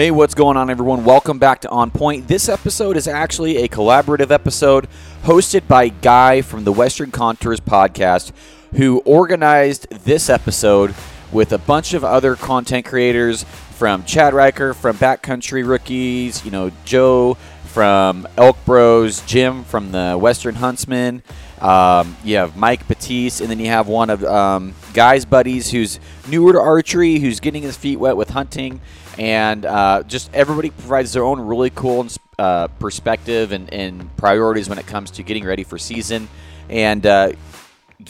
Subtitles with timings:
[0.00, 1.04] Hey, what's going on, everyone?
[1.04, 2.26] Welcome back to On Point.
[2.26, 4.88] This episode is actually a collaborative episode
[5.24, 8.32] hosted by Guy from the Western Contours podcast,
[8.76, 10.94] who organized this episode
[11.30, 16.72] with a bunch of other content creators from Chad Riker from Backcountry Rookies, you know,
[16.86, 17.34] Joe
[17.66, 21.22] from Elk Bros, Jim from the Western Huntsman.
[21.60, 26.00] Um, you have Mike Batiste, and then you have one of um, Guy's buddies who's
[26.26, 28.80] newer to archery, who's getting his feet wet with hunting
[29.20, 32.06] and uh, just everybody provides their own really cool
[32.38, 36.26] uh, perspective and, and, priorities when it comes to getting ready for season.
[36.70, 37.32] And uh,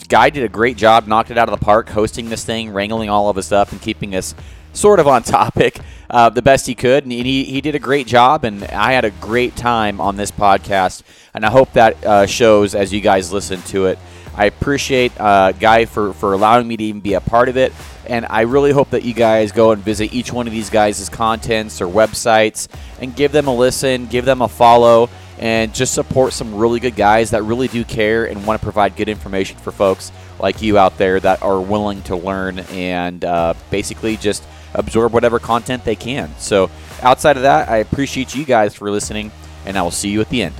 [0.07, 3.09] Guy did a great job, knocked it out of the park, hosting this thing, wrangling
[3.09, 4.33] all of us up, and keeping us
[4.71, 5.79] sort of on topic
[6.09, 7.03] uh, the best he could.
[7.03, 10.31] And he, he did a great job, and I had a great time on this
[10.31, 11.03] podcast.
[11.33, 13.99] And I hope that uh, shows as you guys listen to it.
[14.35, 17.73] I appreciate uh, Guy for, for allowing me to even be a part of it.
[18.07, 21.07] And I really hope that you guys go and visit each one of these guys'
[21.09, 22.67] contents or websites
[22.99, 26.95] and give them a listen, give them a follow, and just support some really good
[26.95, 30.77] guys that really do care and want to provide good information for folks like you
[30.77, 35.95] out there that are willing to learn and uh, basically just absorb whatever content they
[35.95, 36.31] can.
[36.37, 36.69] So,
[37.01, 39.31] outside of that, I appreciate you guys for listening,
[39.65, 40.55] and I will see you at the end.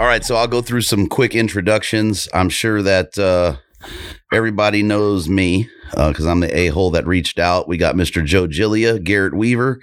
[0.00, 2.26] All right, so I'll go through some quick introductions.
[2.32, 3.56] I'm sure that uh,
[4.32, 7.68] everybody knows me because uh, I'm the a hole that reached out.
[7.68, 8.24] We got Mr.
[8.24, 9.82] Joe Gillia, Garrett Weaver,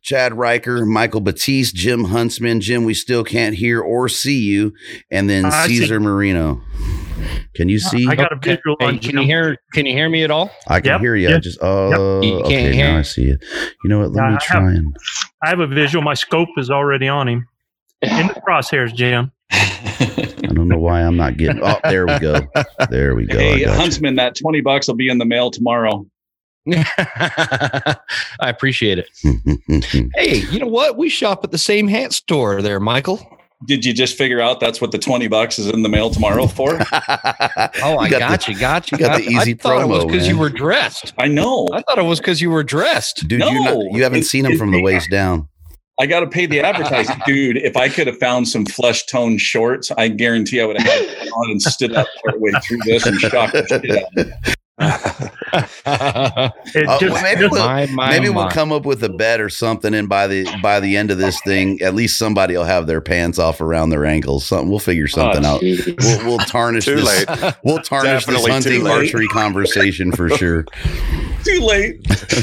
[0.00, 2.60] Chad Riker, Michael Batiste, Jim Huntsman.
[2.60, 4.74] Jim, we still can't hear or see you.
[5.10, 6.62] And then uh, Caesar Marino.
[7.56, 8.06] Can you see?
[8.06, 8.76] I got a visual.
[8.78, 9.56] Hey, can you hear?
[9.72, 10.52] Can you hear me at all?
[10.68, 11.28] I can yep, hear you.
[11.30, 12.30] Yep, I just oh, yep.
[12.30, 12.72] you okay.
[12.74, 12.92] Hear.
[12.92, 13.44] Now I see it.
[13.82, 14.12] You know what?
[14.12, 14.96] Let me try I have, and.
[15.42, 16.04] I have a visual.
[16.04, 17.48] My scope is already on him.
[18.02, 19.32] In the crosshairs, Jim.
[19.50, 21.62] I don't know why I'm not getting.
[21.62, 22.40] Oh, there we go.
[22.90, 23.38] There we go.
[23.38, 24.16] Hey, Huntsman, you.
[24.16, 26.06] that twenty bucks will be in the mail tomorrow.
[26.68, 27.96] I
[28.40, 29.08] appreciate it.
[30.14, 30.96] hey, you know what?
[30.96, 33.26] We shop at the same hat store there, Michael.
[33.66, 36.46] Did you just figure out that's what the twenty bucks is in the mail tomorrow
[36.46, 36.74] for?
[36.92, 39.84] oh, I got, got the, you, got you, got the easy I thought promo.
[39.84, 41.12] It was because you were dressed.
[41.18, 41.68] I know.
[41.72, 43.28] I thought it was because you were dressed.
[43.28, 45.48] Dude, no, not, you haven't seen him from the waist down.
[46.02, 47.58] I got to pay the advertising, dude.
[47.58, 51.28] If I could have found some flesh tone shorts, I guarantee I would have had
[51.28, 54.52] on and stood up partway through this and shocked the shit out of me.
[55.84, 56.50] uh,
[57.00, 58.36] just, maybe we'll, my, my, maybe my.
[58.36, 61.18] we'll come up with a bet or something, and by the by the end of
[61.18, 64.44] this thing, at least somebody will have their pants off around their ankles.
[64.44, 65.62] Something we'll figure oh, something oh, out.
[65.62, 67.28] We'll, we'll, tarnish too this.
[67.28, 67.54] Late.
[67.64, 70.64] We'll tarnish Definitely this hunting archery conversation for sure.
[71.44, 72.00] too late.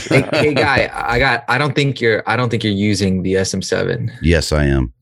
[0.07, 1.43] hey, hey, guy, I got.
[1.47, 2.23] I don't think you're.
[2.27, 4.11] I don't think you're using the SM7.
[4.21, 4.93] Yes, I am.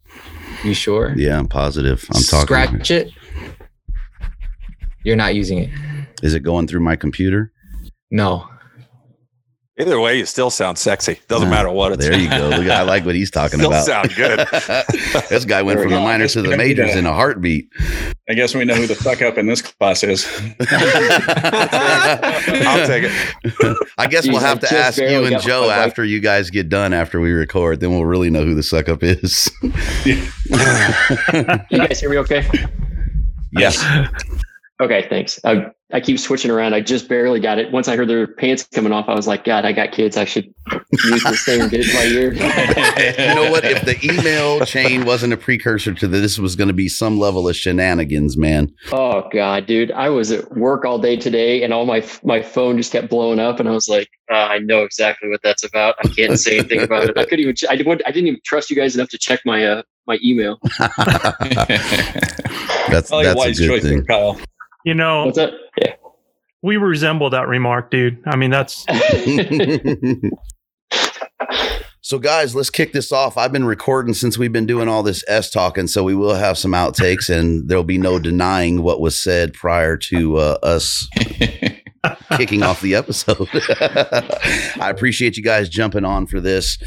[0.63, 1.13] You sure?
[1.15, 2.05] Yeah, I'm positive.
[2.13, 2.47] I'm talking.
[2.47, 3.11] Scratch it.
[5.03, 5.69] You're not using it.
[6.23, 7.51] Is it going through my computer?
[8.09, 8.49] No.
[9.79, 11.19] Either way, you still sound sexy.
[11.27, 12.03] Doesn't ah, matter what it's.
[12.03, 12.49] There you go.
[12.49, 13.85] Look, I like what he's talking still about.
[13.85, 14.39] Sound good.
[15.29, 17.69] this guy went from the minors to the majors in a heartbeat.
[18.27, 20.25] I guess we know who the fuck up in this class is.
[22.65, 23.77] I'll take it.
[23.99, 27.19] I guess we'll have to ask you and Joe after you guys get done after
[27.19, 27.79] we record.
[27.79, 29.47] Then we'll really know who the suck up is.
[30.05, 30.17] you
[31.77, 32.49] guys hear me okay?
[33.51, 33.85] Yes.
[34.79, 35.39] Okay, thanks.
[35.43, 36.75] I, I keep switching around.
[36.75, 37.71] I just barely got it.
[37.71, 40.17] Once I heard their pants coming off, I was like, God, I got kids.
[40.17, 40.53] I should
[40.91, 42.33] use this thing and get it in my ear.
[42.33, 43.65] you know what?
[43.65, 47.17] If the email chain wasn't a precursor to this, this was going to be some
[47.17, 48.71] level of shenanigans, man.
[48.91, 49.91] Oh God, dude!
[49.91, 53.39] I was at work all day today, and all my my phone just kept blowing
[53.39, 55.95] up, and I was like, uh, I know exactly what that's about.
[56.03, 57.17] I can't say anything about it.
[57.17, 57.55] I couldn't even.
[57.69, 58.01] I didn't.
[58.05, 60.59] I didn't even trust you guys enough to check my uh my email.
[62.89, 64.37] that's that's a good thing, Kyle.
[64.87, 65.51] You know, What's that?
[65.81, 65.95] Yeah.
[66.61, 68.23] we resemble that remark, dude.
[68.25, 68.85] I mean, that's.
[72.01, 73.37] so, guys, let's kick this off.
[73.37, 76.57] I've been recording since we've been doing all this S talking, so we will have
[76.57, 81.05] some outtakes, and there'll be no denying what was said prior to uh, us
[82.31, 83.47] kicking off the episode.
[84.81, 86.77] I appreciate you guys jumping on for this.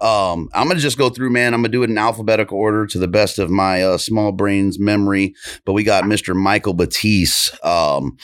[0.00, 1.54] Um, I'm gonna just go through, man.
[1.54, 4.78] I'm gonna do it in alphabetical order to the best of my uh, small brain's
[4.78, 5.34] memory.
[5.64, 6.34] But we got Mr.
[6.34, 7.52] Michael Batiste.
[7.64, 8.16] Um,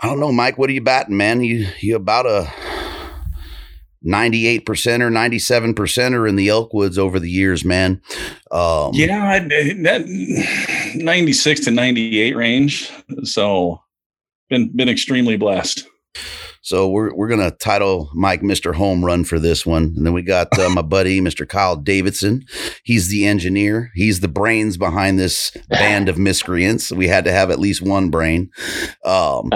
[0.00, 0.58] I don't know, Mike.
[0.58, 1.42] What are you batting, man?
[1.42, 2.52] You you about a
[4.02, 8.00] 98 percent or 97 percenter in the Elkwoods over the years, man.
[8.50, 12.90] Um, yeah, that 96 to 98 range.
[13.24, 13.80] So
[14.48, 15.86] been been extremely blessed.
[16.62, 18.74] So we're we're gonna title Mike Mr.
[18.74, 21.48] Home Run for this one, and then we got uh, my buddy Mr.
[21.48, 22.44] Kyle Davidson.
[22.84, 23.90] He's the engineer.
[23.94, 26.92] He's the brains behind this band of miscreants.
[26.92, 28.50] We had to have at least one brain.
[29.04, 29.50] Um,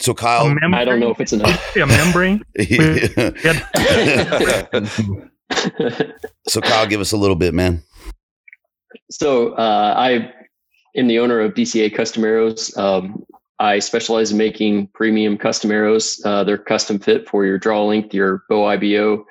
[0.00, 0.74] So Kyle, membrane?
[0.74, 1.76] I don't know if it's enough.
[1.76, 2.42] A membrane.
[6.46, 7.82] so Kyle, give us a little bit, man.
[9.10, 10.32] So uh, I
[10.96, 12.76] am the owner of DCA Custom Arrows.
[12.76, 13.24] Um,
[13.58, 16.20] I specialize in making premium custom arrows.
[16.24, 19.24] Uh, they're custom fit for your draw length, your bow IBO,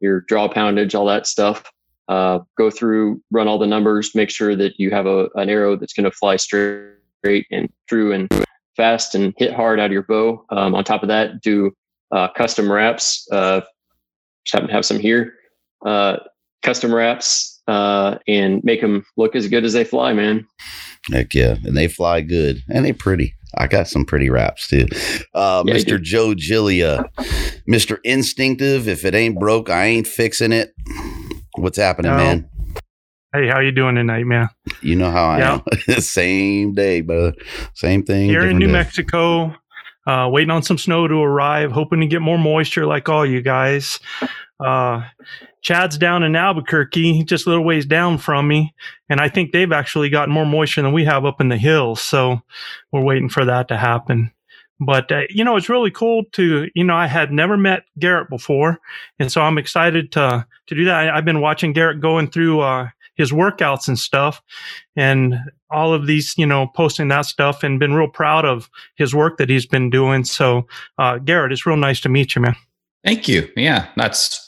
[0.00, 1.70] your draw poundage, all that stuff.
[2.08, 5.76] Uh, go through, run all the numbers, make sure that you have a, an arrow
[5.76, 8.28] that's going to fly straight and true and
[8.76, 10.44] fast and hit hard out of your bow.
[10.50, 11.70] Um, on top of that, do
[12.10, 13.28] uh, custom wraps.
[13.30, 13.60] Uh,
[14.44, 15.34] just happen to have some here.
[15.84, 16.16] Uh,
[16.62, 20.46] custom wraps uh, and make them look as good as they fly, man.
[21.12, 23.34] Heck yeah, and they fly good and they pretty.
[23.56, 24.86] I got some pretty raps too.
[25.34, 26.00] Uh, Yeah, Mr.
[26.00, 27.04] Joe Gilia,
[27.68, 27.98] Mr.
[28.04, 28.88] Instinctive.
[28.88, 30.72] If it ain't broke, I ain't fixing it.
[31.56, 32.16] What's happening, Oh.
[32.16, 32.48] man?
[33.34, 34.48] Hey, how you doing tonight, man?
[34.80, 35.60] You know how I Yeah.
[35.88, 36.00] am.
[36.00, 37.34] Same day, brother.
[37.74, 38.28] Same thing.
[38.28, 38.72] Here in New day.
[38.72, 39.54] Mexico,
[40.06, 43.42] uh, waiting on some snow to arrive, hoping to get more moisture like all you
[43.42, 43.98] guys.
[44.60, 45.04] Uh,
[45.60, 48.74] Chad's down in Albuquerque, just a little ways down from me,
[49.08, 52.00] and I think they've actually got more moisture than we have up in the hills.
[52.00, 52.40] So
[52.92, 54.32] we're waiting for that to happen.
[54.80, 58.30] But uh, you know, it's really cool to you know I had never met Garrett
[58.30, 58.78] before,
[59.18, 60.94] and so I'm excited to to do that.
[60.94, 64.40] I, I've been watching Garrett going through uh, his workouts and stuff,
[64.94, 65.36] and
[65.70, 69.38] all of these you know posting that stuff, and been real proud of his work
[69.38, 70.24] that he's been doing.
[70.24, 70.66] So,
[70.96, 72.56] uh, Garrett, it's real nice to meet you, man.
[73.04, 73.48] Thank you.
[73.56, 74.47] Yeah, that's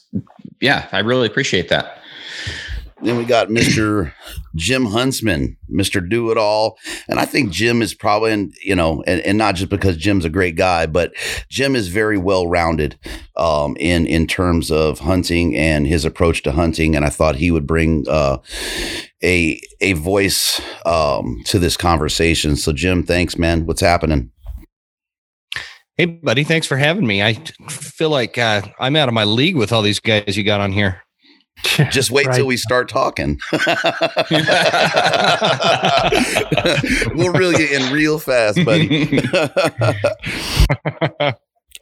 [0.60, 2.00] yeah, I really appreciate that.
[3.02, 4.12] Then we got Mr.
[4.54, 6.06] Jim Huntsman, Mr.
[6.06, 6.78] Do It All.
[7.08, 10.24] And I think Jim is probably, and, you know, and, and not just because Jim's
[10.24, 11.12] a great guy, but
[11.48, 12.98] Jim is very well rounded
[13.36, 16.94] um, in, in terms of hunting and his approach to hunting.
[16.94, 18.38] And I thought he would bring uh,
[19.22, 22.56] a, a voice um, to this conversation.
[22.56, 23.64] So, Jim, thanks, man.
[23.66, 24.30] What's happening?
[26.00, 27.22] Hey, buddy, thanks for having me.
[27.22, 27.34] I
[27.68, 30.72] feel like uh, I'm out of my league with all these guys you got on
[30.72, 31.02] here.
[31.90, 32.36] Just wait Right.
[32.36, 33.38] till we start talking.
[37.14, 39.18] we'll reel you in real fast, buddy.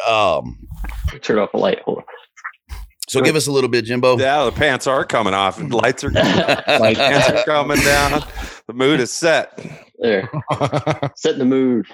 [0.09, 0.67] um,
[1.23, 1.79] Turn off the light.
[1.83, 2.03] Hold
[3.09, 4.19] so give us a little bit, Jimbo.
[4.19, 5.61] Yeah, the pants are coming off.
[5.61, 8.25] And lights are pants are coming down.
[8.67, 9.65] The mood is set.
[10.01, 10.29] there.
[11.15, 11.87] Setting the mood.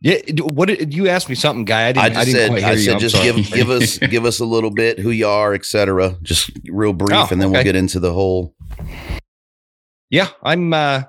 [0.00, 1.88] Yeah, what did you asked me something, guy?
[1.88, 1.98] I didn't.
[1.98, 4.24] I I, just didn't said, quite hear I said, I'm just give give us give
[4.24, 6.16] us a little bit who you are, etc.
[6.22, 8.54] Just real brief, Oh, and then we'll get into the whole.
[10.10, 10.72] Yeah, I'm.
[10.72, 11.02] Uh,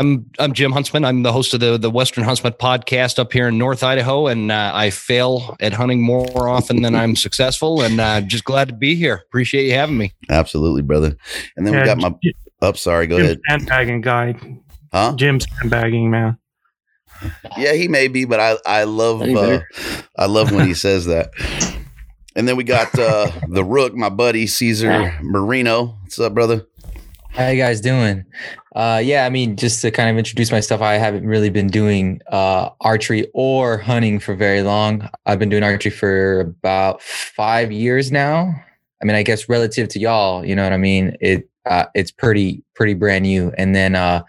[0.00, 1.04] I'm I'm Jim Huntsman.
[1.04, 4.50] I'm the host of the the Western Huntsman podcast up here in North Idaho, and
[4.50, 7.80] uh, I fail at hunting more often than I'm successful.
[7.80, 9.22] And uh, just glad to be here.
[9.28, 10.12] Appreciate you having me.
[10.28, 11.16] Absolutely, brother.
[11.56, 12.12] And then we got my.
[12.60, 13.06] Up, sorry.
[13.06, 13.40] Go Jim's ahead.
[13.48, 14.34] sandbagging guy.
[14.92, 15.14] Huh?
[15.16, 16.38] Jim sandbagging man.
[17.56, 19.60] Yeah, he may be, but I I love uh.
[20.16, 21.30] I love when he says that.
[22.34, 25.96] And then we got uh, the Rook, my buddy Caesar Marino.
[26.02, 26.66] What's up, brother?
[27.30, 28.24] How you guys doing?
[28.74, 32.20] Uh, yeah, I mean, just to kind of introduce myself, I haven't really been doing
[32.28, 35.08] uh, archery or hunting for very long.
[35.26, 38.52] I've been doing archery for about five years now.
[39.00, 41.16] I mean, I guess relative to y'all, you know what I mean.
[41.20, 43.52] It uh, it's pretty pretty brand new.
[43.56, 44.22] And then uh,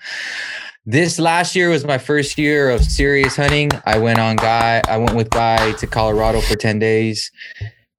[0.86, 3.72] this last year was my first year of serious hunting.
[3.86, 4.82] I went on guy.
[4.88, 7.32] I went with guy to Colorado for ten days,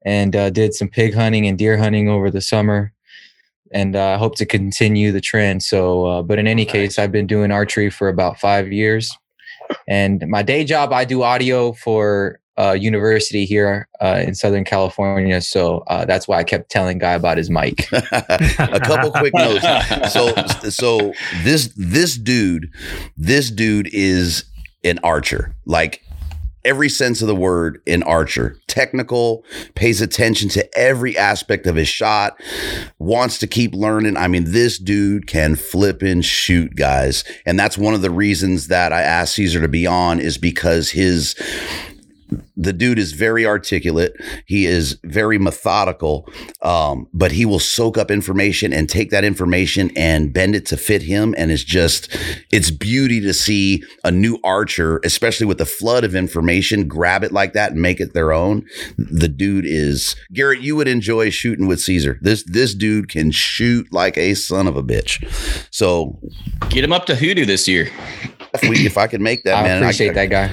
[0.05, 2.93] and uh, did some pig hunting and deer hunting over the summer
[3.73, 5.63] and uh, I hope to continue the trend.
[5.63, 9.11] So, uh, but in any case, I've been doing archery for about five years,
[9.89, 15.41] and my day job, I do audio for uh, university here uh, in Southern California.
[15.41, 17.91] So uh, that's why I kept telling Guy about his mic.
[17.93, 19.65] a couple quick notes.
[20.13, 20.35] So
[20.71, 22.71] so this this dude,
[23.17, 24.45] this dude is
[24.85, 25.55] an archer.
[25.67, 26.03] Like
[26.67, 28.59] every sense of the word an archer.
[28.67, 29.45] Technical,
[29.75, 32.39] pays attention to every aspect of his shot,
[32.99, 34.17] wants to keep learning.
[34.17, 37.25] I mean, this dude can flip and shoot, guys.
[37.47, 40.91] And that's one of the reasons that I asked Caesar to be on is because
[40.91, 41.37] his
[42.57, 44.15] the dude is very articulate.
[44.47, 46.29] He is very methodical,
[46.63, 50.77] um, but he will soak up information and take that information and bend it to
[50.77, 51.35] fit him.
[51.37, 52.09] And it's just,
[52.51, 57.33] it's beauty to see a new archer, especially with the flood of information, grab it
[57.33, 58.65] like that and make it their own.
[58.97, 60.61] The dude is Garrett.
[60.61, 62.19] You would enjoy shooting with Caesar.
[62.23, 65.23] This this dude can shoot like a son of a bitch.
[65.71, 66.19] So
[66.71, 67.89] Get him up to hoodoo this year.
[68.55, 70.47] if we if I could make that I man, appreciate I, that guy.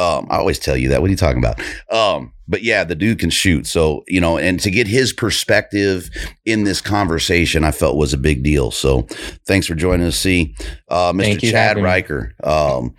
[0.00, 1.00] um, I always tell you that.
[1.00, 1.60] What are you talking about?
[1.90, 3.66] Um, but yeah, the dude can shoot.
[3.66, 6.10] So, you know, and to get his perspective
[6.44, 8.70] in this conversation, I felt was a big deal.
[8.70, 9.02] So
[9.46, 10.54] thanks for joining us, C.
[10.88, 11.50] Uh, Mr.
[11.50, 11.82] Chad.
[11.82, 12.94] Riker, um,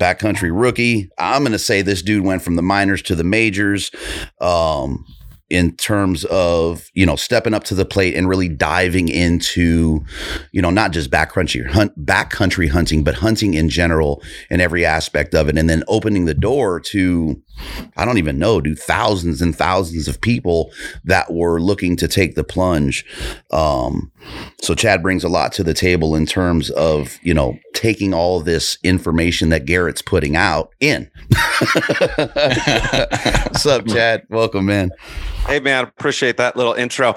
[0.00, 1.10] backcountry rookie.
[1.18, 3.90] I'm going to say this dude went from the minors to the majors.
[4.40, 5.04] Um,
[5.48, 10.04] in terms of you know stepping up to the plate and really diving into
[10.52, 15.34] you know not just backcountry hunt backcountry hunting but hunting in general and every aspect
[15.34, 17.40] of it and then opening the door to
[17.96, 20.72] I don't even know, do thousands and thousands of people
[21.04, 23.04] that were looking to take the plunge.
[23.50, 24.12] Um,
[24.60, 28.40] so Chad brings a lot to the table in terms of, you know, taking all
[28.40, 31.10] this information that Garrett's putting out in.
[32.16, 34.24] What's up, Chad?
[34.28, 34.90] Welcome, man.
[35.46, 37.14] Hey, man, appreciate that little intro.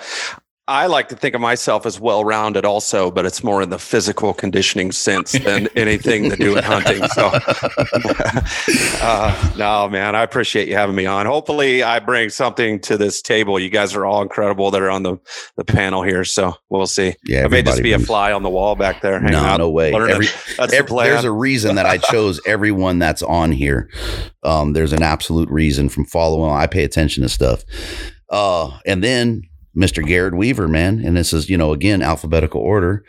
[0.67, 3.79] I like to think of myself as well rounded also, but it's more in the
[3.79, 7.03] physical conditioning sense than anything to do with hunting.
[7.07, 7.31] So,
[9.01, 11.25] uh, no, man, I appreciate you having me on.
[11.25, 13.59] Hopefully, I bring something to this table.
[13.59, 15.17] You guys are all incredible that are on the,
[15.57, 16.24] the panel here.
[16.24, 17.15] So, we'll see.
[17.25, 19.19] Yeah, I may just be a fly on the wall back there.
[19.19, 19.91] No, out, no way.
[19.91, 21.09] Every- the Every- plan.
[21.09, 23.89] there's a reason that I chose everyone that's on here.
[24.43, 26.51] Um, there's an absolute reason from following.
[26.53, 27.63] I pay attention to stuff.
[28.29, 29.43] Uh, and then
[29.75, 30.05] Mr.
[30.05, 33.03] Garrett Weaver, man, and this is you know again alphabetical order,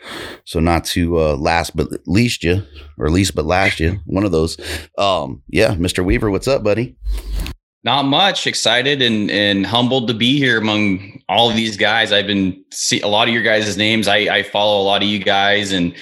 [0.45, 2.63] so not to uh, last but least you
[2.97, 4.57] or least but last you, one of those.
[4.97, 6.03] Um, yeah, Mr.
[6.03, 6.95] Weaver, what's up, buddy?
[7.83, 8.45] Not much.
[8.45, 12.11] Excited and and humbled to be here among all of these guys.
[12.11, 14.07] I've been see a lot of your guys' names.
[14.07, 15.95] I I follow a lot of you guys and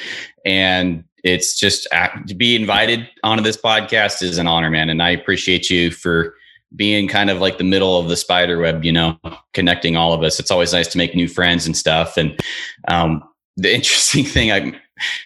[0.46, 4.90] and it's just uh, to be invited onto this podcast is an honor, man.
[4.90, 6.36] And I appreciate you for
[6.76, 9.18] being kind of like the middle of the spider web, you know,
[9.54, 10.40] connecting all of us.
[10.40, 12.18] It's always nice to make new friends and stuff.
[12.18, 12.40] And
[12.88, 13.24] um,
[13.58, 14.80] the interesting thing, I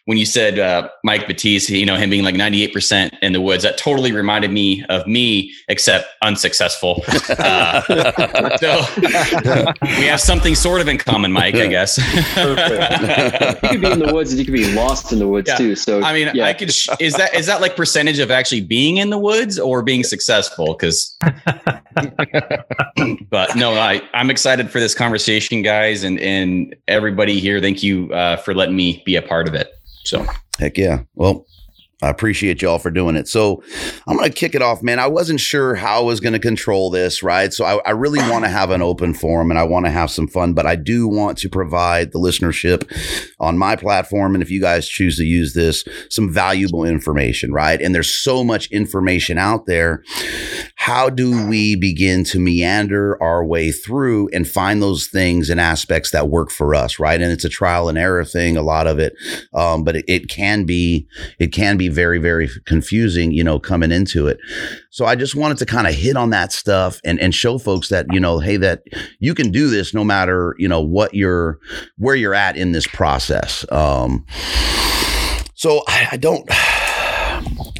[0.05, 3.63] when you said uh, Mike Batiste, you know, him being like 98% in the woods,
[3.63, 7.03] that totally reminded me of me, except unsuccessful.
[7.43, 7.81] Uh,
[8.57, 8.81] so
[9.99, 11.97] we have something sort of in common, Mike, I guess.
[12.37, 12.55] You
[13.69, 15.57] could be in the woods and you could be lost in the woods Yeah.
[15.57, 15.75] too.
[15.75, 16.45] So I mean, yeah.
[16.45, 16.71] I could.
[16.71, 20.03] sh- Is that is that like percentage of actually being in the woods or being
[20.03, 20.73] successful?
[20.77, 21.17] Because,
[23.29, 27.59] but no, I I'm excited for this conversation, guys, and and everybody here.
[27.59, 29.62] Thank you uh, for letting me be a part of it.
[30.03, 30.25] So
[30.59, 31.03] Heck yeah.
[31.15, 31.45] Well,
[32.03, 33.29] I appreciate y'all for doing it.
[33.29, 33.63] So
[34.07, 34.99] I'm going to kick it off, man.
[34.99, 37.53] I wasn't sure how I was going to control this, right?
[37.53, 40.11] So I, I really want to have an open forum and I want to have
[40.11, 42.83] some fun, but I do want to provide the listenership
[43.39, 44.35] on my platform.
[44.35, 47.81] And if you guys choose to use this, some valuable information, right?
[47.81, 50.03] And there's so much information out there.
[50.75, 56.11] How do we begin to meander our way through and find those things and aspects
[56.11, 57.21] that work for us, right?
[57.21, 59.13] And it's a trial and error thing, a lot of it.
[59.53, 61.07] Um, but it, it can be,
[61.39, 64.39] it can be very, very confusing, you know, coming into it.
[64.89, 67.89] So I just wanted to kind of hit on that stuff and, and show folks
[67.89, 68.83] that, you know, hey, that
[69.19, 71.59] you can do this no matter, you know, what you're,
[71.97, 73.65] where you're at in this process.
[73.71, 74.25] Um,
[75.53, 76.49] so I, I don't,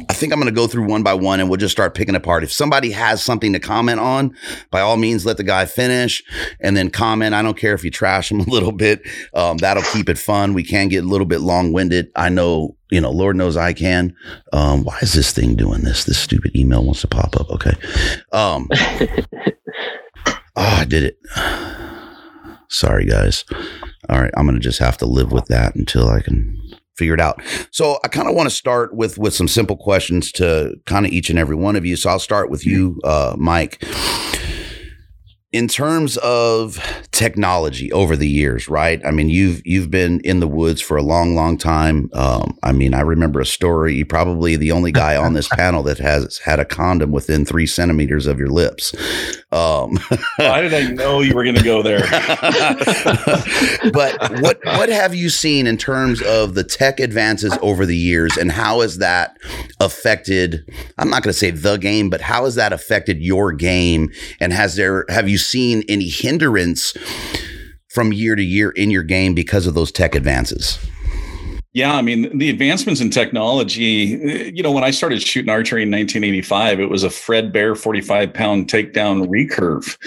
[0.10, 2.16] I think I'm going to go through one by one and we'll just start picking
[2.16, 2.44] apart.
[2.44, 4.36] If somebody has something to comment on,
[4.72, 6.24] by all means, let the guy finish
[6.60, 7.34] and then comment.
[7.34, 9.02] I don't care if you trash him a little bit.
[9.34, 10.54] Um, that'll keep it fun.
[10.54, 12.12] We can get a little bit long winded.
[12.16, 14.16] I know, you know, Lord knows I can.
[14.52, 16.06] Um, why is this thing doing this?
[16.06, 17.50] This stupid email wants to pop up.
[17.50, 17.74] Okay.
[18.32, 19.08] Um, oh,
[20.56, 21.20] I did it.
[22.70, 23.46] Sorry, guys.
[24.10, 24.32] All right.
[24.36, 26.60] I'm going to just have to live with that until I can
[26.96, 27.42] figure it out.
[27.72, 31.12] So I kind of want to start with with some simple questions to kind of
[31.12, 31.96] each and every one of you.
[31.96, 33.84] So I'll start with you, uh, Mike.
[35.52, 36.80] In terms of
[37.12, 39.00] technology over the years, right?
[39.06, 42.10] I mean, you've you've been in the woods for a long, long time.
[42.14, 43.94] Um, I mean, I remember a story.
[43.96, 47.68] You're probably the only guy on this panel that has had a condom within three
[47.68, 48.96] centimeters of your lips.
[49.54, 50.00] Um,
[50.38, 52.00] Why did I know you were going to go there?
[53.92, 58.36] but what what have you seen in terms of the tech advances over the years
[58.36, 59.38] and how has that
[59.80, 60.68] affected
[60.98, 64.52] I'm not going to say the game but how has that affected your game and
[64.54, 66.96] has there have you seen any hindrance
[67.90, 70.80] from year to year in your game because of those tech advances?
[71.74, 75.90] Yeah, I mean, the advancements in technology, you know, when I started shooting archery in
[75.90, 79.98] 1985, it was a Fred Bear 45 pound takedown recurve.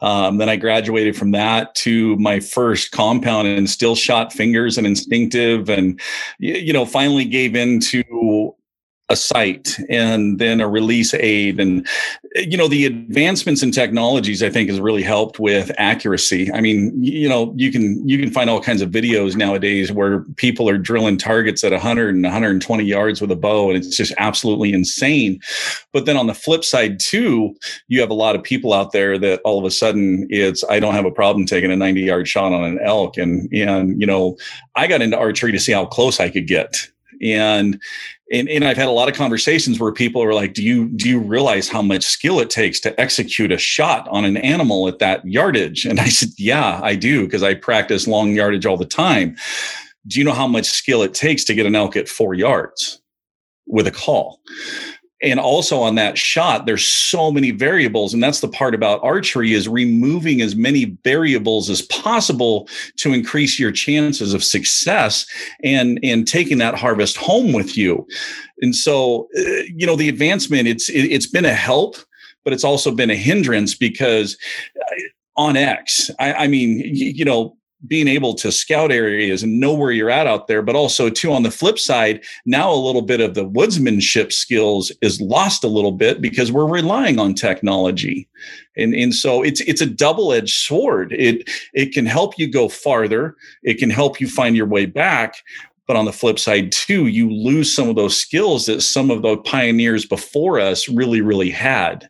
[0.00, 4.86] Um, then I graduated from that to my first compound and still shot fingers and
[4.86, 6.00] instinctive and,
[6.38, 8.54] you know, finally gave in to
[9.08, 11.60] a sight and then a release aid.
[11.60, 11.86] And
[12.34, 16.52] you know the advancements in technologies i think has really helped with accuracy.
[16.52, 20.20] I mean you know you can you can find all kinds of videos nowadays where
[20.36, 24.12] people are drilling targets at 100 and 120 yards with a bow and it's just
[24.18, 25.40] absolutely insane.
[25.92, 27.54] But then on the flip side too
[27.86, 30.80] you have a lot of people out there that all of a sudden it's i
[30.80, 33.16] don't have a problem taking a 90 yard shot on an elk.
[33.16, 34.36] And and you know
[34.74, 36.90] i got into archery to see how close i could get
[37.22, 37.80] and
[38.32, 41.08] and, and I've had a lot of conversations where people are like, do you do
[41.08, 44.98] you realize how much skill it takes to execute a shot on an animal at
[44.98, 45.84] that yardage?
[45.84, 49.36] And I said, yeah, I do because I practice long yardage all the time.
[50.06, 53.00] Do you know how much skill it takes to get an elk at four yards
[53.66, 54.40] with a call?
[55.22, 59.52] And also on that shot there's so many variables and that's the part about archery
[59.52, 65.26] is removing as many variables as possible to increase your chances of success
[65.62, 68.06] and and taking that harvest home with you.
[68.60, 71.96] And so uh, you know the advancement it's it, it's been a help
[72.44, 74.36] but it's also been a hindrance because
[75.36, 77.56] on onX I, I mean you know
[77.86, 81.32] being able to scout areas and know where you're at out there, but also too
[81.32, 85.68] on the flip side, now a little bit of the woodsmanship skills is lost a
[85.68, 88.28] little bit because we're relying on technology.
[88.76, 91.12] And, and so it's it's a double-edged sword.
[91.12, 95.36] It it can help you go farther, it can help you find your way back.
[95.86, 99.22] But on the flip side, too, you lose some of those skills that some of
[99.22, 102.08] the pioneers before us really, really had.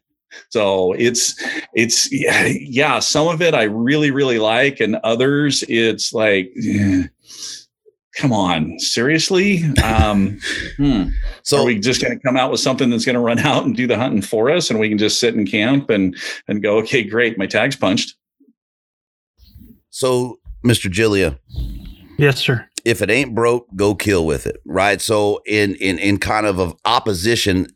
[0.51, 1.35] So it's
[1.75, 6.51] it's yeah, some of it I really really like, and others it's like.
[6.55, 7.05] Yeah
[8.17, 9.63] come on, seriously?
[9.83, 10.41] Um,
[10.77, 11.09] hmm.
[11.43, 13.65] So are we just going to come out with something that's going to run out
[13.65, 16.17] and do the hunting for us, and we can just sit in camp and
[16.49, 18.15] and go, okay, great, my tag's punched.
[19.91, 20.91] So, Mr.
[20.91, 21.39] Gillia.
[22.19, 22.69] Yes, sir.
[22.85, 25.01] If it ain't broke, go kill with it, right?
[25.01, 27.69] So, in in in kind of of opposition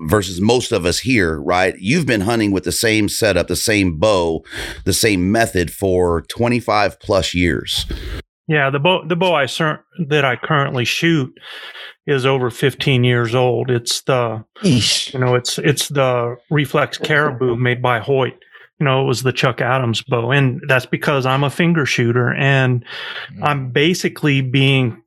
[0.00, 1.74] versus most of us here, right?
[1.78, 4.44] You've been hunting with the same setup, the same bow,
[4.84, 7.86] the same method for 25 plus years.
[8.46, 9.46] Yeah, the bow the bow I
[10.08, 11.38] that I currently shoot
[12.06, 13.70] is over 15 years old.
[13.70, 15.12] It's the Eesh.
[15.12, 18.38] you know, it's it's the Reflex Caribou made by Hoyt.
[18.80, 22.32] You know, it was the Chuck Adams bow and that's because I'm a finger shooter
[22.32, 22.84] and
[23.42, 23.72] I'm mm.
[23.72, 25.02] basically being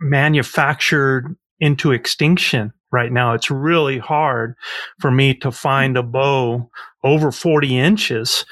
[0.00, 3.34] manufactured into extinction right now.
[3.34, 4.54] It's really hard
[4.98, 6.70] for me to find a bow
[7.04, 8.44] over 40 inches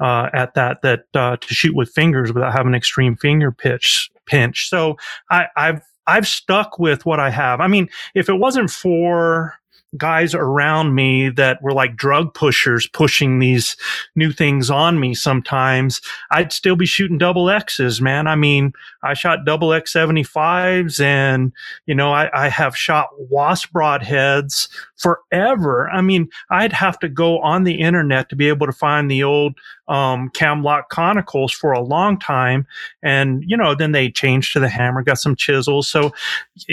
[0.00, 4.68] uh, at that that uh, to shoot with fingers without having extreme finger pitch pinch.
[4.68, 4.96] So
[5.30, 7.60] I, I've I've stuck with what I have.
[7.60, 9.54] I mean, if it wasn't for
[9.96, 13.76] guys around me that were like drug pushers pushing these
[14.14, 18.26] new things on me sometimes, I'd still be shooting double X's, man.
[18.26, 21.52] I mean, I shot double X 75s and,
[21.86, 25.90] you know, I, I have shot wasp broadheads forever.
[25.90, 29.22] I mean, I'd have to go on the internet to be able to find the
[29.22, 29.54] old
[29.88, 32.66] um, Cam-Lok conicals for a long time.
[33.02, 35.88] And, you know, then they changed to the hammer, got some chisels.
[35.88, 36.12] So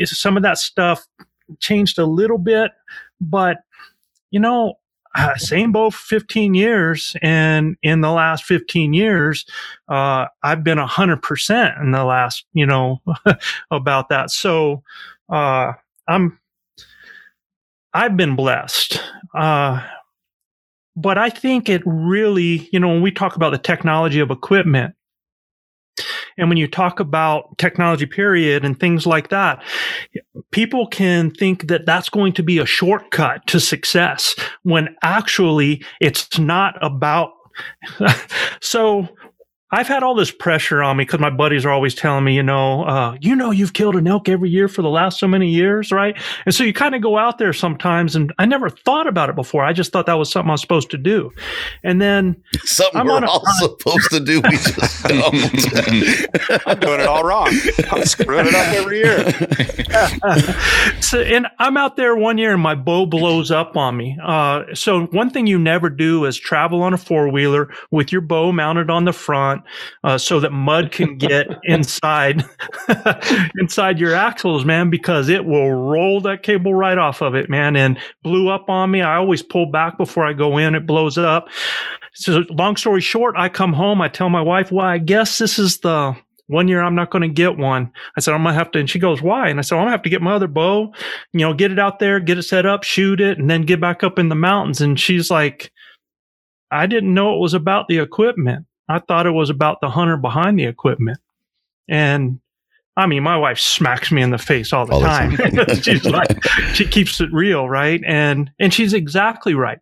[0.05, 1.07] some of that stuff
[1.59, 2.71] changed a little bit,
[3.21, 3.59] but
[4.31, 4.75] you know,
[5.15, 7.15] uh, same boat for 15 years.
[7.21, 9.45] And in the last 15 years,
[9.89, 13.01] uh, I've been 100% in the last, you know,
[13.71, 14.31] about that.
[14.31, 14.83] So,
[15.29, 15.73] uh,
[16.07, 16.39] I'm,
[17.93, 19.01] I've been blessed.
[19.35, 19.85] Uh,
[20.95, 24.95] but I think it really, you know, when we talk about the technology of equipment,
[26.37, 29.61] and when you talk about technology period and things like that,
[30.51, 36.37] people can think that that's going to be a shortcut to success when actually it's
[36.37, 37.31] not about
[38.61, 39.07] so
[39.73, 42.43] I've had all this pressure on me because my buddies are always telling me, you
[42.43, 45.49] know, uh, you know, you've killed an elk every year for the last so many
[45.49, 46.19] years, right?
[46.45, 49.35] And so you kind of go out there sometimes, and I never thought about it
[49.35, 49.63] before.
[49.63, 51.31] I just thought that was something I was supposed to do,
[51.83, 54.41] and then something I'm we're all supposed to do.
[54.41, 56.67] We just don't.
[56.67, 57.47] I'm doing it all wrong.
[57.91, 59.31] I'm screwing it up every year.
[61.01, 64.17] so, and I'm out there one year, and my bow blows up on me.
[64.21, 68.21] Uh, so one thing you never do is travel on a four wheeler with your
[68.21, 69.60] bow mounted on the front
[70.03, 72.43] uh, so that mud can get inside
[73.59, 77.75] inside your axles, man, because it will roll that cable right off of it, man.
[77.75, 79.01] And blew up on me.
[79.01, 80.75] I always pull back before I go in.
[80.75, 81.49] It blows up.
[82.13, 84.01] So long story short, I come home.
[84.01, 86.15] I tell my wife, well, I guess this is the
[86.51, 87.91] one year I'm not going to get one.
[88.17, 89.47] I said, I'm going to have to, and she goes, why?
[89.47, 90.93] And I said, I'm going to have to get my other bow,
[91.31, 93.79] you know, get it out there, get it set up, shoot it, and then get
[93.79, 94.81] back up in the mountains.
[94.81, 95.71] And she's like,
[96.69, 98.65] I didn't know it was about the equipment.
[98.91, 101.19] I thought it was about the hunter behind the equipment.
[101.87, 102.39] And
[102.97, 105.81] I mean, my wife smacks me in the face all the All the time.
[105.81, 108.01] she's like, she keeps it real, right?
[108.05, 109.79] And and she's exactly right.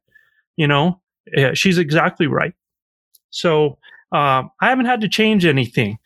[0.57, 1.01] You know,
[1.33, 2.53] Yeah, she's exactly right.
[3.31, 3.77] So
[4.11, 5.97] um, I haven't had to change anything.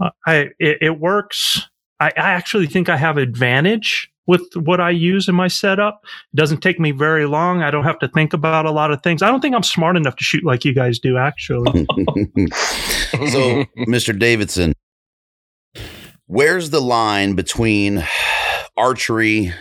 [0.00, 1.68] Uh, I it, it works.
[2.00, 6.00] I, I actually think I have advantage with what I use in my setup.
[6.32, 7.62] It doesn't take me very long.
[7.62, 9.22] I don't have to think about a lot of things.
[9.22, 11.16] I don't think I'm smart enough to shoot like you guys do.
[11.18, 11.84] Actually,
[13.30, 14.18] so, Mr.
[14.18, 14.72] Davidson,
[16.26, 18.04] where's the line between
[18.76, 19.52] archery,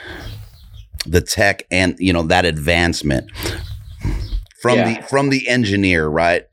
[1.06, 3.30] the tech, and you know that advancement
[4.62, 5.02] from Yeah.
[5.02, 6.45] the from the engineer, right?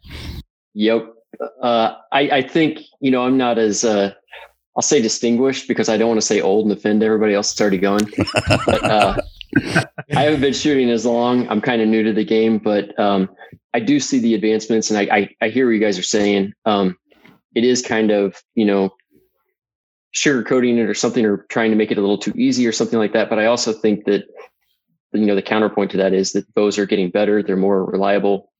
[0.75, 1.14] Yep.
[1.62, 4.12] Uh, I, I think, you know, I'm not as, uh,
[4.76, 7.61] I'll say distinguished because I don't want to say old and offend everybody else that's
[7.61, 8.09] already going.
[8.66, 9.16] But, uh,
[10.14, 11.48] I haven't been shooting as long.
[11.48, 13.28] I'm kind of new to the game, but um,
[13.74, 16.52] I do see the advancements and I, I, I hear what you guys are saying.
[16.64, 16.96] Um,
[17.54, 18.90] it is kind of, you know,
[20.14, 22.98] sugarcoating it or something or trying to make it a little too easy or something
[22.98, 23.28] like that.
[23.28, 24.24] But I also think that,
[25.12, 27.42] you know, the counterpoint to that is that bows are getting better.
[27.42, 28.52] They're more reliable.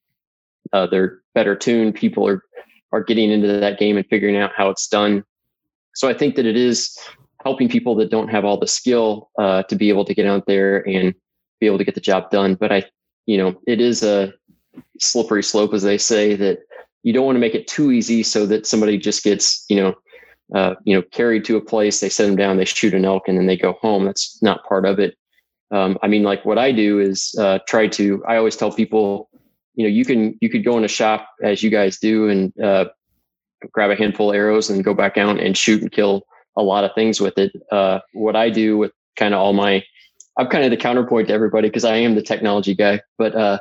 [0.73, 1.95] Uh, they're better tuned.
[1.95, 2.45] People are,
[2.93, 5.25] are getting into that game and figuring out how it's done.
[6.01, 6.97] So I think that it is
[7.45, 10.47] helping people that don't have all the skill uh, to be able to get out
[10.47, 11.15] there and
[11.61, 12.55] be able to get the job done.
[12.55, 12.85] But I,
[13.27, 14.33] you know, it is a
[14.99, 16.61] slippery slope, as they say, that
[17.03, 19.95] you don't want to make it too easy so that somebody just gets, you know,
[20.55, 23.25] uh, you know, carried to a place, they set them down, they shoot an elk,
[23.29, 24.07] and then they go home.
[24.07, 25.19] That's not part of it.
[25.71, 28.25] Um, I mean, like what I do is uh, try to.
[28.27, 29.29] I always tell people,
[29.75, 32.59] you know, you can you could go in a shop as you guys do and
[32.59, 32.87] uh,
[33.73, 36.23] grab a handful of arrows and go back out and shoot and kill
[36.57, 37.53] a lot of things with it.
[37.71, 39.85] Uh, what I do with kind of all my,
[40.39, 43.59] I'm kind of the counterpoint to everybody because I am the technology guy, but uh,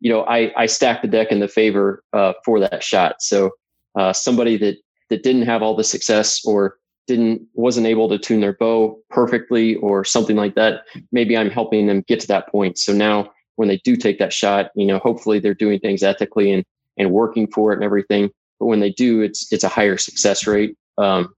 [0.00, 3.22] you know, I I stack the deck in the favor uh, for that shot.
[3.22, 3.52] So
[3.94, 4.76] uh, somebody that
[5.08, 9.76] that didn't have all the success or didn't wasn't able to tune their bow perfectly
[9.76, 12.78] or something like that, maybe I'm helping them get to that point.
[12.78, 16.52] So now when they do take that shot, you know, hopefully they're doing things ethically
[16.52, 16.64] and
[16.98, 18.30] and working for it and everything.
[18.64, 20.74] But when they do, it's it's a higher success rate.
[20.96, 21.34] Um,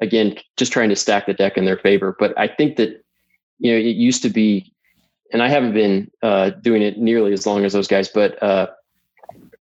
[0.00, 2.14] again, just trying to stack the deck in their favor.
[2.16, 3.04] But I think that
[3.58, 4.72] you know it used to be,
[5.32, 8.68] and I haven't been uh, doing it nearly as long as those guys, but uh,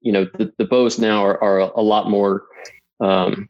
[0.01, 2.43] you know the, the bows now are, are a lot more
[2.99, 3.47] um,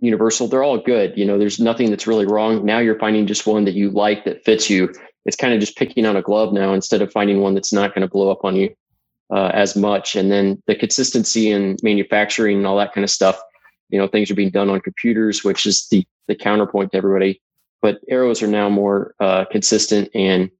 [0.00, 0.48] universal.
[0.48, 1.12] They're all good.
[1.14, 2.64] You know, there's nothing that's really wrong.
[2.64, 4.90] Now you're finding just one that you like that fits you.
[5.26, 7.94] It's kind of just picking on a glove now instead of finding one that's not
[7.94, 8.74] going to blow up on you
[9.32, 10.16] uh, as much.
[10.16, 13.40] And then the consistency in manufacturing and all that kind of stuff.
[13.90, 17.40] You know, things are being done on computers, which is the the counterpoint to everybody.
[17.82, 20.50] But arrows are now more uh, consistent, and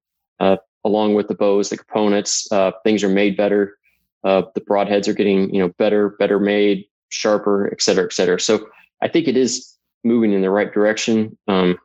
[0.41, 3.79] uh, along with the bows, the components, uh, things are made better.
[4.23, 8.39] Uh, the broadheads are getting you know better, better made, sharper, et cetera, et cetera.
[8.39, 8.69] So
[9.03, 9.75] I think it is
[10.05, 11.37] moving in the right direction.
[11.49, 11.79] Um,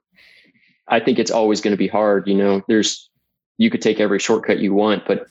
[0.90, 2.28] I think it's always going to be hard.
[2.28, 3.10] You know, there's
[3.58, 5.28] you could take every shortcut you want, but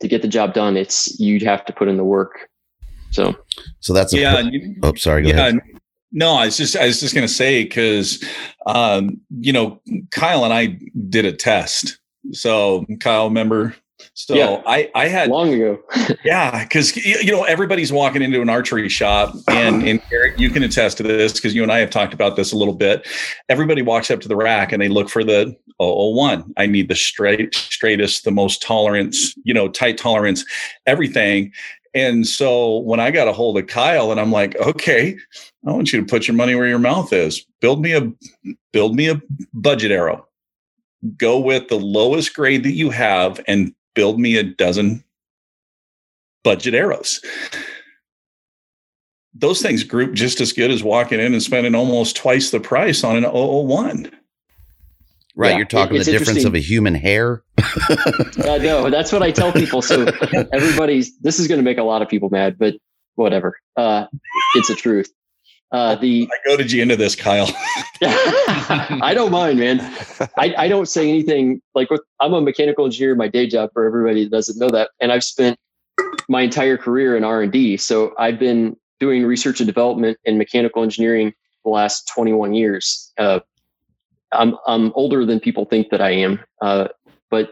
[0.00, 2.48] to get the job done, it's you'd have to put in the work.
[3.10, 3.34] So,
[3.80, 4.36] So that's yeah.
[4.42, 5.22] per- you- oh, sorry.
[5.22, 5.36] Go yeah.
[5.48, 5.60] ahead.
[6.12, 8.22] No, I was just I was just gonna say because
[8.66, 11.98] um, you know Kyle and I did a test.
[12.32, 13.74] So Kyle, remember?
[14.26, 14.62] So Yeah.
[14.66, 15.78] I I had long ago.
[16.24, 20.62] yeah, because you know everybody's walking into an archery shop, and and Eric, you can
[20.62, 23.06] attest to this because you and I have talked about this a little bit.
[23.48, 26.52] Everybody walks up to the rack and they look for the 001.
[26.56, 30.44] I need the straight, straightest, the most tolerance, you know, tight tolerance,
[30.86, 31.52] everything.
[31.94, 35.16] And so when I got a hold of Kyle, and I'm like, okay,
[35.66, 37.44] I want you to put your money where your mouth is.
[37.60, 38.12] Build me a
[38.72, 39.20] build me a
[39.52, 40.26] budget arrow.
[41.16, 45.04] Go with the lowest grade that you have and build me a dozen
[46.42, 47.20] budget arrows.
[49.34, 53.04] Those things group just as good as walking in and spending almost twice the price
[53.04, 54.10] on an 001.
[55.36, 55.50] Right.
[55.50, 57.42] Yeah, You're talking the difference of a human hair.
[58.40, 59.82] Uh, no, that's what I tell people.
[59.82, 60.04] So
[60.52, 62.74] everybody's this is going to make a lot of people mad, but
[63.14, 63.58] whatever.
[63.76, 64.06] Uh,
[64.54, 65.12] it's the truth.
[65.72, 67.46] Uh, the I goaded you into this, Kyle.
[68.02, 69.80] I don't mind, man.
[70.38, 73.70] I, I don't say anything like with, I'm a mechanical engineer in my day job
[73.72, 74.90] for everybody that doesn't know that.
[75.00, 75.58] And I've spent
[76.28, 77.76] my entire career in R and D.
[77.76, 83.12] So I've been doing research and development in mechanical engineering the last 21 years.
[83.18, 83.40] Uh,
[84.32, 86.40] I'm, I'm older than people think that I am.
[86.62, 86.88] Uh,
[87.30, 87.50] but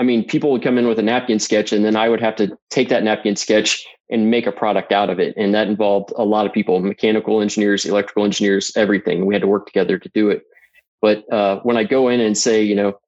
[0.00, 2.34] I mean, people would come in with a napkin sketch and then I would have
[2.36, 5.34] to take that napkin sketch and make a product out of it.
[5.36, 9.26] And that involved a lot of people, mechanical engineers, electrical engineers, everything.
[9.26, 10.42] We had to work together to do it.
[11.02, 12.98] But uh, when I go in and say, you know,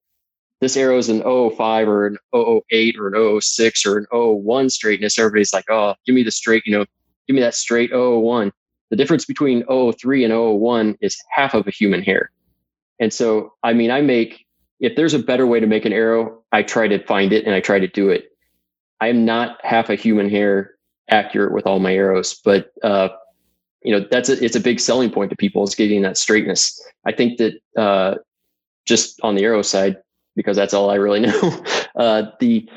[0.61, 5.19] this arrow is an 005 or an 008 or an 006 or an 001 straightness,
[5.19, 6.85] everybody's like, oh, give me the straight, you know,
[7.27, 8.53] give me that straight 001.
[8.91, 12.31] the difference between 003 and 001 is half of a human hair.
[13.01, 14.42] And so, I mean, I make,
[14.83, 17.55] if there's a better way to make an arrow, I try to find it and
[17.55, 18.33] I try to do it.
[19.01, 20.75] I am not half a human hair
[21.09, 23.09] accurate with all my arrows, but, uh,
[23.83, 26.81] you know, that's a, it's a big selling point to people is getting that straightness.
[27.07, 28.17] I think that, uh,
[28.85, 29.97] just on the arrow side,
[30.35, 31.65] because that's all I really know,
[31.95, 32.69] uh, the,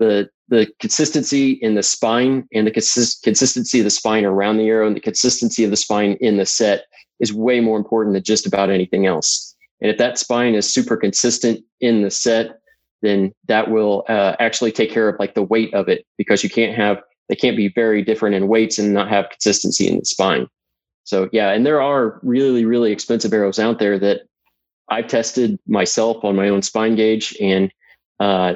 [0.00, 4.66] the, the consistency in the spine and the consist- consistency of the spine around the
[4.66, 6.86] arrow and the consistency of the spine in the set
[7.20, 9.52] is way more important than just about anything else.
[9.82, 12.60] And if that spine is super consistent in the set,
[13.02, 16.48] then that will uh, actually take care of like the weight of it because you
[16.48, 20.04] can't have they can't be very different in weights and not have consistency in the
[20.04, 20.46] spine.
[21.04, 24.20] So yeah, and there are really really expensive arrows out there that
[24.88, 27.72] I've tested myself on my own spine gauge and
[28.20, 28.54] uh,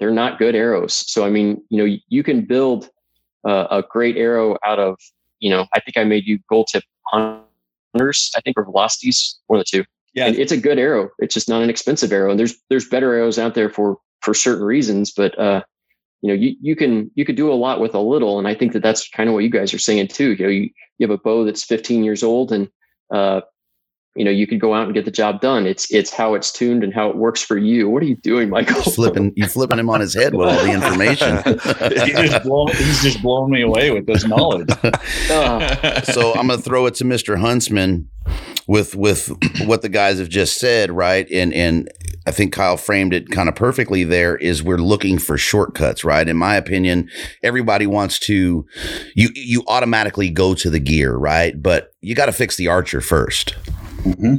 [0.00, 0.94] they're not good arrows.
[0.94, 2.90] So I mean, you know, you can build
[3.46, 4.98] uh, a great arrow out of,
[5.38, 9.60] you know, I think I made you gold tip hunters, I think, or velocities, one
[9.60, 9.84] of the two.
[10.16, 11.10] Yeah, and it's a good arrow.
[11.18, 12.30] It's just not an expensive arrow.
[12.30, 15.62] And there's there's better arrows out there for for certain reasons, but uh,
[16.22, 18.38] you know, you you can you could do a lot with a little.
[18.38, 20.32] And I think that that's kind of what you guys are saying too.
[20.32, 22.68] You know, you, you have a bow that's 15 years old and
[23.14, 23.42] uh,
[24.16, 26.50] you know you could go out and get the job done it's it's how it's
[26.50, 29.46] tuned and how it works for you what are you doing michael You're flipping you
[29.46, 33.50] flipping him on his head with all the information he's, just blown, he's just blown
[33.50, 34.70] me away with this knowledge
[35.30, 38.08] uh, so i'm gonna throw it to mr huntsman
[38.68, 39.30] with with
[39.64, 41.88] what the guys have just said right and and
[42.26, 46.28] I think Kyle framed it kind of perfectly there is we're looking for shortcuts, right?
[46.28, 47.08] In my opinion,
[47.44, 48.66] everybody wants to
[49.14, 51.60] you you automatically go to the gear, right?
[51.60, 53.54] But you got to fix the archer 1st
[54.02, 54.34] mm-hmm.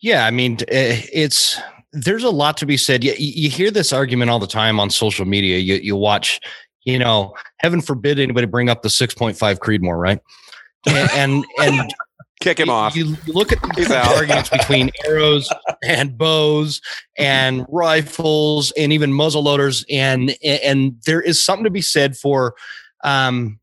[0.00, 1.60] Yeah, I mean it's
[1.92, 3.04] there's a lot to be said.
[3.04, 5.58] You, you hear this argument all the time on social media.
[5.58, 6.40] You you watch,
[6.84, 10.18] you know, heaven forbid anybody bring up the 6.5 Creedmoor, right?
[10.86, 11.94] And and, and
[12.44, 12.94] Kick him you, off.
[12.94, 15.50] You look at the arguments between arrows
[15.82, 16.80] and bows
[17.16, 22.54] and rifles and even muzzle loaders, and and there is something to be said for
[23.02, 23.58] um,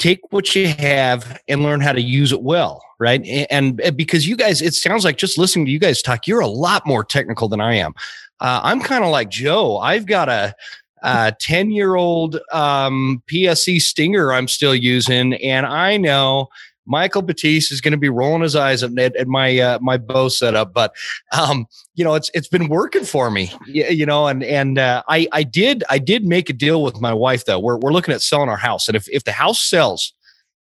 [0.00, 3.24] take what you have and learn how to use it well, right?
[3.50, 6.40] And, and because you guys, it sounds like just listening to you guys talk, you're
[6.40, 7.94] a lot more technical than I am.
[8.40, 9.76] Uh, I'm kind of like Joe.
[9.76, 10.54] I've got a
[11.02, 16.48] uh, 10 year old um, PSE Stinger I'm still using, and I know
[16.90, 20.28] Michael Batiste is going to be rolling his eyes at, at my uh, my bow
[20.28, 20.92] setup, but
[21.32, 25.28] um, you know it's it's been working for me, you know, and and uh, I
[25.32, 27.60] I did I did make a deal with my wife though.
[27.60, 30.12] We're we're looking at selling our house, and if if the house sells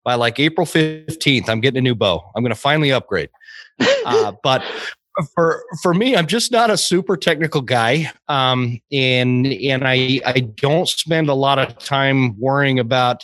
[0.04, 2.28] by like April fifteenth, I'm getting a new bow.
[2.34, 3.30] I'm going to finally upgrade.
[4.04, 4.64] Uh, but
[5.32, 10.40] for for me, I'm just not a super technical guy, um, and and I I
[10.40, 13.22] don't spend a lot of time worrying about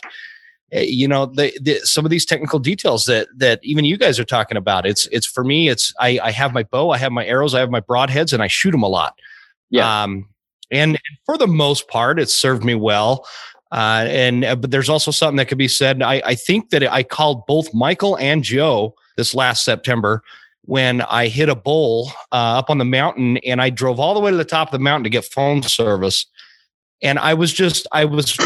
[0.73, 4.25] you know the, the, some of these technical details that that even you guys are
[4.25, 4.85] talking about.
[4.85, 7.59] It's it's for me it's I, I have my bow i have my arrows i
[7.59, 9.17] have my broadheads and i shoot them a lot.
[9.69, 10.03] Yeah.
[10.03, 10.27] Um
[10.71, 13.27] and for the most part it's served me well.
[13.71, 16.03] Uh, and uh, but there's also something that could be said.
[16.03, 20.23] I, I think that i called both michael and joe this last september
[20.65, 24.19] when i hit a bull uh, up on the mountain and i drove all the
[24.19, 26.27] way to the top of the mountain to get phone service
[27.03, 28.37] and I was just I was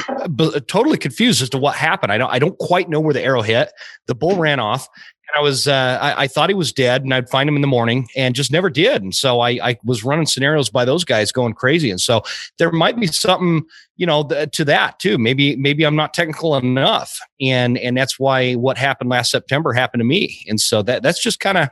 [0.67, 2.11] totally confused as to what happened.
[2.11, 3.71] I don't I don't quite know where the arrow hit.
[4.07, 4.89] The bull ran off,
[5.27, 7.61] and I was uh, I, I, thought he was dead, and I'd find him in
[7.61, 9.03] the morning, and just never did.
[9.03, 11.91] And so I I was running scenarios by those guys, going crazy.
[11.91, 12.23] And so
[12.57, 13.63] there might be something
[13.95, 15.19] you know th- to that too.
[15.19, 20.01] Maybe maybe I'm not technical enough, and and that's why what happened last September happened
[20.01, 20.43] to me.
[20.47, 21.69] And so that that's just kind of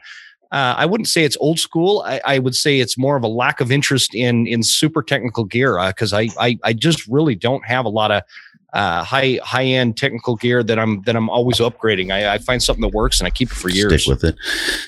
[0.56, 2.02] uh, I wouldn't say it's old school.
[2.08, 5.44] I, I, would say it's more of a lack of interest in in super technical
[5.44, 8.24] gear because uh, I, I, I just really don't have a lot of
[8.72, 12.14] uh, high high end technical gear that I'm that I'm always upgrading.
[12.14, 14.04] I, I, find something that works and I keep it for years.
[14.04, 14.38] Stick with it.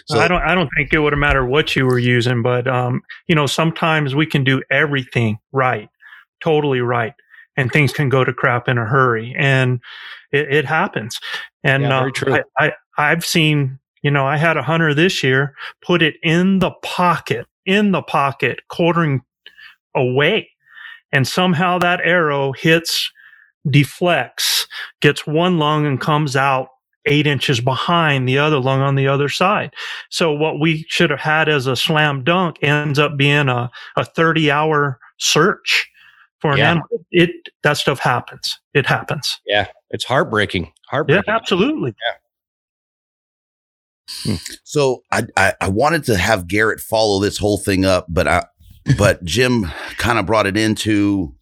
[0.06, 3.02] So, I don't I don't think it would matter what you were using, but um,
[3.28, 5.90] you know sometimes we can do everything right,
[6.42, 7.14] totally right,
[7.58, 9.82] and things can go to crap in a hurry, and
[10.32, 11.20] it, it happens.
[11.62, 15.54] And yeah, uh, I, I I've seen you know, I had a hunter this year
[15.82, 19.22] put it in the pocket, in the pocket, quartering
[19.96, 20.50] away.
[21.12, 23.12] And somehow that arrow hits,
[23.70, 24.68] deflects,
[25.02, 26.70] gets one lung and comes out
[27.06, 29.74] eight inches behind the other lung on the other side.
[30.10, 34.06] So what we should have had as a slam dunk ends up being a, a
[34.06, 35.90] 30 hour search
[36.40, 36.72] for an yeah.
[36.72, 37.06] animal.
[37.12, 37.32] It,
[37.64, 38.60] that stuff happens.
[38.74, 39.40] It happens.
[39.46, 39.68] Yeah.
[39.90, 40.72] It's heartbreaking.
[40.90, 41.24] Heartbreaking.
[41.28, 41.96] Yeah, absolutely.
[42.06, 42.18] Yeah.
[44.24, 44.36] Hmm.
[44.64, 48.46] So I, I, I wanted to have Garrett follow this whole thing up, but I
[48.98, 51.34] but Jim kind of brought it into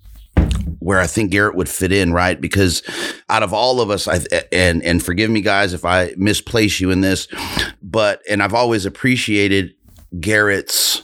[0.79, 2.39] where I think Garrett would fit in, right?
[2.39, 2.83] Because
[3.29, 4.19] out of all of us, I
[4.51, 7.27] and and forgive me, guys, if I misplace you in this,
[7.81, 9.73] but and I've always appreciated
[10.19, 11.03] Garrett's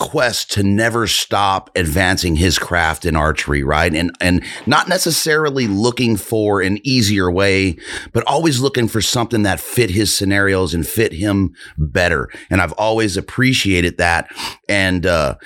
[0.00, 3.94] quest to never stop advancing his craft in archery, right?
[3.94, 7.76] And and not necessarily looking for an easier way,
[8.12, 12.28] but always looking for something that fit his scenarios and fit him better.
[12.48, 14.34] And I've always appreciated that.
[14.68, 15.36] And uh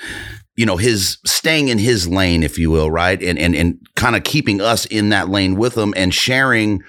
[0.55, 4.15] you know his staying in his lane if you will right and and and kind
[4.15, 6.81] of keeping us in that lane with him and sharing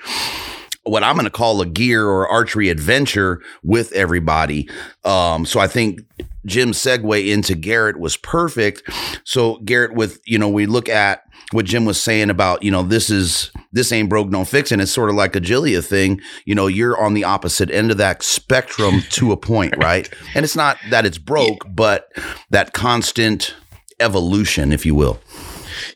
[0.84, 4.70] what I'm going to call a gear or archery adventure with everybody.
[5.04, 6.00] Um, so I think
[6.46, 8.82] Jim's segue into Garrett was perfect.
[9.24, 12.82] So Garrett, with you know, we look at what Jim was saying about you know
[12.82, 14.80] this is this ain't broke, no fixing.
[14.80, 16.20] It's sort of like a Jillia thing.
[16.44, 20.08] You know, you're on the opposite end of that spectrum to a point, right?
[20.34, 22.10] And it's not that it's broke, but
[22.50, 23.54] that constant
[24.00, 25.20] evolution, if you will.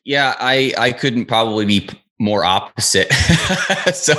[0.05, 1.89] Yeah, I I couldn't probably be
[2.21, 3.13] more opposite.
[3.95, 4.13] so,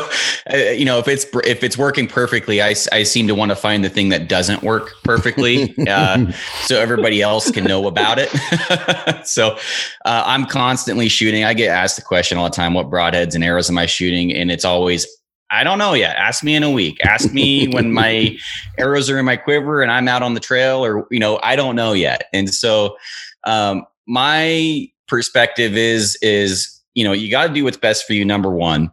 [0.51, 3.55] uh, you know, if it's if it's working perfectly, I, I seem to want to
[3.55, 6.31] find the thing that doesn't work perfectly, uh,
[6.63, 9.25] so everybody else can know about it.
[9.25, 9.57] so,
[10.05, 11.43] uh, I'm constantly shooting.
[11.43, 14.33] I get asked the question all the time: What broadheads and arrows am I shooting?
[14.33, 15.07] And it's always
[15.51, 16.15] I don't know yet.
[16.15, 16.97] Ask me in a week.
[17.05, 18.37] Ask me when my
[18.77, 21.55] arrows are in my quiver and I'm out on the trail, or you know, I
[21.55, 22.29] don't know yet.
[22.33, 22.97] And so,
[23.43, 28.25] um, my perspective is is you know, you got to do what's best for you.
[28.25, 28.91] Number one,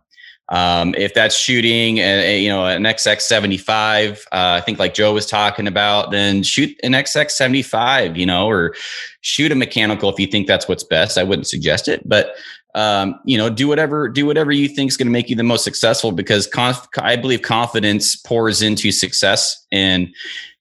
[0.50, 5.12] um, if that's shooting, a, a, you know, an XX75, uh, I think like Joe
[5.12, 8.74] was talking about, then shoot an XX75, you know, or
[9.20, 11.18] shoot a mechanical if you think that's what's best.
[11.18, 12.34] I wouldn't suggest it, but
[12.74, 15.42] um, you know, do whatever do whatever you think is going to make you the
[15.42, 19.66] most successful because conf- I believe confidence pours into success.
[19.72, 20.08] And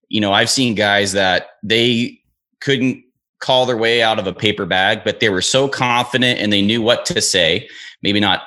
[0.10, 2.20] you know, I've seen guys that they
[2.62, 3.04] couldn't
[3.40, 6.62] call their way out of a paper bag, but they were so confident and they
[6.62, 7.70] knew what to say.
[8.02, 8.44] Maybe not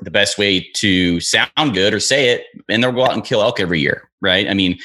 [0.00, 3.42] the best way to sound good or say it, and they'll go out and kill
[3.42, 4.48] elk every year, right?
[4.48, 4.78] I mean,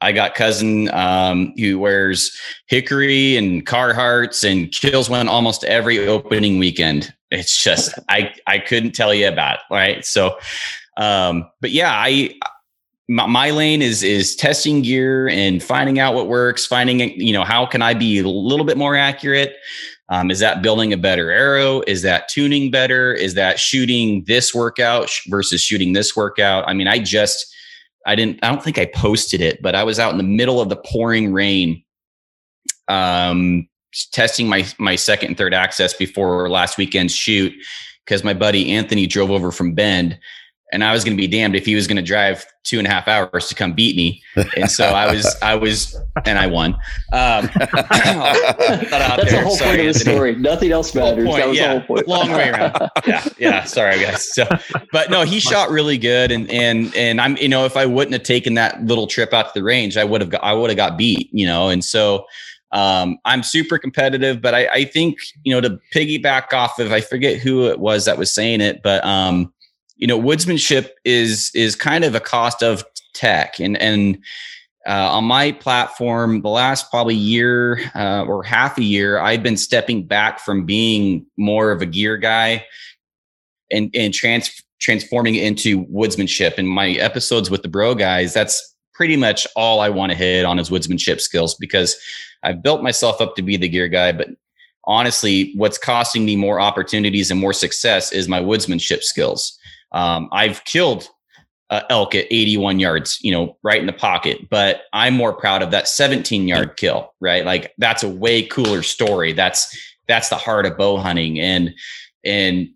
[0.00, 6.58] I got cousin um, who wears hickory and Carhartts and kills one almost every opening
[6.58, 7.14] weekend.
[7.30, 10.04] It's just I I couldn't tell you about it, right?
[10.04, 10.36] So,
[10.96, 12.34] um, but yeah, I
[13.08, 17.32] my, my, lane is is testing gear and finding out what works finding it, you
[17.32, 19.56] know how can i be a little bit more accurate?
[20.10, 21.82] Um, is that building a better arrow?
[21.86, 23.14] Is that tuning better?
[23.14, 26.64] Is that shooting this workout versus shooting this workout?
[26.66, 27.54] I mean i just
[28.06, 30.60] i didn't i don't think i posted it but i was out in the middle
[30.60, 31.82] of the pouring rain
[32.88, 33.68] um
[34.12, 37.52] testing my my second and third access before last weekend's shoot
[38.04, 40.18] because my buddy anthony drove over from bend
[40.74, 42.86] and I was going to be damned if he was going to drive two and
[42.86, 44.22] a half hours to come beat me.
[44.56, 46.74] And so I was, I was, and I won.
[47.12, 50.34] Um, That's the whole sorry, point of the story.
[50.34, 51.26] Nothing else matters.
[51.26, 52.08] Point, that was yeah, the whole point.
[52.08, 52.90] Long way around.
[53.06, 53.64] yeah, yeah.
[53.64, 54.34] Sorry, guys.
[54.34, 54.48] So,
[54.90, 58.14] but no, he shot really good, and and and I'm, you know, if I wouldn't
[58.14, 60.70] have taken that little trip out to the range, I would have, got, I would
[60.70, 62.26] have got beat, you know, and so.
[62.72, 67.02] Um, I'm super competitive, but I, I think you know to piggyback off of I
[67.02, 69.53] forget who it was that was saying it, but um,
[69.96, 74.18] you know, woodsmanship is is kind of a cost of tech, and and
[74.86, 79.56] uh, on my platform, the last probably year uh, or half a year, I've been
[79.56, 82.66] stepping back from being more of a gear guy
[83.70, 86.58] and and trans transforming into woodsmanship.
[86.58, 90.44] And my episodes with the bro guys, that's pretty much all I want to hit
[90.44, 91.96] on is woodsmanship skills because
[92.42, 94.28] I've built myself up to be the gear guy, but
[94.84, 99.58] honestly, what's costing me more opportunities and more success is my woodsmanship skills.
[99.94, 101.08] Um, I've killed
[101.70, 105.62] uh, elk at 81 yards, you know, right in the pocket, but I'm more proud
[105.62, 107.44] of that 17 yard kill, right?
[107.44, 109.32] Like that's a way cooler story.
[109.32, 109.74] That's
[110.06, 111.74] that's the heart of bow hunting, and
[112.24, 112.68] and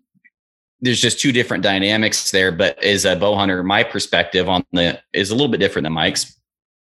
[0.81, 2.51] there's just two different dynamics there.
[2.51, 5.93] But as a bow hunter, my perspective on the is a little bit different than
[5.93, 6.35] Mike's.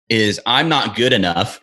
[0.09, 1.61] Is I'm not good enough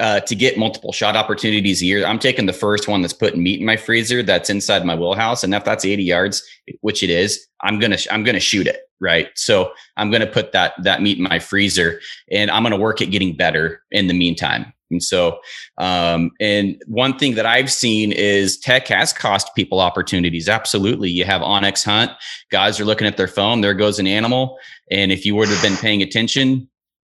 [0.00, 2.04] uh, to get multiple shot opportunities a year.
[2.04, 5.44] I'm taking the first one that's putting meat in my freezer that's inside my wheelhouse,
[5.44, 6.42] and if that's 80 yards,
[6.80, 9.28] which it is, I'm gonna I'm gonna shoot it right.
[9.34, 13.10] So I'm gonna put that that meat in my freezer, and I'm gonna work at
[13.10, 14.72] getting better in the meantime.
[14.90, 15.38] And so,
[15.78, 20.48] um, and one thing that I've seen is tech has cost people opportunities.
[20.48, 21.10] Absolutely.
[21.10, 22.12] You have onX Hunt,
[22.50, 24.58] guys are looking at their phone, there goes an animal.
[24.90, 26.68] And if you would have been paying attention,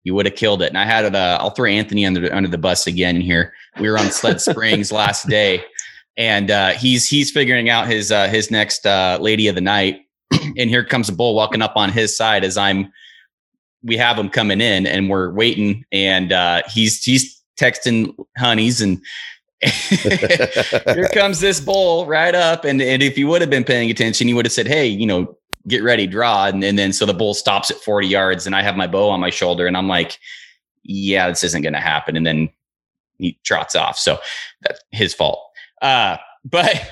[0.08, 0.68] you would have killed it.
[0.68, 1.14] And I had it.
[1.14, 3.52] Uh, I'll throw Anthony under under the bus again here.
[3.78, 5.62] We were on Sled Springs last day,
[6.16, 10.06] and uh, he's he's figuring out his uh, his next uh, lady of the night.
[10.56, 12.90] and here comes a bull walking up on his side as I'm.
[13.82, 19.00] We have him coming in, and we're waiting, and uh, he's he's texting honeys and
[19.60, 22.64] here comes this bull right up.
[22.64, 25.06] And, and if you would have been paying attention, you would have said, Hey, you
[25.06, 25.36] know,
[25.68, 26.46] get ready, draw.
[26.46, 29.08] And, and then so the bull stops at 40 yards and I have my bow
[29.10, 30.18] on my shoulder and I'm like,
[30.82, 32.16] yeah, this isn't going to happen.
[32.16, 32.50] And then
[33.18, 33.98] he trots off.
[33.98, 34.18] So
[34.62, 35.40] that's his fault.
[35.82, 36.90] Uh, but,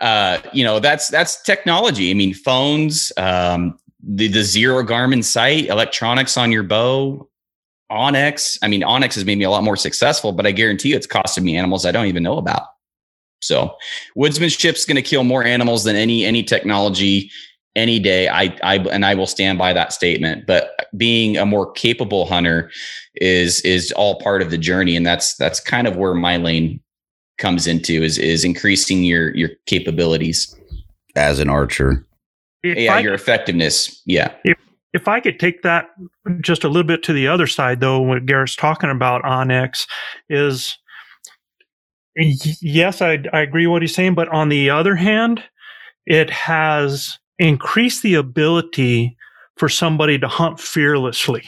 [0.00, 2.10] uh, you know, that's, that's technology.
[2.10, 7.28] I mean, phones, um, the, the Xero Garmin sight, electronics on your bow,
[7.90, 8.58] onX.
[8.62, 11.06] I mean, onX has made me a lot more successful, but I guarantee you it's
[11.06, 12.62] costed me animals I don't even know about.
[13.40, 13.76] So
[14.16, 17.30] woodsmanship's going to kill more animals than any, any technology
[17.78, 18.28] any day.
[18.28, 22.70] I, I, and I will stand by that statement, but being a more capable hunter
[23.14, 24.96] is, is all part of the journey.
[24.96, 26.80] And that's, that's kind of where my lane
[27.38, 30.54] comes into is, is increasing your, your capabilities
[31.16, 32.04] as an archer.
[32.62, 34.02] If yeah, I your effectiveness.
[34.04, 34.34] Yeah.
[34.44, 34.58] if
[34.92, 35.90] if I could take that
[36.40, 39.86] just a little bit to the other side, though, what Garrett's talking about onX
[40.28, 40.76] is
[42.16, 45.42] yes, I, I agree what he's saying, but on the other hand,
[46.06, 49.16] it has increased the ability
[49.56, 51.44] for somebody to hunt fearlessly.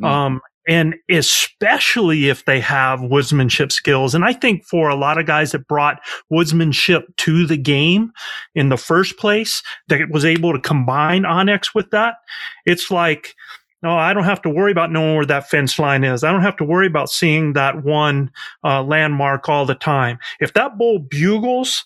[0.00, 0.06] Mm.
[0.06, 4.14] Um, and especially if they have woodsmanship skills.
[4.14, 6.00] And I think for a lot of guys that brought
[6.32, 8.12] woodsmanship to the game
[8.54, 12.16] in the first place, that was able to combine onX with that,
[12.64, 13.34] it's like,
[13.82, 16.24] no, I don't have to worry about knowing where that fence line is.
[16.24, 18.30] I don't have to worry about seeing that one
[18.64, 20.18] uh, landmark all the time.
[20.40, 21.84] If that bull bugles,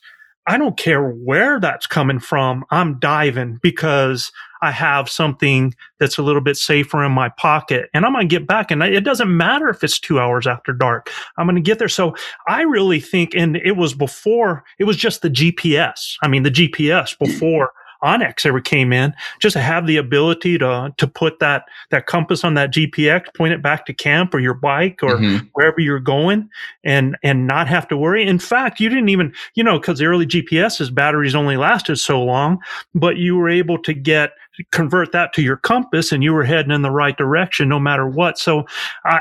[0.51, 2.65] I don't care where that's coming from.
[2.73, 4.33] I'm diving because
[4.63, 8.35] I have something that's a little bit safer in my pocket and I'm going to
[8.37, 8.73] get back.
[8.73, 11.09] And it doesn't matter if it's two hours after dark.
[11.37, 11.89] I'm going to get there.
[11.89, 12.17] So
[12.49, 16.17] I really think, and it was before, it was just the GPS.
[16.21, 17.71] I mean, the GPS before
[18.03, 22.45] onX ever came in, just to have the ability to, to put that, that compass
[22.45, 25.49] on that GPX, point it back to camp or your bike or Mhm.
[25.53, 26.49] wherever you're going
[26.85, 28.27] and, and not have to worry.
[28.27, 32.23] In fact, you didn't even, you know, cause the early GPS's batteries only lasted so
[32.23, 32.59] long,
[32.95, 34.33] but you were able to get,
[34.73, 38.07] convert that to your compass and you were heading in the right direction no matter
[38.07, 38.39] what.
[38.39, 38.67] So
[39.05, 39.21] I,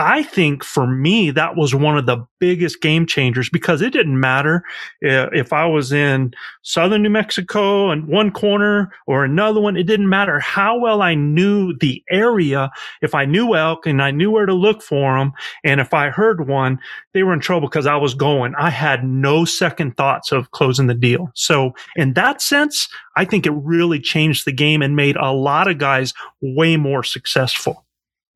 [0.00, 4.18] I think for me, that was one of the biggest game changers because it didn't
[4.18, 4.62] matter
[5.04, 6.32] eh, if I was in
[6.62, 9.76] southern New Mexico and one corner or another one.
[9.76, 12.70] It didn't matter how well I knew the area.
[13.02, 15.32] If I knew elk and I knew where to look for them,
[15.64, 16.78] and if I heard one,
[17.14, 18.54] they were in trouble because I was going.
[18.56, 21.30] I had no second thoughts of closing the deal.
[21.34, 25.68] So in that sense, I think it really changed the game and made a lot
[25.68, 27.84] of guys way more successful.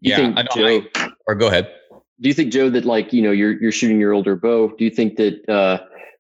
[0.01, 0.17] You Yeah.
[0.17, 0.67] think, I don't, Joe,
[1.07, 1.71] I- or go ahead.
[2.21, 4.69] do you think Joe that like you know you're you're shooting your older bow?
[4.77, 5.79] Do you think that uh,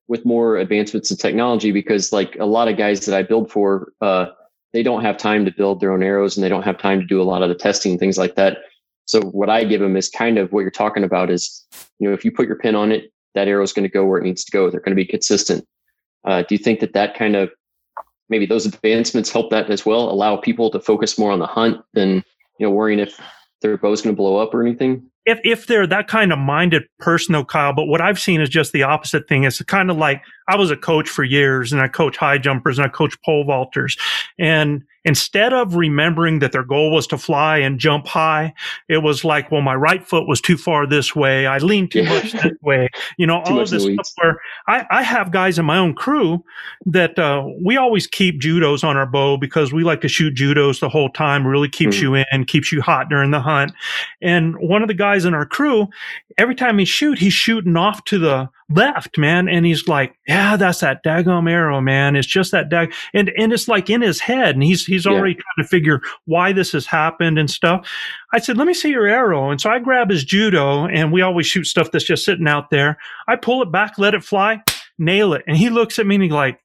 [0.08, 3.92] with more advancements in technology, because like a lot of guys that I build for,
[4.00, 4.26] uh,
[4.72, 7.06] they don't have time to build their own arrows and they don't have time to
[7.06, 8.58] do a lot of the testing things like that.
[9.06, 11.66] So what I give them is kind of what you're talking about is
[11.98, 14.04] you know if you put your pin on it, that arrow is going to go
[14.04, 14.70] where it needs to go.
[14.70, 15.66] They're going to be consistent.
[16.24, 17.50] Uh, do you think that that kind of
[18.28, 21.82] maybe those advancements help that as well, allow people to focus more on the hunt
[21.92, 22.24] than
[22.58, 23.20] you know worrying if
[23.64, 25.10] their bow's going to blow up or anything?
[25.26, 28.48] if if they're that kind of minded person though kyle but what i've seen is
[28.48, 31.80] just the opposite thing it's kind of like i was a coach for years and
[31.82, 33.98] i coach high jumpers and i coach pole vaulters.
[34.38, 38.54] And instead of remembering that their goal was to fly and jump high
[38.88, 41.46] it was like well my right foot was too far this way.
[41.46, 42.08] I leaned too Yeah.
[42.08, 42.88] much this way.
[43.18, 46.42] You know all of this stuff where I, I have guys in my own crew
[46.86, 50.80] that uh, we always keep judos on our bow because we like to shoot judos
[50.80, 51.46] the whole time.
[51.46, 52.02] Really keeps Mhm.
[52.02, 53.72] you in keeps you hot during the hunt.
[54.22, 55.88] And one of the guys in our crew,
[56.38, 59.48] every time he shoot, he's shooting off to the left, man.
[59.48, 62.16] And he's like, yeah, that's that daggum arrow, man.
[62.16, 62.92] It's just that dag.
[63.12, 64.54] And, and it's like in his head.
[64.54, 65.12] And he's, he's Yeah.
[65.12, 67.88] already trying to figure why this has happened and stuff.
[68.32, 69.50] I said, let me see your arrow.
[69.50, 72.70] And so I grab his judo and we always shoot stuff that's just sitting out
[72.70, 72.96] there.
[73.28, 74.62] I pull it back, let it fly,
[74.98, 75.42] nail it.
[75.46, 76.58] And he looks at me and he's like,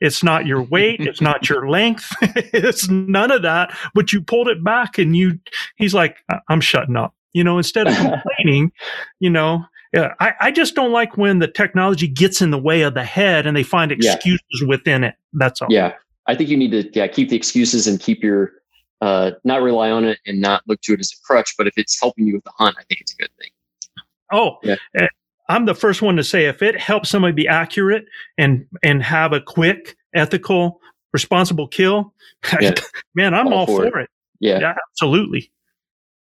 [0.00, 1.00] it's not your weight.
[1.00, 2.08] It's not your length.
[2.20, 3.76] it's none of that.
[3.94, 5.38] But you pulled it back and you,
[5.76, 6.16] he's like,
[6.48, 7.14] I'm shutting up.
[7.32, 8.72] You know, instead of complaining,
[9.20, 12.82] you know, yeah, I, I just don't like when the technology gets in the way
[12.82, 14.14] of the head and they find Yeah.
[14.14, 15.14] excuses within it.
[15.34, 15.68] That's all.
[15.70, 15.94] Yeah,
[16.26, 18.52] I think you need to yeah keep the excuses and keep your
[19.00, 21.54] uh, not rely on it and not look to it as a crutch.
[21.58, 23.50] But if it's helping you with the hunt, I think it's a good thing.
[24.32, 24.76] Oh, Yeah.
[24.94, 25.08] eh,
[25.48, 28.04] I'm the first one to say if it helps somebody be accurate
[28.38, 30.80] and and have a quick, ethical,
[31.12, 32.14] responsible kill,
[32.60, 32.74] Yeah.
[33.14, 34.04] man, I'm All all, for for, it.
[34.04, 34.10] it.
[34.40, 35.50] Yeah, Yeah, absolutely.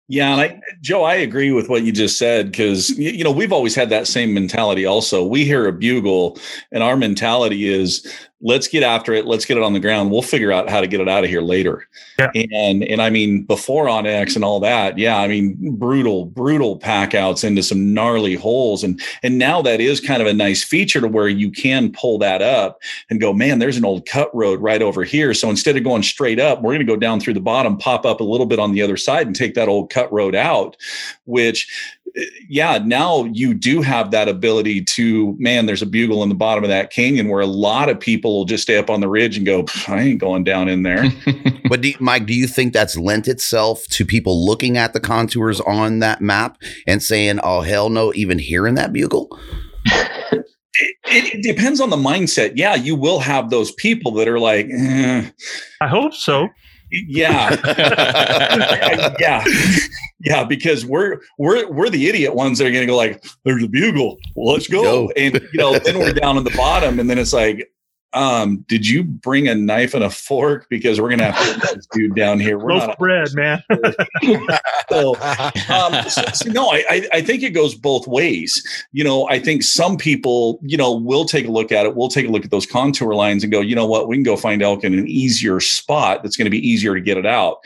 [0.09, 3.51] Yeah, and I, Joe, I agree with what you just said because you, know we've
[3.51, 4.85] always had that same mentality.
[4.85, 6.37] Also, we hear a bugle,
[6.71, 8.07] and our mentality is
[8.41, 9.25] let's get after it.
[9.25, 10.11] Let's get it on the ground.
[10.11, 11.87] We'll figure out how to get it out of here later.
[12.19, 12.29] Yeah.
[12.51, 17.15] And and I mean before onX and all that, yeah, I mean brutal, brutal pack
[17.15, 18.83] outs into some gnarly holes.
[18.83, 22.19] And and now that is kind of a nice feature to where you can pull
[22.19, 22.79] that up
[23.09, 25.33] and go, man, there's an old cut road right over here.
[25.33, 28.05] So instead of going straight up, we're going to go down through the bottom, pop
[28.05, 30.77] up a little bit on the other side and take that old cut road out,
[31.25, 31.67] which
[32.49, 36.63] yeah, now you do have that ability to, man, there's a bugle in the bottom
[36.63, 39.37] of that canyon where a lot of people will just stay up on the ridge
[39.37, 41.05] and go, I ain't going down in there.
[41.69, 45.61] but do, Mike, do you think that's lent itself to people looking at the contours
[45.61, 46.57] on that map
[46.87, 49.39] and saying, oh, hell no, even hearing that bugle?
[51.09, 52.53] It, it, depends on the mindset.
[52.55, 55.29] Yeah, you will have those people that are like, eh.
[55.81, 56.49] I hope so.
[56.91, 57.55] Yeah,
[59.19, 59.43] yeah,
[60.19, 60.43] yeah.
[60.45, 63.67] Because we're we're we're the idiot ones that are going to go like, "There's a
[63.67, 64.81] bugle, well, let's go.
[64.83, 67.69] go." And you know, then we're down on the bottom, and then it's like,
[68.13, 70.67] um, did you bring a knife and a fork?
[70.69, 72.57] Because we're gonna have to get this dude down here.
[72.57, 73.61] We're Loaf not bread, man.
[74.89, 75.15] so,
[75.69, 78.63] um, so, so, no, I, I think it goes both ways.
[78.93, 81.95] You know, I think some people, you know, will take a look at it.
[81.95, 84.23] We'll take a look at those contour lines and go, you know what, we can
[84.23, 86.23] go find elk in an easier spot.
[86.23, 87.57] That's going to be easier to get it out.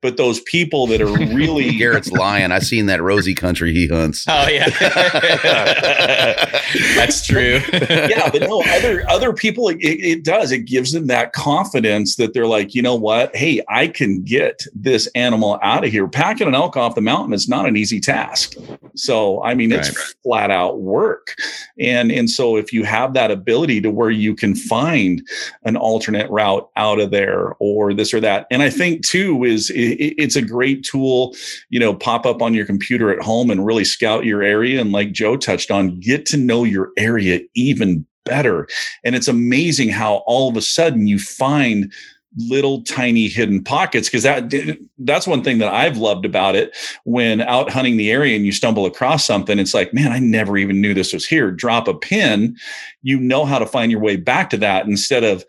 [0.00, 2.52] But those people that are really Garrett's lying.
[2.52, 4.24] I've seen that rosy country he hunts.
[4.28, 4.68] Oh yeah,
[6.96, 7.60] that's true.
[7.72, 9.68] yeah, but no, other other people.
[9.68, 10.52] It, it, it, does.
[10.52, 13.34] It gives them that confidence that they're like, you know what?
[13.34, 16.06] Hey, I can get this animal out of here.
[16.06, 18.54] Packing an elk off the mountain is not an easy task.
[18.94, 21.34] So, I mean, it's flat out work.
[21.78, 25.26] And, and so if you have that ability to where you can find
[25.64, 28.46] an alternate route out of there or this or that.
[28.50, 31.34] And I think too is it, it's a great tool,
[31.70, 34.80] you know, pop up on your computer at home and really scout your area.
[34.80, 38.68] And like Joe touched on, get to know your area even better.
[39.04, 41.92] And it's amazing how all of a sudden you find
[42.36, 44.52] little tiny hidden pockets because that
[44.98, 48.52] that's one thing that I've loved about it when out hunting the area and you
[48.52, 51.94] stumble across something it's like man I never even knew this was here drop a
[51.94, 52.54] pin
[53.02, 55.44] you know how to find your way back to that instead of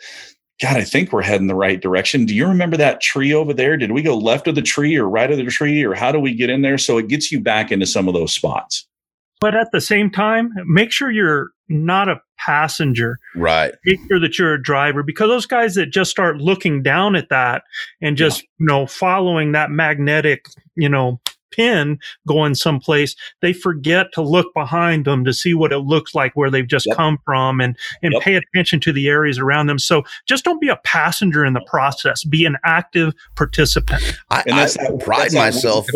[0.61, 2.25] God, I think we're heading the right direction.
[2.25, 3.77] Do you remember that tree over there?
[3.77, 6.19] Did we go left of the tree or right of the tree, or how do
[6.19, 6.77] we get in there?
[6.77, 8.85] So it gets you back into some of those spots.
[9.39, 13.19] But at the same time, make sure you're not a passenger.
[13.35, 13.73] Right.
[13.85, 17.29] Make sure that you're a driver because those guys that just start looking down at
[17.29, 17.63] that
[18.01, 18.47] and just, yeah.
[18.59, 21.21] you know, following that magnetic, you know,
[21.51, 26.33] pin going someplace, they forget to look behind them to see what it looks like
[26.33, 26.97] where they've just yep.
[26.97, 28.21] come from and, and yep.
[28.21, 29.79] pay attention to the areas around them.
[29.79, 32.23] So just don't be a passenger in the process.
[32.23, 34.01] Be an active participant.
[34.29, 34.67] I, I
[34.99, 35.87] pride myself.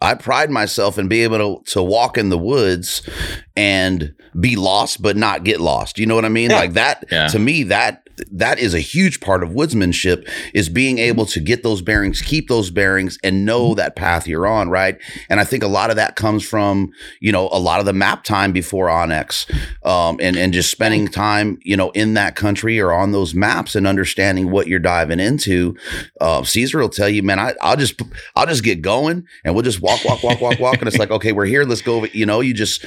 [0.00, 3.08] I pride myself in being able to, to walk in the woods
[3.56, 5.98] and be lost, but not get lost.
[5.98, 6.50] You know what I mean?
[6.50, 6.56] Yeah.
[6.56, 7.28] Like that yeah.
[7.28, 11.62] to me, that that is a huge part of woodsmanship is being able to get
[11.62, 14.68] those bearings, keep those bearings and know that path you're on.
[14.68, 14.98] Right.
[15.28, 17.92] And I think a lot of that comes from, you know, a lot of the
[17.92, 19.50] map time before onX,
[19.84, 23.74] um, and, and just spending time, you know, in that country or on those maps
[23.74, 25.76] and understanding what you're diving into.
[26.20, 28.00] Uh, Caesar will tell you, man, I, I'll just,
[28.36, 30.78] I'll just get going and we'll just walk, walk, walk, walk, walk.
[30.78, 31.64] And it's like, okay, we're here.
[31.64, 31.96] Let's go.
[31.96, 32.08] Over.
[32.08, 32.84] You know, you just,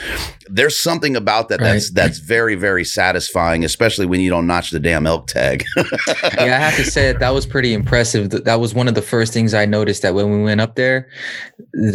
[0.47, 1.73] there's something about that right.
[1.73, 5.65] that's, that's very, very satisfying, especially when you don't notch the damn elk elk tag.
[5.75, 8.29] yeah, I have to say that, that was pretty impressive.
[8.29, 11.09] That was one of the first things I noticed that when we went up there,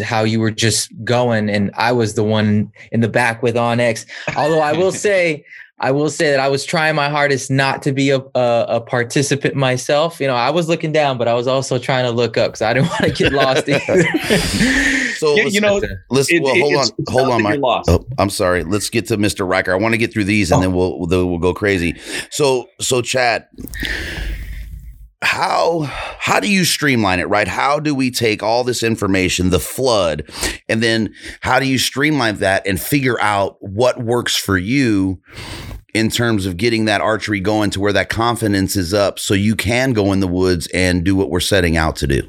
[0.03, 4.07] how you were just going, and I was the one in the back with onX.
[4.37, 5.45] Although I will say,
[5.79, 8.81] I will say that I was trying my hardest not to be a, a, a,
[8.81, 10.21] participant myself.
[10.21, 12.63] You know, I was looking down, but I was also trying to look up because
[12.63, 14.05] I didn't want to get lost either.
[15.23, 17.57] So yeah, you know, let's it, well, hold on, hold on, my.
[17.63, 18.65] Oh, I'm sorry.
[18.65, 19.49] Let's get to Mr.
[19.49, 19.73] Riker.
[19.73, 20.63] I want to get through these, and oh.
[20.63, 21.97] then we'll we'll, we'll go crazy.
[22.31, 23.47] So so Chad
[25.25, 25.83] how
[26.19, 30.29] how do you streamline it right how do we take all this information the flood
[30.69, 35.21] and then how do you streamline that and figure out what works for you
[35.95, 39.55] in terms of getting that archery going to where that confidence is up so you
[39.55, 42.29] can go in the woods and do what we're setting out to do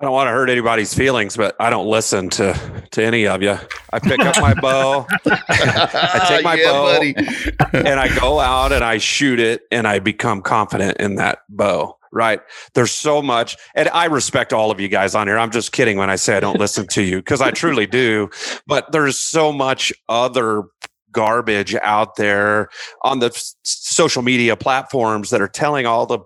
[0.00, 2.54] I don't want to hurt anybody's feelings, but I don't listen to
[2.92, 3.58] to any of you.
[3.92, 8.84] I pick up my bow, I take my yeah, bow, and I go out and
[8.84, 11.96] I shoot it, and I become confident in that bow.
[12.12, 12.40] Right?
[12.74, 15.36] There's so much, and I respect all of you guys on here.
[15.36, 18.30] I'm just kidding when I say I don't listen to you because I truly do.
[18.66, 20.62] But there's so much other
[21.10, 22.68] garbage out there
[23.02, 23.30] on the
[23.64, 26.20] social media platforms that are telling all the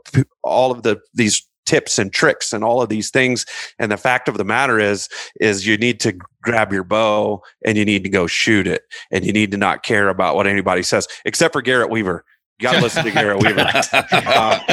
[0.45, 3.47] all of the these tips and tricks and all of these things
[3.79, 5.09] and the fact of the matter is
[5.41, 6.13] is you need to
[6.43, 9.83] grab your bow and you need to go shoot it and you need to not
[9.83, 12.27] care about what anybody says except for Garrett Weaver
[12.59, 13.63] You got to listen to Garrett Weaver.
[13.63, 14.61] Um,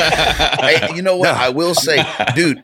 [0.60, 1.30] hey, you know what?
[1.30, 2.04] I will say,
[2.36, 2.62] dude.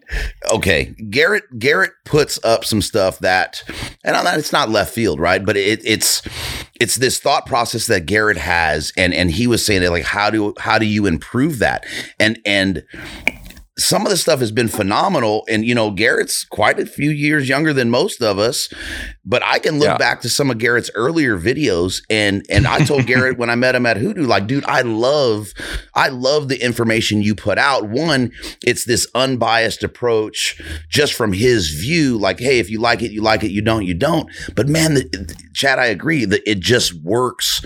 [0.52, 1.46] Okay, Garrett.
[1.58, 3.64] Garrett puts up some stuff that,
[4.04, 5.44] and not, it's not left field, right?
[5.46, 6.22] But it, it's
[6.80, 10.30] it's this thought process that Garrett has, and and he was saying it like, how
[10.30, 11.86] do how do you improve that?
[12.20, 12.84] And and
[13.78, 15.46] some of the stuff has been phenomenal.
[15.50, 18.70] And, you know, Garrett's quite a few years younger than most of us,
[19.26, 19.98] but I can look yeah.
[19.98, 22.02] back to some of Garrett's earlier videos.
[22.10, 25.54] And, and I told Garrett when I met him at Hoodoo, like, dude, I love,
[25.94, 27.90] I love the information you put out.
[27.90, 28.32] One,
[28.64, 32.18] it's this unbiased approach just from his view.
[32.18, 33.52] Like, hey, if you like it, you like it.
[33.52, 34.30] You don't, you don't.
[34.56, 37.64] But man, the, Chad, I agree that it just works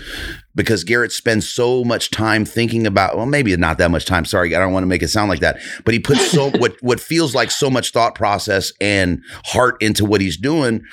[0.55, 4.25] because Garrett spends so much time thinking about well maybe not that much time.
[4.25, 5.59] Sorry I don't want to make it sound like that.
[5.85, 10.05] But he puts so what what feels like so much thought process and heart into
[10.05, 10.83] what he's doing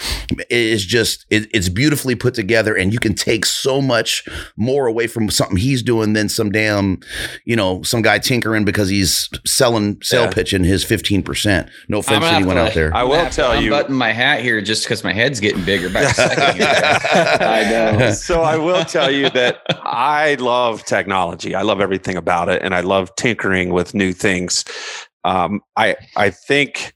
[0.51, 4.25] is just it, it's beautifully put together and you can take so much
[4.57, 6.99] more away from something he's doing than some damn
[7.45, 10.31] you know some guy tinkering because he's selling sell yeah.
[10.31, 12.95] pitching his 15% no offense to anyone out there.
[12.95, 16.15] I will tell you button my hat here just because my head's getting bigger back
[16.19, 18.13] I know.
[18.27, 21.55] So I will tell you that I love technology.
[21.55, 24.65] I love everything about it, and I love tinkering with new things.
[25.25, 26.95] Um, I I think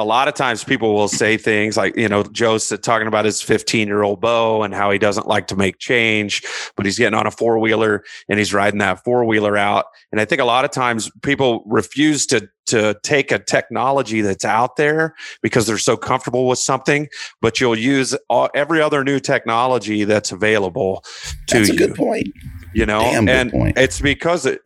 [0.00, 3.42] a lot of times people will say things like, you know, Joe's talking about his
[3.42, 6.42] 15 year old bow and how he doesn't like to make change,
[6.76, 9.86] but he's getting on a four wheeler and he's riding that four wheeler out.
[10.10, 14.44] And I think a lot of times people refuse to to take a technology that's
[14.44, 17.08] out there because they're so comfortable with something,
[17.40, 21.02] but you'll use all, every other new technology that's available
[21.48, 21.76] to that's you.
[21.76, 22.28] That's a good point.
[22.72, 24.60] You know, Damn and it's because it,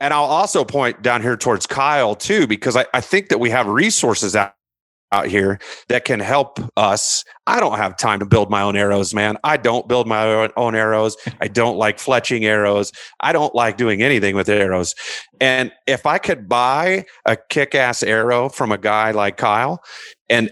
[0.00, 3.50] and I'll also point down here towards Kyle too, because I, I think that we
[3.50, 4.54] have resources out,
[5.12, 7.24] out here that can help us.
[7.46, 9.36] I don't have time to build my own arrows, man.
[9.44, 11.16] I don't build my own arrows.
[11.40, 12.92] I don't like fletching arrows.
[13.20, 14.94] I don't like doing anything with arrows.
[15.40, 19.82] And if I could buy a kick ass arrow from a guy like Kyle
[20.28, 20.50] and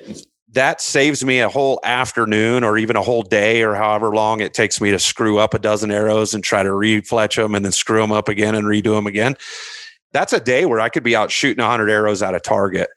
[0.53, 4.55] that saves me a whole afternoon or even a whole day or however long it
[4.55, 7.73] takes me to screw up a dozen arrows and try to refletch them and then
[7.73, 9.37] screw them up again and redo them again.
[10.13, 12.89] That's a day where I could be out shooting 100 arrows at a target.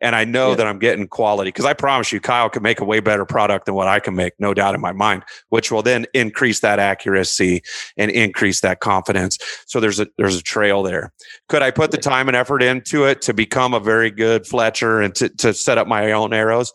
[0.00, 0.56] And I know yeah.
[0.56, 3.66] that I'm getting quality because I promise you, Kyle can make a way better product
[3.66, 6.78] than what I can make, no doubt in my mind, which will then increase that
[6.78, 7.62] accuracy
[7.96, 9.38] and increase that confidence.
[9.66, 11.12] So there's a there's a trail there.
[11.48, 15.00] Could I put the time and effort into it to become a very good Fletcher
[15.00, 16.72] and to, to set up my own arrows?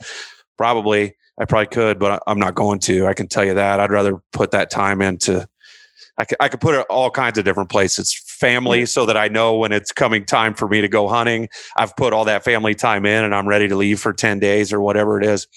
[0.58, 3.08] Probably, I probably could, but I'm not going to.
[3.08, 3.80] I can tell you that.
[3.80, 5.48] I'd rather put that time into.
[6.18, 8.14] I could, I could put it all kinds of different places.
[8.36, 11.48] Family, so that I know when it's coming time for me to go hunting.
[11.78, 14.74] I've put all that family time in, and I'm ready to leave for ten days
[14.74, 15.48] or whatever it is.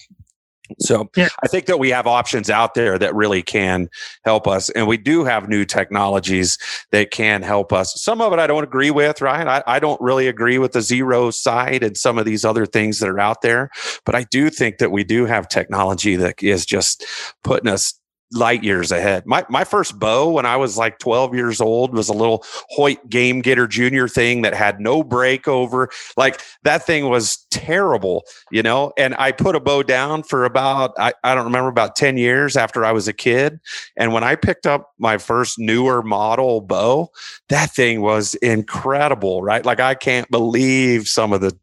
[0.80, 1.28] So yeah.
[1.42, 3.88] I think that we have options out there that really can
[4.24, 4.68] help us.
[4.70, 6.58] And we do have new technologies
[6.92, 8.00] that can help us.
[8.00, 9.48] Some of it I don't agree with, right?
[9.48, 13.00] I, I don't really agree with the Xero side and some of these other things
[13.00, 13.70] that are out there.
[14.04, 17.04] But I do think that we do have technology that is just
[17.42, 17.97] putting us
[18.32, 19.24] light years ahead.
[19.26, 23.08] My my first bow when I was like 12 years old was a little Hoyt
[23.08, 25.88] Game Getter Junior thing that had no break over.
[26.16, 28.92] Like that thing was terrible, you know.
[28.98, 32.56] And I put a bow down for about I, I don't remember about 10 years
[32.56, 33.60] after I was a kid.
[33.96, 37.10] And when I picked up my first newer model bow,
[37.48, 39.64] that thing was incredible, right?
[39.64, 41.56] Like I can't believe some of the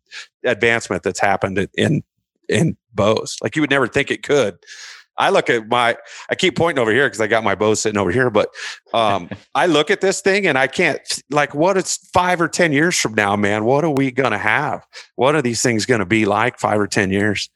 [0.43, 2.03] advancement that's happened in
[2.49, 3.38] in bows.
[3.41, 4.57] Like you would never think it could.
[5.18, 5.95] I look at my,
[6.30, 8.49] I keep pointing over here because I got my bow sitting over here, but
[8.93, 10.99] um, I look at this thing and I can't,
[11.30, 14.38] like, what it's five or 10 years from now, man, what are we going to
[14.38, 14.86] have?
[15.16, 17.49] What are these things going to be like five or 10 years?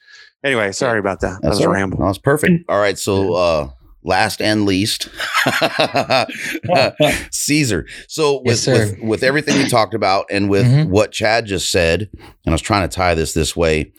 [0.44, 1.40] Anyway, sorry about that.
[1.42, 1.98] That's that was a ramble.
[2.00, 2.64] was perfect.
[2.70, 2.98] All right.
[2.98, 3.70] So, uh,
[4.04, 5.10] last and least,
[7.32, 7.86] Caesar.
[8.08, 10.90] So with, yes, with, with everything we talked about and with mm-hmm.
[10.90, 13.92] what Chad just said, and I was trying to tie this this way,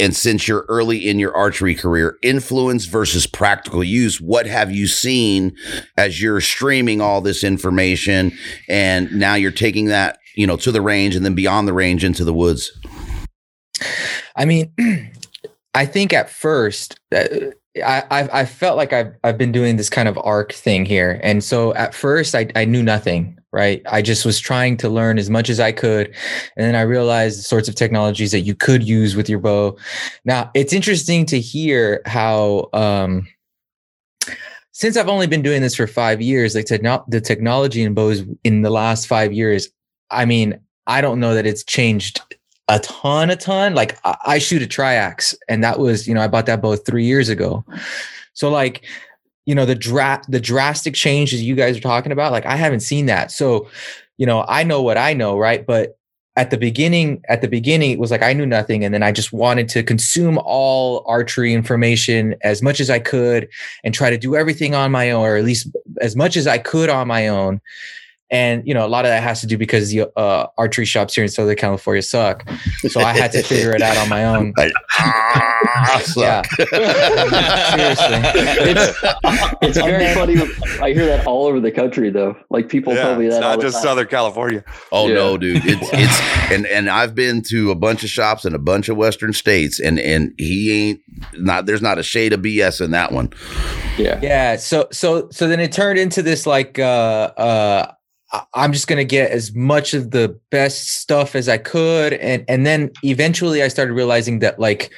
[0.00, 4.86] and since you're early in your archery career, influence versus practical use, what have you
[4.86, 5.56] seen
[5.96, 8.32] as you're streaming all this information?
[8.68, 12.04] And now you're taking that, you know, to the range and then beyond the range
[12.04, 12.70] into the woods?
[14.36, 14.72] I mean,
[15.74, 17.24] I think at first, uh,
[17.84, 21.44] I, I felt like I've I've been doing this kind of arc thing here, and
[21.44, 23.82] so at first I I knew nothing right?
[23.86, 26.14] I just was trying to learn as much as I could.
[26.56, 29.76] And then I realized the sorts of technologies that you could use with your bow.
[30.24, 33.26] Now, it's interesting to hear how, um,
[34.72, 38.62] since I've only been doing this for five years, like the technology in bows in
[38.62, 39.68] the last five years,
[40.10, 42.20] I mean, I don't know that it's changed
[42.68, 43.74] a ton, a ton.
[43.74, 46.76] Like I, I shoot a triax, and that was, you know, I bought that bow
[46.76, 47.64] three years ago.
[48.34, 48.84] So like
[49.48, 52.80] you know the dra- the drastic changes you guys are talking about like i haven't
[52.80, 53.32] seen that.
[53.32, 53.66] So
[54.18, 55.66] you know i know what i know right?
[55.66, 55.96] But
[56.36, 59.10] at the beginning at the beginning it was like i knew nothing and then i
[59.10, 63.48] just wanted to consume all archery information as much as i could
[63.82, 65.66] and try to do everything on my own or at least
[66.00, 67.60] as much as i could on my own
[68.30, 71.14] and you know a lot of that has to do because the uh, archery shops
[71.14, 72.46] here in southern california suck
[72.88, 74.52] so i had to figure it out on my own
[74.98, 76.42] ah, yeah
[77.74, 78.20] seriously
[78.70, 78.98] it's,
[79.62, 80.36] it's very funny.
[80.80, 82.36] I hear that all over the country, though.
[82.50, 83.42] Like people Yeah, tell me it's that.
[83.44, 83.82] all not the just time.
[83.84, 84.64] Southern California.
[84.92, 85.14] Oh Yeah.
[85.14, 85.62] no, dude!
[85.64, 88.96] It's it's and and I've been to a bunch of shops in a bunch of
[88.96, 91.00] Western states, and and he ain't
[91.34, 91.66] not.
[91.66, 93.32] There's not a shade of BS in that one.
[93.98, 94.18] Yeah.
[94.22, 96.82] yeah so so so then it turned into this like uh
[97.36, 97.94] uh I-
[98.54, 102.66] i'm just gonna get as much of the best stuff as i could and and
[102.66, 104.90] then eventually i started realizing that like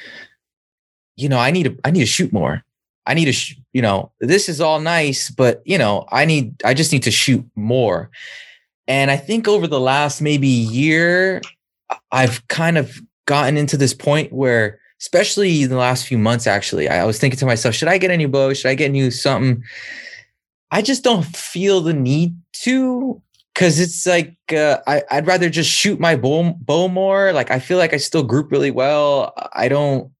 [1.15, 2.63] you know i need to i need to shoot more.
[3.07, 6.61] I need to sh- you know this is all nice but you know i need
[6.63, 8.09] i just need to shoot more.
[8.87, 11.41] And i think over the last maybe year
[12.11, 16.89] i've kind of gotten into this point where especially in the last few months actually
[16.89, 19.09] i was thinking to myself should i get a new bow should i get new
[19.09, 19.63] something
[20.71, 23.21] i just don't feel the need to
[23.53, 27.59] because it's like uh, I, i'd rather just shoot my bow, bow more like i
[27.59, 30.11] feel like i still group really well i don't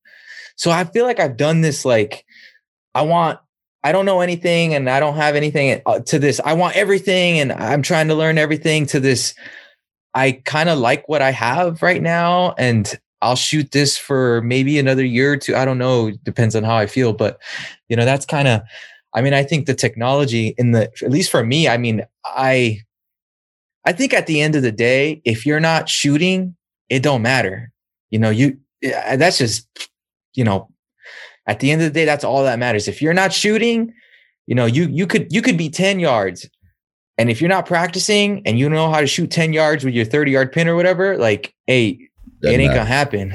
[0.55, 2.25] so i feel like i've done this like
[2.93, 3.39] i want
[3.83, 7.39] i don't know anything and i don't have anything uh, to this i want everything
[7.39, 9.33] and i'm trying to learn everything to this
[10.13, 14.79] i kind of like what i have right now and I'll shoot this for maybe
[14.79, 15.55] another year or two.
[15.55, 16.11] I don't know.
[16.23, 17.13] Depends on how I feel.
[17.13, 17.39] But
[17.87, 18.61] you know, that's kind of
[19.13, 22.79] I mean, I think the technology in the at least for me, I mean, I
[23.85, 26.55] I think at the end of the day, if you're not shooting,
[26.89, 27.71] it don't matter.
[28.09, 29.67] You know, you, that's just
[30.33, 30.69] you know,
[31.47, 32.87] at the end of the day, that's all that matters.
[32.87, 33.93] If you're not shooting,
[34.47, 36.47] you know, you you could you could be 10 yards.
[37.17, 40.05] And if you're not practicing and you know how to shoot 10 yards with your
[40.05, 42.09] 30 yard pin or whatever, like, hey,
[42.41, 42.79] Doesn't it ain't matter.
[42.79, 43.33] gonna happen.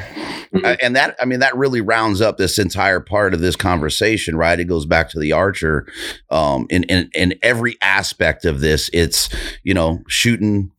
[0.65, 4.37] Uh, and that i mean that really rounds up this entire part of this conversation
[4.37, 4.59] right?
[4.59, 5.87] It goes back to the archer
[6.31, 8.89] um in in, in every aspect of this.
[8.93, 9.29] It's
[9.65, 10.71] you know shooting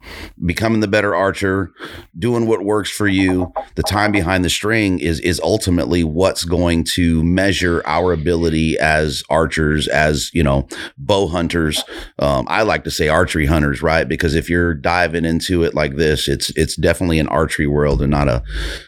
[0.46, 1.72] becoming the better archer
[2.18, 3.54] doing what works for you.
[3.76, 9.24] The time behind the string is is ultimately what's going to measure our ability as
[9.30, 10.68] archers as you know
[10.98, 11.84] bow hunters.
[12.20, 14.08] Um i like to say archery hunters right?
[14.08, 18.12] Because if you're diving into it like this it's it's definitely an archery world and
[18.18, 18.44] not a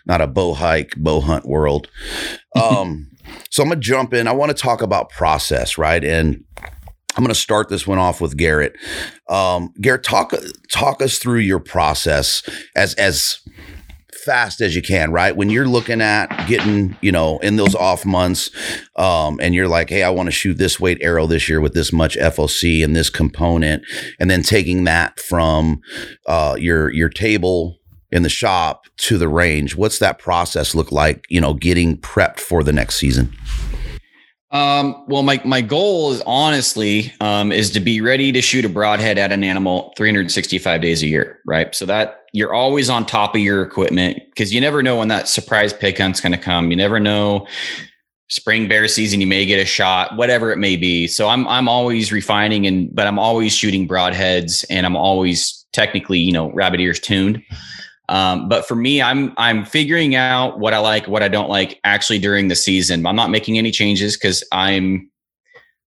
[0.05, 1.87] not a bow hike bow hunt world.
[2.59, 3.11] Um
[3.51, 4.27] so i'm gonna jump in.
[4.27, 6.03] I want to talk about process right?
[6.03, 6.43] And
[7.15, 8.75] i'm gonna start this one off with garrett.
[9.29, 10.33] Um garrett talk
[10.71, 12.41] talk us through your process
[12.75, 13.39] as as
[14.25, 15.35] fast as you can right?
[15.35, 18.49] When you're looking at getting you know in those off months
[18.95, 21.73] um and you're like hey i want to shoot this weight arrow this year with
[21.73, 23.83] this much foc and this component
[24.19, 25.79] and then taking that from
[26.25, 27.78] uh your your table
[28.11, 32.39] in the shop to the range what's that process look like you know getting prepped
[32.39, 33.33] for the next season
[34.51, 38.69] Um, well, my, my goal is honestly, um, is to be ready to shoot a
[38.69, 41.39] broadhead at an animal 365 days a year.
[41.45, 41.73] Right.
[41.75, 45.27] So that you're always on top of your equipment because you never know when that
[45.27, 46.71] surprise pig hunt's going to come.
[46.71, 47.47] You never know
[48.29, 51.07] spring bear season, you may get a shot, whatever it may be.
[51.07, 56.19] So I'm, I'm always refining and, but I'm always shooting broadheads and I'm always technically,
[56.19, 57.41] you know, rabbit ears tuned.
[58.09, 61.79] Um, but for me, I'm I'm figuring out what I like, what I don't like,
[61.83, 63.05] actually during the season.
[63.05, 65.09] I'm not making any changes because I'm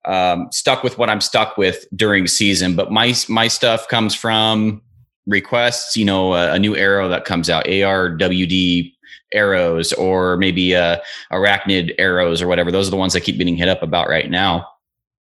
[0.05, 2.77] um, stuck with what I'm stuck with during season.
[2.77, 4.81] But my my stuff comes from
[5.27, 5.97] requests.
[5.97, 8.93] You know, a, a new arrow that comes out, ARWD
[9.33, 10.99] arrows, or maybe uh,
[11.33, 12.71] arachnid arrows, or whatever.
[12.71, 14.69] Those are the ones I keep getting hit up about right now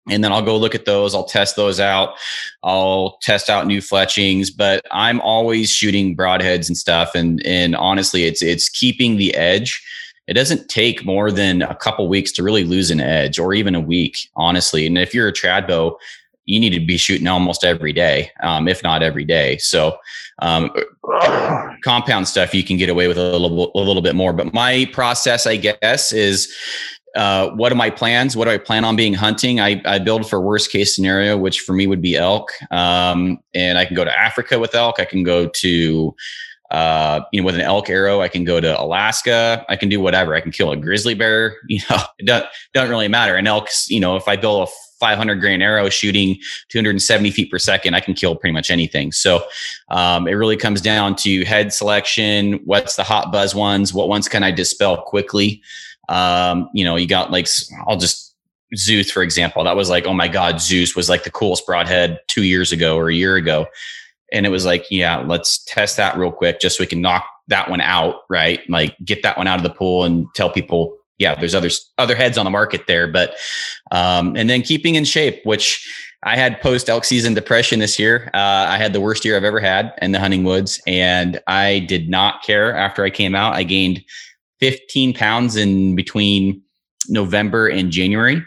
[0.10, 1.14] and then I'll go look at those.
[1.14, 2.16] I'll test those out.
[2.64, 7.14] I'll test out new fletchings, but I'm always shooting broadheads and stuff.
[7.14, 9.84] And and honestly, it's it's keeping the edge.
[10.28, 13.76] It doesn't take more than a couple weeks to really lose an edge, or even
[13.76, 14.88] a week, honestly.
[14.88, 15.98] And if you're a trad bow,
[16.46, 19.58] you need to be shooting almost every day, um, if not every day.
[19.58, 19.98] So
[20.40, 20.72] um,
[21.84, 24.34] compound stuff you can get away with a little a little bit more.
[24.34, 26.54] But my process, I guess, is
[27.16, 28.36] uh, what are my plans?
[28.36, 29.60] What do I plan on being hunting?
[29.60, 32.52] I, I build for worst case scenario, which for me would be elk.
[32.72, 35.00] Um, and I can go to Africa with elk.
[35.00, 36.16] I can go to,
[36.72, 38.22] uh, you know, with an elk arrow.
[38.22, 39.66] I can go to Alaska.
[39.68, 40.36] I can do whatever.
[40.36, 41.58] I can kill a grizzly bear.
[41.68, 43.36] You know, it doesn't, doesn't really matter.
[43.36, 46.38] And elks, you know, if I build a 500 grain arrow shooting
[46.70, 49.12] 270 feet per second, I can kill pretty much anything.
[49.12, 49.44] So
[49.90, 52.62] um, it really comes down to head selection.
[52.66, 53.94] What's the hot buzz ones?
[53.94, 55.62] What ones can I dispel quickly?
[56.10, 57.48] Um, you know, you got like,
[57.88, 58.32] I'll just
[58.76, 59.64] Zeus, for example.
[59.64, 62.98] That was like, oh my God, Zeus was like the coolest broadhead two years ago
[62.98, 63.68] or a year ago.
[64.32, 67.26] And it was like, yeah, let's test that real quick just so we can knock
[67.50, 68.62] that one out, right?
[68.70, 72.16] Like get that one out of the pool and tell people, yeah, there's other other
[72.16, 73.08] heads on the market there.
[73.08, 73.36] But
[73.92, 75.86] um, and then keeping in shape, which
[76.24, 78.30] I had post elk season depression this year.
[78.34, 81.80] Uh, I had the worst year I've ever had in the hunting woods, and I
[81.80, 83.54] did not care after I came out.
[83.54, 84.04] I gained
[84.62, 86.62] 15 pounds in between
[87.10, 88.38] November and January.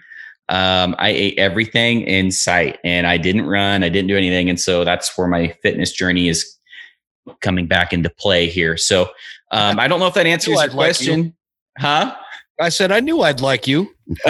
[0.49, 4.49] Um, I ate everything in sight and I didn't run, I didn't do anything.
[4.49, 6.57] And so that's where my fitness journey is
[7.41, 8.77] coming back into play here.
[8.77, 9.11] So
[9.51, 11.21] um, I don't know if that answers your question.
[11.21, 11.33] Like you.
[11.79, 12.17] Huh?
[12.61, 13.85] I said I knew I'd like you.
[14.07, 14.15] hey,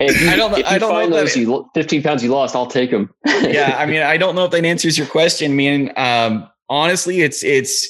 [0.00, 2.30] if you, I don't, if you I don't find know those you, 15 pounds you
[2.30, 3.12] lost, I'll take them.
[3.26, 5.92] yeah, I mean, I don't know if that answers your question, man.
[5.96, 7.86] Um, honestly, it's it's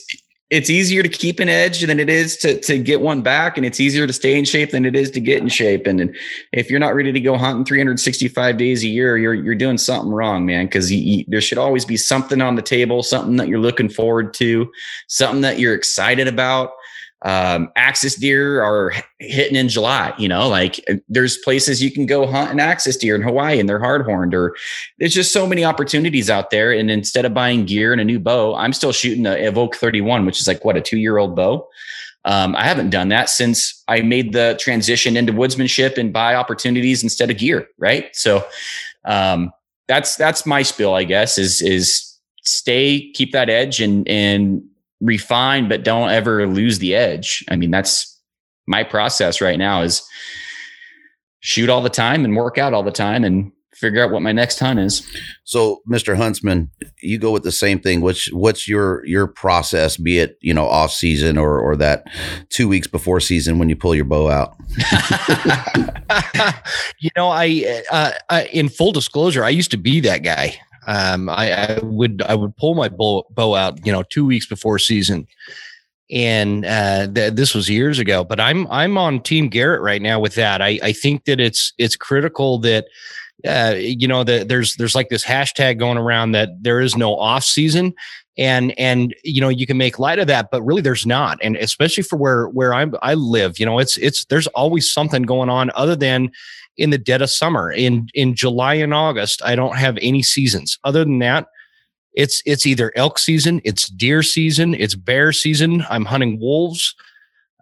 [0.50, 3.66] it's easier to keep an edge than it is to to get one back, and
[3.66, 5.86] it's easier to stay in shape than it is to get in shape.
[5.86, 6.16] And, and
[6.52, 10.10] if you're not ready to go hunting 365 days a year, you're you're doing something
[10.10, 10.66] wrong, man.
[10.66, 10.90] Because
[11.26, 14.70] there should always be something on the table, something that you're looking forward to,
[15.08, 16.70] something that you're excited about
[17.22, 20.14] um, axis deer are hitting in July.
[20.18, 23.58] You know, like uh, there's places you can go hunt an axis deer in Hawaii
[23.58, 24.54] and they're hard horned, or
[24.98, 26.72] there's just so many opportunities out there.
[26.72, 30.26] And instead of buying gear and a new bow, I'm still shooting a Evoke 31,
[30.26, 31.68] which is like what a two year old bow.
[32.24, 37.02] Um, I haven't done that since I made the transition into woodsmanship and buy opportunities
[37.02, 37.68] instead of gear.
[37.78, 38.14] Right.
[38.14, 38.44] So
[39.04, 39.50] um,
[39.88, 44.62] that's that's my spill, I guess, is is stay, keep that edge and and
[45.00, 47.44] refine, but don't ever lose the edge.
[47.50, 48.18] I mean, that's
[48.66, 50.06] my process right now is
[51.40, 54.32] shoot all the time and work out all the time and figure out what my
[54.32, 55.06] next hunt is.
[55.44, 56.16] So, Mr.
[56.16, 56.70] Huntsman,
[57.00, 58.00] you go with the same thing.
[58.00, 59.96] What's what's your your process?
[59.96, 62.04] Be it you know off season or or that
[62.50, 64.56] two weeks before season when you pull your bow out.
[66.98, 70.58] you know, I, uh, I in full disclosure, I used to be that guy.
[70.88, 74.46] Um, I, I, would I would pull my bow, bow out, you know, two weeks
[74.46, 75.26] before season,
[76.10, 78.24] and uh, th- this was years ago.
[78.24, 80.62] But I'm I'm on Team Garrett right now with that.
[80.62, 82.86] I, I think that it's it's critical that
[83.46, 87.14] uh, you know that there's there's like this hashtag going around that there is no
[87.16, 87.92] off season
[88.38, 91.56] and and you know you can make light of that but really there's not and
[91.56, 95.50] especially for where where I'm i live you know it's it's there's always something going
[95.50, 96.30] on other than
[96.78, 97.70] in the dead of summer.
[97.70, 100.78] In in July and August, I don't have any seasons.
[100.84, 101.48] Other than that,
[102.14, 105.84] it's it's either elk season, it's deer season, it's bear season.
[105.90, 106.94] I'm hunting wolves,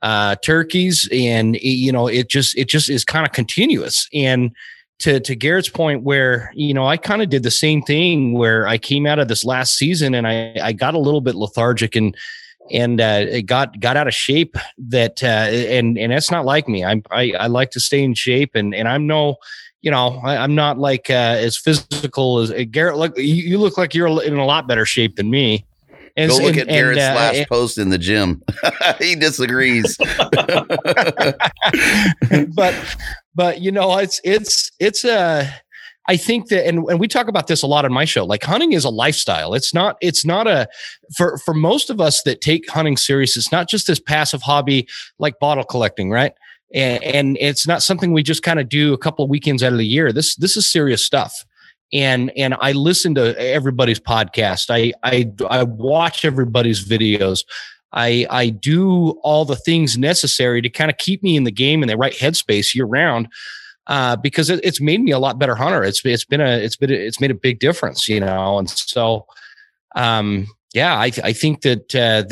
[0.03, 4.09] uh, turkeys, and you know it just it just is kind of continuous.
[4.13, 4.53] And
[5.01, 8.69] to to Garrett's point, where you know I kind of did the same thing where
[8.69, 11.97] I came out of this last season and I I got a little bit lethargic
[11.97, 12.17] and
[12.73, 14.57] and uh, it got got out of shape.
[14.79, 16.85] That uh, and and that's not like me.
[16.85, 19.37] I'm I, I like to stay in shape, and and I'm no,
[19.83, 22.97] you know, I, am not like uh, as physical as uh, Garrett.
[22.97, 25.65] Look, you, you, look like you're in a lot better shape than me.
[26.17, 28.43] And, Go look and, at Garrett's and, uh, last and, post in the gym.
[28.99, 29.97] he disagrees.
[32.55, 32.97] but
[33.35, 35.47] but you know, it's it's it's a uh,
[36.09, 38.25] I think that, and, and we talk about this a lot on my show.
[38.25, 39.55] Like hunting is a lifestyle.
[39.55, 39.97] It's not.
[40.01, 40.69] It's not a
[41.17, 43.37] for for most of us that take hunting serious.
[43.37, 44.89] It's not just this passive hobby
[45.19, 46.33] like bottle collecting, right?
[46.75, 49.73] And, and it's not something we just kind of do a couple of weekends out
[49.73, 50.13] of the year.
[50.13, 51.45] This this is serious stuff.
[51.93, 54.67] And and I listen to everybody's podcast.
[54.71, 57.45] I I I watch everybody's videos.
[57.93, 61.83] I I do all the things necessary to kind of keep me in the game
[61.83, 63.29] in the right headspace year round
[63.87, 65.83] uh, because it, it's made me a lot better hunter.
[65.83, 68.59] It's it's been a it's been a, it's made a big difference, you know.
[68.59, 69.27] And so,
[69.95, 72.25] um, yeah, I I think that uh,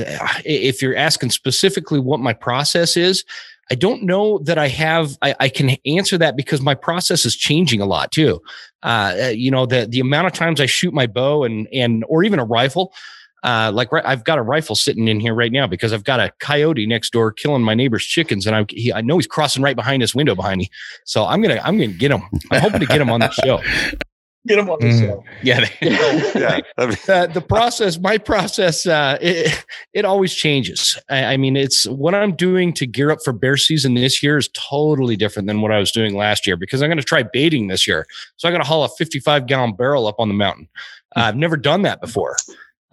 [0.44, 3.24] if you're asking specifically what my process is,
[3.70, 7.36] I don't know that I have I, I can answer that because my process is
[7.36, 8.42] changing a lot too.
[8.82, 12.24] Uh, you know, the the amount of times I shoot my bow and and or
[12.24, 12.92] even a rifle
[13.44, 16.32] uh, like I've got a rifle sitting in here right now because I've got a
[16.40, 19.76] coyote next door killing my neighbor's chickens, and I he, I know he's crossing right
[19.76, 20.70] behind this window behind me.
[21.04, 22.22] So I'm gonna I'm gonna get him.
[22.50, 23.62] I'm hoping to get him on the show.
[24.46, 25.00] Get him on the mm.
[25.00, 25.24] show.
[25.42, 26.60] Yeah, yeah.
[26.76, 29.64] uh, the process, my process, uh, it,
[29.94, 30.98] it always changes.
[31.08, 34.36] I, I, mean, it's what I'm doing to gear up for bear season this year
[34.36, 37.22] is totally different than what I was doing last year because I'm going to try
[37.22, 38.06] baiting this year.
[38.36, 40.68] So I got to haul a 55 gallon barrel up on the mountain.
[41.16, 42.36] Uh, I've never done that before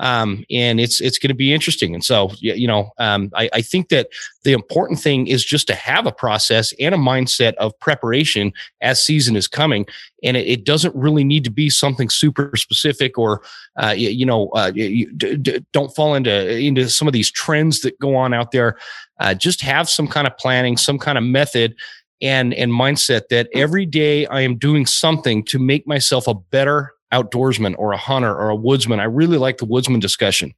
[0.01, 1.93] um, and it's it's going to be interesting.
[1.93, 4.09] And so, you know, um, I, I think that
[4.43, 9.05] the important thing is just to have a process and a mindset of preparation as
[9.05, 9.85] season is coming,
[10.23, 13.43] and it, it doesn't really need to be something super specific or,
[13.77, 17.31] uh, you, you, know, uh, you, d- d- don't fall into into some of these
[17.31, 18.77] trends that go on out there.
[19.19, 21.75] Uh, just have some kind of planning, some kind of method
[22.23, 26.93] and and mindset that every day I am doing something to make myself a better
[27.11, 28.99] outdoorsman or a hunter or a woodsman.
[28.99, 30.53] I really like the woodsman discussion,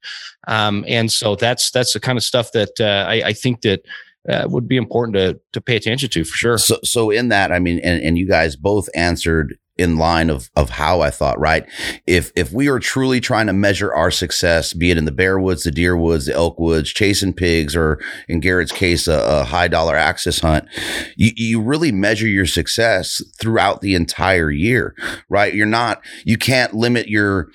[0.47, 3.85] um, and so that's that's the kind of stuff that uh, I, I think that
[4.29, 6.57] uh, would be important to to pay attention to for sure.
[6.57, 10.49] So, so in that, I mean, and, and you guys both answered in line of
[10.55, 11.65] of how I thought, right?
[12.05, 15.39] If if we are truly trying to measure our success, be it in the bear
[15.39, 19.43] woods, the deer woods, the elk woods, chasing pigs, or in Garrett's case, a, a
[19.43, 20.67] high dollar axis hunt,
[21.15, 24.95] you, you really measure your success throughout the entire year,
[25.29, 25.53] right?
[25.53, 27.49] You're not, you can't limit your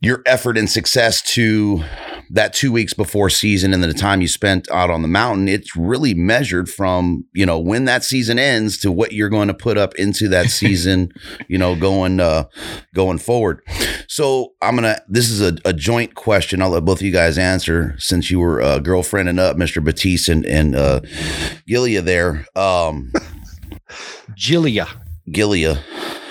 [0.00, 1.84] your effort and success to
[2.32, 5.76] that two weeks before season and the time you spent out on the mountain, it's
[5.76, 9.76] really measured from, you know, when that season ends to what you're going to put
[9.76, 11.12] up into that season,
[11.46, 12.44] you know, going, uh,
[12.94, 13.60] going forward.
[14.08, 16.62] So I'm going to, this is a, a, joint question.
[16.62, 19.84] I'll let both of you guys answer since you were uh, girlfriending up Mr.
[19.84, 21.00] Batiste and, and, uh,
[21.66, 22.46] Gilia there.
[22.56, 23.12] Um,
[24.34, 24.86] Gilia.
[25.30, 25.82] Gilia.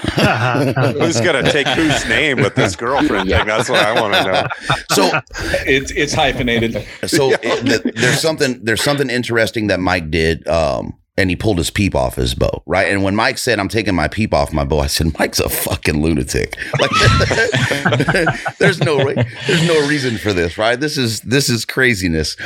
[0.01, 3.45] Who's going to take whose name with this girlfriend thing?
[3.45, 4.47] That's what I want to know.
[4.91, 5.21] So
[5.67, 6.85] it's it's hyphenated.
[7.05, 10.47] So it, there's something there's something interesting that Mike did.
[10.47, 12.87] Um, and he pulled his peep off his bow, right?
[12.87, 15.49] And when Mike said, "I'm taking my peep off my bow," I said, "Mike's a
[15.49, 16.57] fucking lunatic.
[16.79, 16.89] Like,
[18.59, 20.79] there's no there's no reason for this, right?
[20.79, 22.37] This is this is craziness."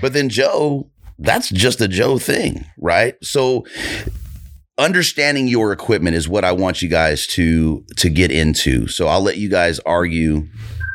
[0.00, 3.16] But then Joe, that's just a Joe thing, right?
[3.24, 3.64] So
[4.78, 8.88] understanding your equipment is what I want you guys to to get into.
[8.88, 10.46] So I'll let you guys argue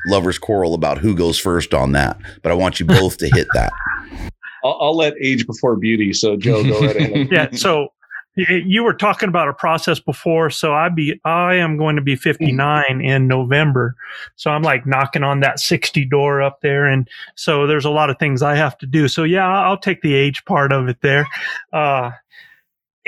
[0.08, 3.48] lovers quarrel about who goes first on that, but I want you both to hit
[3.54, 3.72] that.
[4.64, 6.12] I'll, I'll let age before beauty.
[6.12, 7.28] So Joe, go right ahead.
[7.32, 7.48] yeah.
[7.54, 7.94] So
[8.36, 12.16] you were talking about a process before so i be i am going to be
[12.16, 13.96] 59 in november
[14.38, 18.10] so i'm like knocking on that 60 door up there and so there's a lot
[18.10, 21.02] of things i have to do so yeah i'll take the age part of it
[21.02, 21.28] there
[21.74, 22.12] uh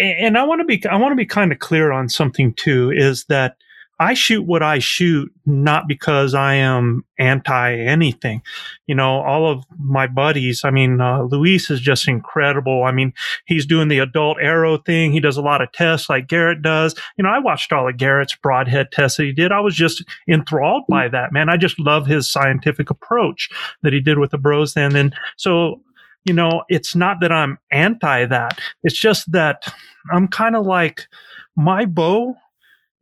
[0.02, 2.92] and I want to be I want to be kind of clear on something too
[2.92, 3.56] is that
[4.02, 8.42] I shoot what I shoot not because I am anti anything.
[8.88, 12.84] You know, all of my buddies, I mean, uh, Luis is just incredible.
[12.84, 13.14] I mean,
[13.46, 15.12] he's doing the adult arrow thing.
[15.12, 16.96] He does a lot of tests like Garrett does.
[17.16, 19.52] You know, I watched all of Garrett's broadhead tests that he did.
[19.52, 21.50] I was just enthralled by that, man.
[21.50, 23.50] I just love his scientific approach
[23.84, 24.76] that he did with the bros.
[24.76, 25.80] And so
[26.26, 28.60] you know, it's not that I'm anti that.
[28.84, 29.74] It's just that
[30.12, 31.08] I'm kind of like
[31.56, 32.36] my bow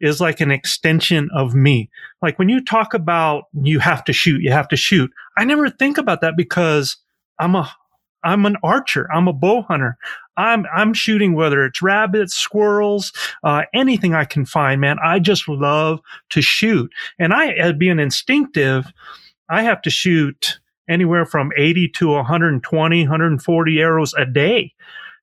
[0.02, 1.90] is like an extension of me.
[2.22, 5.12] Like when you talk about you have to shoot, you have to shoot.
[5.38, 6.98] I never think about that because
[7.40, 7.70] I'm a
[8.24, 9.08] I'm an archer.
[9.14, 9.98] I'm a bow hunter.
[10.38, 13.12] I'm I'm shooting whether it's rabbits, squirrels,
[13.44, 14.80] uh, anything I can find.
[14.80, 16.00] Man, I just love
[16.32, 18.86] to shoot, and I, being instinctive,
[19.50, 20.59] I have to shoot
[20.90, 24.74] anywhere from 80 to 120, 140 arrows a day,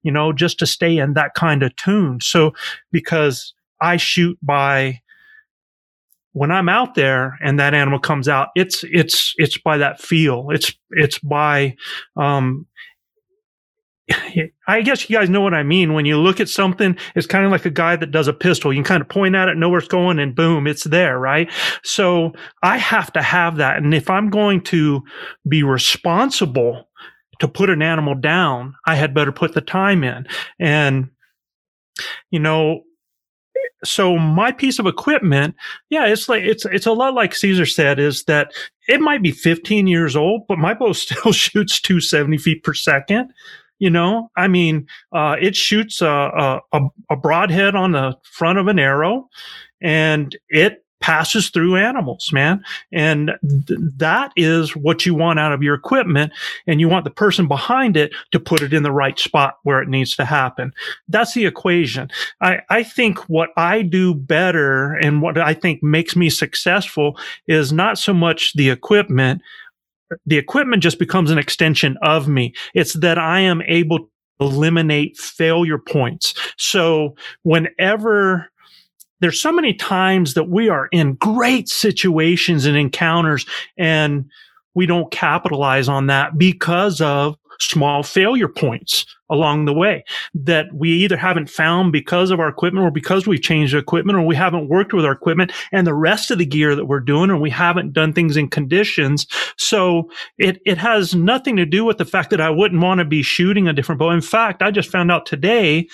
[0.02, 2.20] you know, just to stay in that kind of tune.
[2.20, 2.52] So
[2.92, 5.00] because I shoot by
[6.32, 10.50] when I'm out there and that animal comes out, it's it's it's by that feel.
[10.50, 11.76] It's it's by
[12.14, 12.66] um
[14.68, 15.92] I guess you guys know what I mean.
[15.92, 18.72] When you look at something, it's kind of like a guy that does a pistol.
[18.72, 21.18] You can kind of point at it, know where it's going, and boom, it's there,
[21.18, 21.50] right?
[21.82, 22.32] So
[22.62, 23.78] I have to have that.
[23.78, 25.02] And if I'm going to
[25.48, 26.88] be responsible
[27.40, 30.26] to put an animal down, I had better put the time in.
[30.59, 31.11] And,
[32.30, 32.82] you know,
[33.84, 35.54] so my piece of equipment,
[35.90, 38.52] yeah, it's like it's it's a lot like Caesar said, is that
[38.88, 43.32] it might be 15 years old, but my bow still shoots 270 feet per second.
[43.79, 48.68] You know, I mean, uh, it shoots a, a, a broadhead on the front of
[48.68, 49.29] an arrow
[49.81, 52.64] and it passes through animals, man.
[52.91, 53.33] And
[53.68, 56.33] th- that is what you want out of your equipment.
[56.66, 59.81] And you want the person behind it to put it in the right spot where
[59.83, 60.72] it needs to happen.
[61.09, 62.11] That's the equation.
[62.41, 67.72] I, I think what I do better and what I think makes me successful is
[67.72, 69.43] not so much the equipment
[70.24, 72.54] the equipment just becomes an extension of me.
[72.74, 74.09] It's that I am able to
[74.40, 76.34] eliminate failure points.
[76.59, 78.50] So whenever
[79.20, 83.46] there's so many times that we are in great situations and encounters
[83.78, 84.30] and
[84.74, 90.04] we don't capitalize on that because of small failure points along the way
[90.34, 94.16] that we either haven't found because of our equipment or because we've changed the equipment
[94.16, 97.00] or we haven't worked with our equipment and the rest of the gear that we're
[97.00, 99.26] doing or we haven't done things in conditions.
[99.57, 103.04] So it, it has nothing to do with the fact that I wouldn't want to
[103.04, 104.11] be shooting a different bow.
[104.11, 105.88] In fact, I just found out today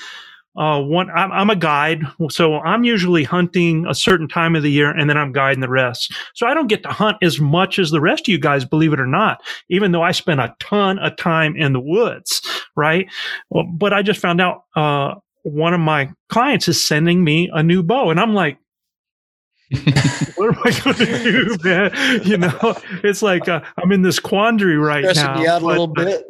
[0.57, 4.71] uh, one, I'm, I'm, a guide, so I'm usually hunting a certain time of the
[4.71, 6.13] year, and then I'm guiding the rest.
[6.35, 8.93] So I don't get to hunt as much as the rest of you guys, believe
[8.93, 9.43] it or not.
[9.71, 12.43] Even though I spend a ton of time in the woods,
[12.77, 13.07] right?
[13.49, 17.63] Well, but I just found out uh, one of my clients is sending me a
[17.63, 18.59] new bow, and I'm like,
[20.37, 22.21] what am I going to do, man?
[22.25, 25.41] You know, it's like uh, I'm in this quandary right Stressing now.
[25.41, 26.27] you out a but, little bit.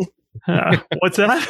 [0.48, 1.48] Uh, what's that?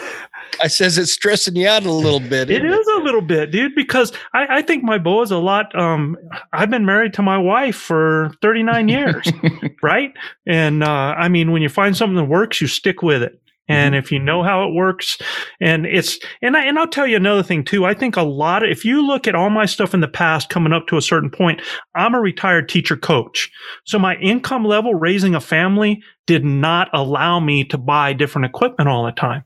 [0.63, 2.51] I says it's stressing you out a little bit.
[2.51, 5.75] It is a little bit, dude, because I, I think my bow is a lot.
[5.79, 6.17] Um,
[6.53, 9.33] I've been married to my wife for 39 years,
[9.83, 10.13] right?
[10.47, 13.42] And uh, I mean, when you find something that works, you stick with it.
[13.73, 15.19] And if you know how it works,
[15.61, 17.85] and it's and I and I'll tell you another thing too.
[17.85, 20.49] I think a lot of if you look at all my stuff in the past
[20.49, 21.61] coming up to a certain point,
[21.95, 23.51] I'm a retired teacher coach.
[23.85, 28.89] So my income level raising a family did not allow me to buy different equipment
[28.89, 29.43] all the time.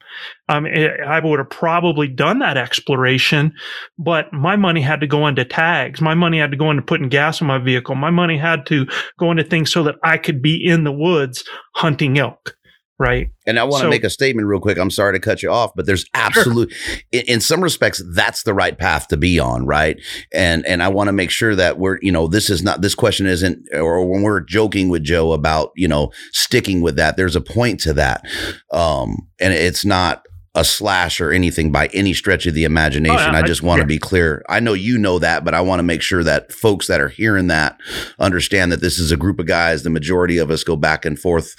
[0.49, 3.53] Um, it, I would have probably done that exploration,
[3.99, 6.01] but my money had to go into tags.
[6.01, 7.95] My money had to go into putting gas in my vehicle.
[7.95, 8.87] My money had to
[9.19, 12.56] go into things so that I could be in the woods hunting elk.
[12.99, 13.29] Right.
[13.47, 14.79] And I want to So- make a statement real quick.
[14.79, 16.73] I'm sorry to cut you off, but there's absolute,
[17.13, 20.01] in, in some respects, that's the right path to be on, right?
[20.33, 22.95] And and I want to make sure that we're, you know, this is not this
[22.95, 27.19] question isn't, or when we're joking with Joe about, you know, sticking with that.
[27.19, 28.25] There's a point to that,
[28.73, 30.26] um, and it's not
[30.57, 33.17] a slash or anything by any stretch of the imagination.
[33.17, 33.89] Oh, yeah, I I- just want to yeah.
[33.89, 34.43] be clear.
[34.49, 37.09] I know you know that, but I want to make sure that folks that are
[37.09, 37.79] hearing that
[38.19, 39.83] understand that this is a group of guys.
[39.83, 41.55] The majority of us go back and forth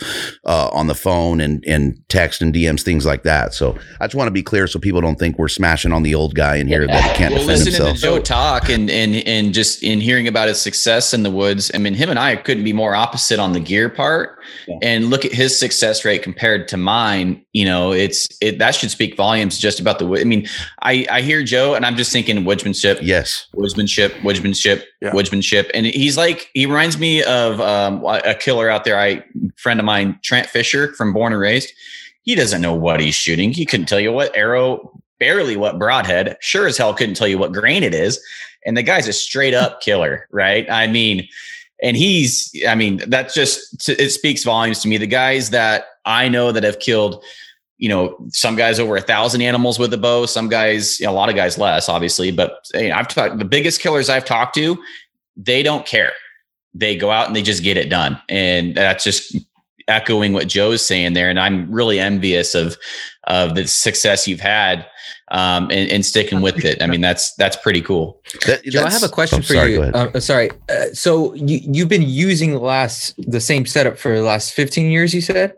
[0.45, 3.53] uh, on the phone and, and text and DMs, things like that.
[3.53, 6.15] So I just want to be clear so people don't think we're smashing on the
[6.15, 7.97] old guy in here that he can't well, defend listening himself.
[7.97, 11.69] to Joe talk and and and just in hearing about his success in the woods,
[11.73, 14.39] I mean, him and I couldn't be more opposite on the gear part.
[14.67, 14.77] Yeah.
[14.81, 17.45] And look at his success rate compared to mine.
[17.53, 20.21] You know, it's it that should speak volumes just about the wood.
[20.21, 20.47] I mean,
[20.81, 23.47] I I hear Joe and I'm just thinking woodsmanship, yes.
[23.55, 25.11] woodsmanship, woodsmanship, Yeah.
[25.11, 28.99] woodsmanship, and he's like he reminds me of um, a killer out there.
[28.99, 29.23] I
[29.55, 31.71] friend of mine, Trent Fisher from Born and Raised.
[32.23, 33.51] He doesn't know what he's shooting.
[33.53, 36.37] He couldn't tell you what arrow, barely what broadhead.
[36.41, 38.19] Sure as hell couldn't tell you what grain it is.
[38.65, 40.69] And the guy's a straight up killer, right?
[40.69, 41.27] I mean,
[41.81, 44.97] and he's, I mean, that's just it speaks volumes to me.
[44.97, 47.23] The guys that I know that have killed
[47.77, 51.11] you know, some guys over a thousand animals with a bow, some guys, you know,
[51.11, 52.31] a lot of guys less, obviously.
[52.31, 54.77] But you know, I've talked the biggest killers I've talked to,
[55.35, 56.13] they don't care.
[56.73, 59.37] They go out and they just get it done, and that's just
[59.87, 61.29] echoing what Joe's saying there.
[61.29, 62.77] And I'm really envious of
[63.25, 64.85] of the success you've had
[65.29, 66.81] um, and, and sticking with it.
[66.81, 68.21] I mean, that's that's pretty cool.
[68.45, 69.81] That- Joe, I have a question oh, for sorry, you.
[69.81, 70.51] Uh, sorry.
[70.69, 74.89] Uh, so you you've been using the last the same setup for the last 15
[74.89, 75.55] years, you said?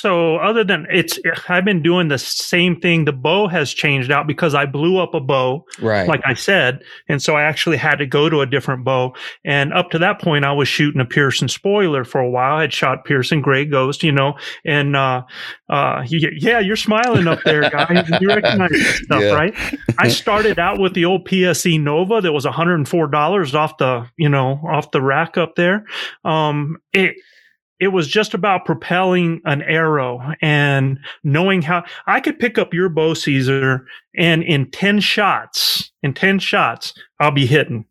[0.00, 1.18] So other than it's,
[1.48, 3.04] I've been doing the same thing.
[3.06, 6.06] The bow has changed out because I blew up a bow, Right.
[6.08, 9.14] like I said, and so I actually had to go to a different bow.
[9.44, 12.56] And up to that point, I was shooting a Pearson spoiler for a while.
[12.56, 14.34] I had shot Pearson Gray Ghost, you know,
[14.66, 15.22] and uh,
[15.70, 18.06] uh, yeah, you're smiling up there, guys.
[18.20, 19.32] you recognize that stuff, Yeah.
[19.32, 19.54] right?
[19.96, 24.60] I started out with the old PSE Nova that was $104 off the, you know,
[24.68, 25.84] off the rack up there.
[26.24, 27.14] Um, it,
[27.80, 32.88] it was just about propelling an arrow and knowing how I could pick up your
[32.88, 37.86] bow, Caesar, and in 10 shots, in 10 shots, I'll be hitting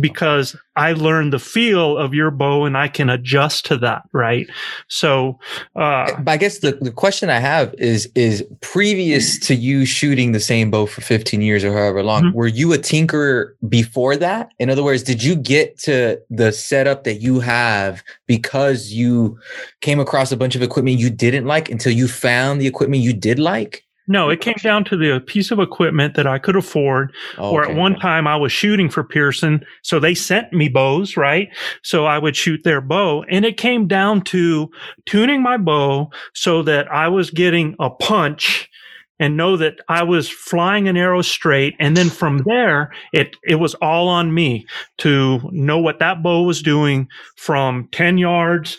[0.00, 4.02] because I learned the feel of your bow and I can adjust to that.
[4.12, 4.46] Right.
[4.88, 5.38] So,
[5.74, 10.32] uh, but I guess the, the question I have is is previous to you shooting
[10.32, 12.32] the same bow for 15 years or however long, Mhm.
[12.34, 14.50] were you a tinkerer before that?
[14.58, 19.38] In other words, did you get to the setup that you have because you
[19.80, 23.12] came across a bunch of equipment you didn't like until you found the equipment you
[23.12, 23.84] did like?
[24.08, 27.64] No, it came down to the piece of equipment that I could afford oh, or
[27.64, 29.64] at one time I was shooting for Pearson.
[29.82, 31.48] So they sent me bows, right?
[31.82, 34.70] So I would shoot their bow and it came down to
[35.06, 38.70] tuning my bow so that I was getting a punch
[39.18, 41.74] and know that I was flying an arrow straight.
[41.78, 44.66] And then from there, it, it was all on me
[44.98, 48.76] to know what that bow was doing from 10 yards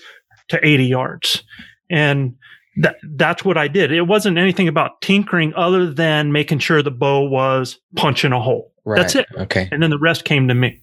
[0.50, 1.44] to 80 yards.
[1.90, 2.36] And
[2.82, 3.92] that, that's what I did.
[3.92, 8.74] It wasn't anything about tinkering other than making sure the bow was punching a hole.
[8.86, 8.98] Right.
[9.02, 9.26] That's it.
[9.36, 9.68] Okay.
[9.72, 10.82] And then the rest came to me.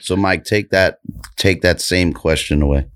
[0.00, 1.00] So Mike, take that
[1.36, 2.86] take that same question away.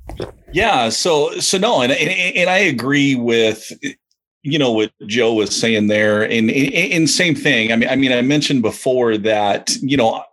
[0.53, 0.91] Yeah.
[0.91, 3.73] So so no, and and, and I agree with
[4.43, 7.73] you know what Joe was saying there, and, and and same thing.
[7.73, 10.25] I mean, I mean, I mentioned before that you know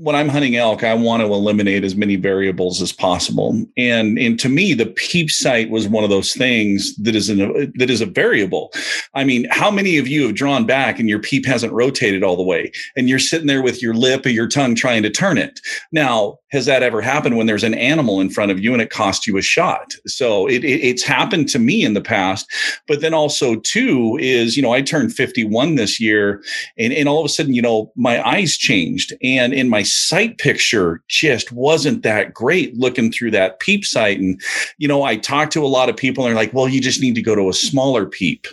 [0.00, 4.38] when I'm hunting elk, I want to eliminate as many variables as possible, and and
[4.38, 8.00] to me, the peep sight was one of those things that is an that is
[8.00, 8.72] a variable.
[9.14, 12.36] I mean, how many of you have drawn back and your peep hasn't rotated all
[12.36, 15.38] the way, and you're sitting there with your lip or your tongue trying to turn
[15.38, 15.60] it?
[15.90, 18.90] Now has that ever happened when there's an animal in front of you and it
[18.90, 19.94] costs you a shot?
[20.06, 22.50] So it, it, it's happened to me in the past.
[22.86, 26.42] But then also, too, is, you know, I turned 51 this year
[26.78, 30.38] and, and all of a sudden, you know, my eyes changed and in my sight
[30.38, 34.20] picture just wasn't that great looking through that peep sight.
[34.20, 34.40] And,
[34.78, 37.00] you know, I talked to a lot of people and they're like, well, you just
[37.00, 38.46] need to go to a smaller peep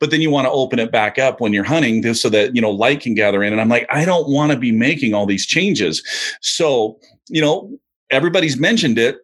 [0.00, 2.54] but then you want to open it back up when you're hunting just so that
[2.54, 5.14] you know light can gather in and i'm like i don't want to be making
[5.14, 6.02] all these changes.
[6.40, 6.98] So
[7.28, 7.78] you know
[8.10, 9.18] everybody's mentioned it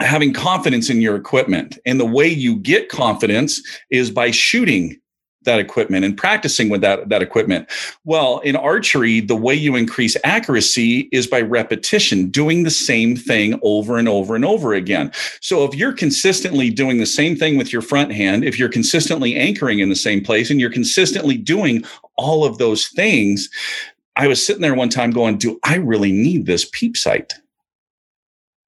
[0.00, 5.00] having confidence in your equipment and the way you get confidence is by shooting
[5.48, 7.68] that equipment and practicing with that, that equipment.
[8.04, 13.58] Well, in archery, the way you increase accuracy is by repetition, doing the same thing
[13.62, 15.10] over and over and over again.
[15.40, 19.34] So if you're consistently doing the same thing with your front hand, if you're consistently
[19.34, 21.84] anchoring in the same place and you're consistently doing
[22.16, 23.48] all of those things,
[24.16, 27.32] I was sitting there one time going, Do I really need this peep sight?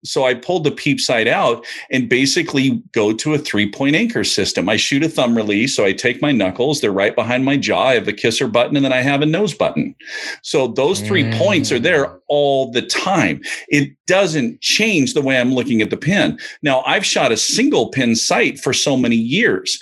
[0.05, 4.25] So I pulled the peep sight out and basically go to a three point anchor
[4.25, 4.69] system.
[4.69, 5.77] I shoot a thumb release.
[5.77, 7.89] So I take my knuckles, they're right behind my jaw.
[7.89, 9.95] I have a kisser button and then I have a nose button.
[10.43, 11.39] So those three mm.
[11.39, 13.41] points are there all the time.
[13.69, 16.39] It doesn't change the way I'm looking at the pin.
[16.63, 19.79] Now I've shot a single pin sight for so many years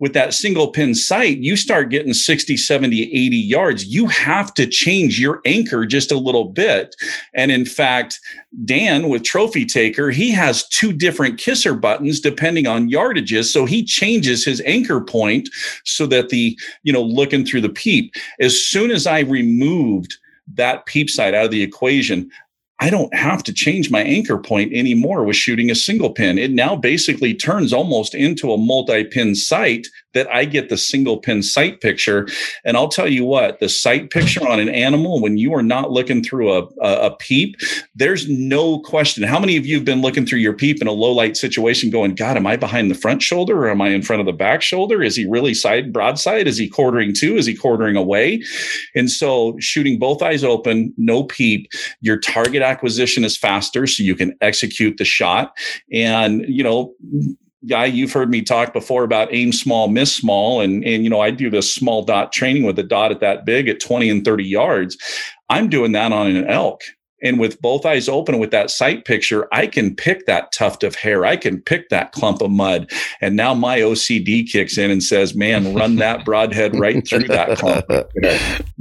[0.00, 3.86] with that single pin sight, you start getting 60, 70, 80 yards.
[3.86, 6.96] You have to change your anchor just a little bit.
[7.32, 8.18] And in fact,
[8.64, 13.52] Dan with Trophy Taker, he has two different kisser buttons depending on yardages.
[13.52, 15.48] So he changes his anchor point
[15.84, 20.16] so that the, you know, looking through the peep, as soon as I removed
[20.54, 22.30] that peep sight out of the equation,
[22.80, 26.38] I don't have to change my anchor point anymore with shooting a single pin.
[26.38, 31.18] It now basically turns almost into a multi pin sight that I get the single
[31.18, 32.26] pin sight picture.
[32.64, 35.90] And I'll tell you what, the sight picture on an animal, when you are not
[35.90, 37.56] looking through a, a, a, peep,
[37.94, 39.22] there's no question.
[39.22, 41.90] How many of you have been looking through your peep in a low light situation
[41.90, 44.32] going, God, am I behind the front shoulder or am I in front of the
[44.32, 45.02] back shoulder?
[45.02, 46.46] Is he really side broadside?
[46.46, 47.36] Is he quartering to?
[47.36, 48.42] Is he quartering away?
[48.94, 51.70] And so shooting both eyes open, no peep,
[52.00, 55.56] your target acquisition is faster so you can execute the shot.
[55.92, 56.94] And, you know,
[57.66, 60.60] guy you've heard me talk before about aim small miss small.
[60.60, 63.44] And and you know i do this small dot training with a dot at that
[63.44, 64.96] big at 20 and 30 yards.
[65.48, 66.82] I'm doing that on an elk.
[67.22, 70.94] And with both eyes open with that sight picture i can pick that tuft of
[70.94, 71.24] hair.
[71.24, 72.90] I can pick that clump of mud.
[73.20, 77.58] And now my ocd kicks in and says man run that broadhead right through that
[77.58, 77.86] clump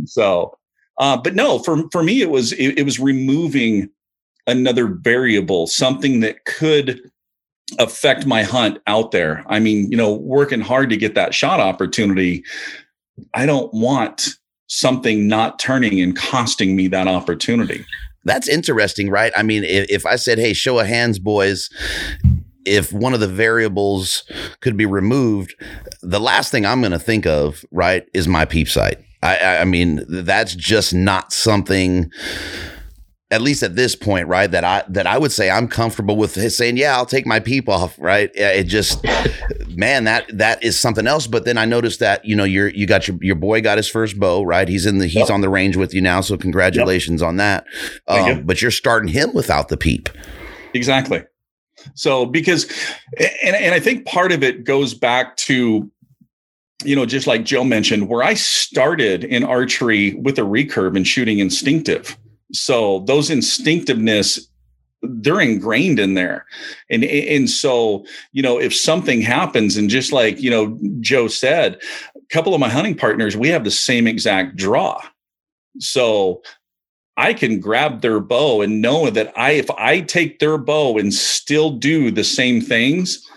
[0.05, 0.57] so
[0.99, 3.89] uh, but no for for me it was it, it was removing
[4.45, 6.99] another variable something that could
[7.80, 9.44] affect my hunt out there.
[9.48, 12.44] I mean, you know, working hard to get that shot opportunity.
[13.34, 14.30] I don't want
[14.68, 17.85] something not turning and costing me that opportunity.
[18.26, 19.34] That's interesting, right?
[19.35, 21.69] I mean, if, if I said, hey, show of hands, boys,
[22.65, 24.23] if one of the variables
[24.61, 25.53] could be removed,
[26.02, 28.99] the last thing I'm going to think of, right, is my peep sight.
[29.22, 32.11] I, I mean, that's just not something
[33.34, 34.49] at least at this point, right?
[34.51, 37.68] That I that I would say I'm comfortable with saying, yeah, I'll take my peep
[37.68, 38.30] off, right?
[38.35, 39.03] It just,
[39.69, 41.26] man, that that is something else.
[41.26, 43.89] But then I noticed that you know you're you got your your boy got his
[43.89, 44.68] first bow, right?
[44.68, 45.31] He's in the he's yep.
[45.31, 47.27] on the range with you now, so congratulations yep.
[47.27, 47.65] on that.
[48.07, 48.41] Um, you.
[48.43, 50.10] But you're starting him without the peep.
[50.76, 51.23] Exactly.
[51.95, 52.72] So because,
[53.18, 55.89] and and I think part of it goes back to
[56.85, 61.07] you know, just like Joe mentioned, where I started in archery with a recurve and
[61.07, 62.18] shooting instinctive.
[62.53, 64.47] So those instinctiveness
[65.03, 66.45] they're ingrained in there.
[66.89, 71.81] And and so you know if something happens and just like you know joe said
[72.15, 75.01] a couple of my hunting partners we have the same exact draw.
[75.80, 76.41] So
[77.17, 81.13] i can grab their bow and know that i if i take their bow and
[81.13, 83.27] still do the same things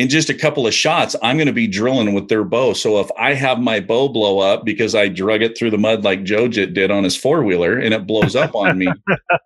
[0.00, 2.72] in just a couple of shots, I'm going to be drilling with their bow.
[2.72, 6.04] So if I have my bow blow up because I drug it through the mud
[6.04, 8.86] like Jojit did on his four wheeler and it blows up on me,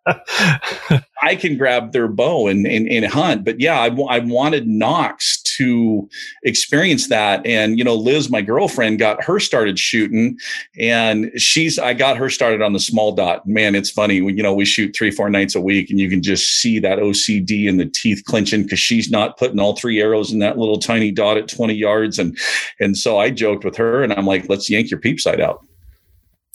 [1.24, 3.46] I can grab their bow and, and, and hunt.
[3.46, 6.06] But yeah, I, I wanted Knox to
[6.42, 7.44] experience that.
[7.46, 10.38] And, you know, Liz, my girlfriend, got her started shooting
[10.78, 13.46] and she's, I got her started on the small dot.
[13.46, 14.20] Man, it's funny.
[14.20, 16.78] We, you know, we shoot three, four nights a week and you can just see
[16.80, 20.59] that OCD and the teeth clenching because she's not putting all three arrows in that
[20.59, 22.18] little tiny dot at 20 yards.
[22.18, 22.36] And,
[22.80, 25.64] and so I joked with her and I'm like, let's yank your peep sight out.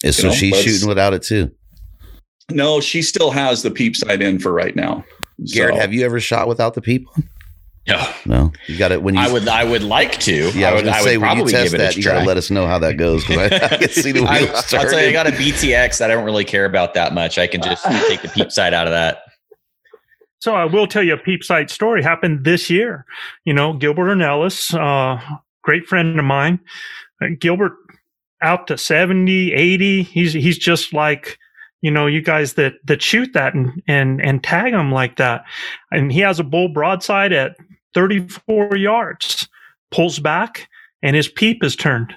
[0.04, 1.52] And so know, she's shooting without it too.
[2.52, 5.04] No, she still has the peep sight in for right now.
[5.54, 5.82] Garrett, so.
[5.82, 7.08] have you ever shot without the peep?
[7.88, 9.22] No, No, you got it when you.
[9.22, 9.48] I would.
[9.48, 10.52] I would like to.
[10.52, 12.04] Yeah, I, was would, gonna I say would when you probably test give that, you
[12.04, 12.26] gotta try.
[12.26, 14.90] let us know how that goes because I, I can see the I, wheels I'll
[14.90, 17.40] tell you, I got a BTX that I don't really care about that much.
[17.40, 19.24] I can just take the peep side out of that.
[20.40, 23.06] So I will tell you a peep sight story happened this year.
[23.44, 25.20] You know, Gilbert and Ellis, uh,
[25.64, 26.60] great friend of mine.
[27.22, 27.74] Uh, Gilbert
[28.42, 30.04] out to 70, 80.
[30.04, 31.38] He's he's just like,
[31.82, 35.46] you know, you guys that that shoot that and and and tag him like that.
[35.92, 37.56] And he has a bull broadside at
[37.94, 39.48] 34 yards,
[39.92, 40.68] pulls back,
[41.02, 42.14] and his peep is turned.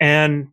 [0.00, 0.48] And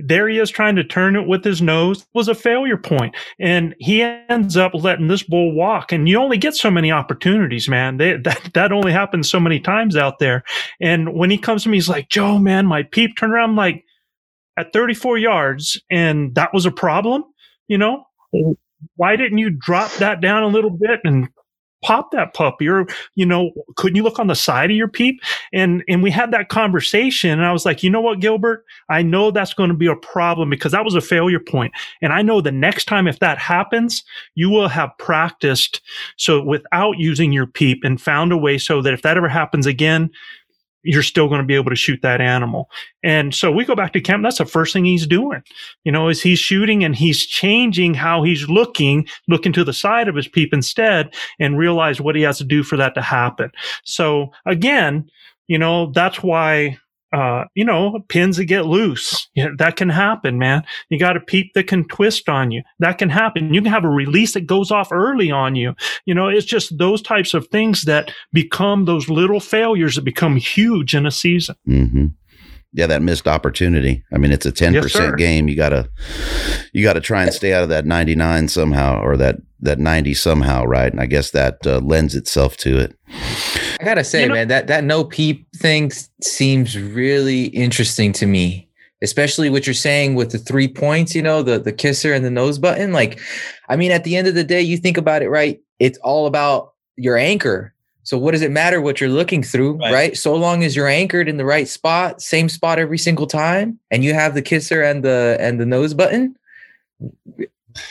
[0.00, 2.06] there he is trying to turn it with his nose.
[2.14, 3.16] Was a failure point.
[3.38, 5.92] And he ends up letting this bull walk.
[5.92, 7.96] And you only get so many opportunities man.
[7.98, 10.42] They, that that only happens so many times out there.
[10.80, 13.50] And when he comes to me he's like joe man my peep turned around.
[13.50, 13.84] I'm like
[14.58, 17.24] at 34 yards and that was a problem
[17.68, 18.06] you know?
[18.96, 21.28] Why didn't you drop that down a little bit and
[21.84, 25.20] pop that puppy or you know couldn't you look on the side of your peep?
[25.52, 28.64] And and we had that conversation and i was like you know what gilbert?
[28.88, 31.48] I know that's going to be a problem because that was a failure point.
[31.48, 34.02] point and i know the next time if that happens
[34.34, 35.80] you will have practiced
[36.16, 39.66] so without using your peep and found a way so that if that ever happens
[39.66, 40.10] again
[40.82, 42.70] you're still going to be able to shoot that animal.
[43.02, 44.22] And so we go back to camp.
[44.22, 45.42] That's the first thing he's doing,
[45.84, 50.08] you know, is he's shooting and he's changing how he's looking, looking to the side
[50.08, 53.50] of his peep instead and realize what he has to do for that to happen.
[53.84, 55.10] So again,
[55.48, 56.78] you know, that's why
[57.12, 59.28] uh, you know, pins that get loose.
[59.34, 60.62] You know, that can happen, man.
[60.90, 62.62] You got a peep that can twist on you.
[62.80, 63.54] That can happen.
[63.54, 65.74] You can have a release that goes off early on you.
[66.04, 70.36] You know, it's just those types of things that become those little failures that become
[70.36, 71.56] huge in a season.
[71.64, 72.06] hmm
[72.72, 74.04] Yeah, that missed opportunity.
[74.12, 75.48] I mean, it's a ten Yes, percent game.
[75.48, 75.88] You gotta,
[76.72, 80.14] you gotta try and stay out of that ninety nine somehow, or that that ninety
[80.14, 80.92] somehow, right?
[80.92, 82.94] And I guess that uh, lends itself to it.
[83.80, 85.90] I gotta say, You know- man, that that no peep thing
[86.22, 88.68] seems really interesting to me,
[89.02, 91.14] especially what you're saying with the three points.
[91.14, 92.92] You know, the the kisser and the nose button.
[92.92, 93.20] Like,
[93.68, 95.60] I mean, at the end of the day, you think about it, right?
[95.78, 97.72] It's all about your anchor.
[98.02, 99.92] So what does it matter what you're looking through, Right.
[99.92, 100.16] right?
[100.16, 104.02] So long as you're anchored in the right spot, same spot every single time, and
[104.02, 106.34] you have the kisser and the and the nose button.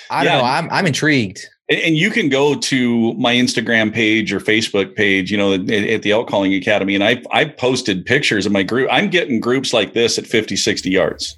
[0.10, 0.44] I don't know.
[0.44, 1.48] I'm I'm intrigued.
[1.70, 5.70] And- And you can go to my Instagram page or Facebook page, you know, at,
[5.70, 8.88] at the Elk Calling Academy, and I I posted pictures of my group.
[8.92, 11.36] I'm getting groups like this at 50, 60 yards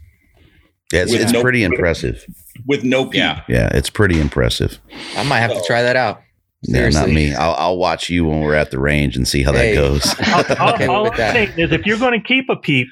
[0.94, 2.24] Yeah, it's, it's no- pretty impressive.
[2.68, 3.16] with no peep.
[3.16, 3.42] Yeah.
[3.48, 4.80] Yeah, it's pretty impressive.
[5.18, 6.22] I might have to try that out.
[6.64, 7.34] Yeah, not me.
[7.34, 9.74] I'll, I'll watch you when we're at the range and see how Hey.
[9.74, 10.14] that goes.
[10.60, 11.34] all, Okay, all I'm that.
[11.34, 12.88] saying is if you're going to keep a peep,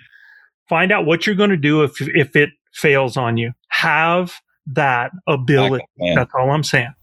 [0.70, 3.52] find out what you're going to do if if it fails on you.
[3.68, 4.34] Have
[4.68, 5.84] that ability.
[6.16, 6.94] That's all I'm saying.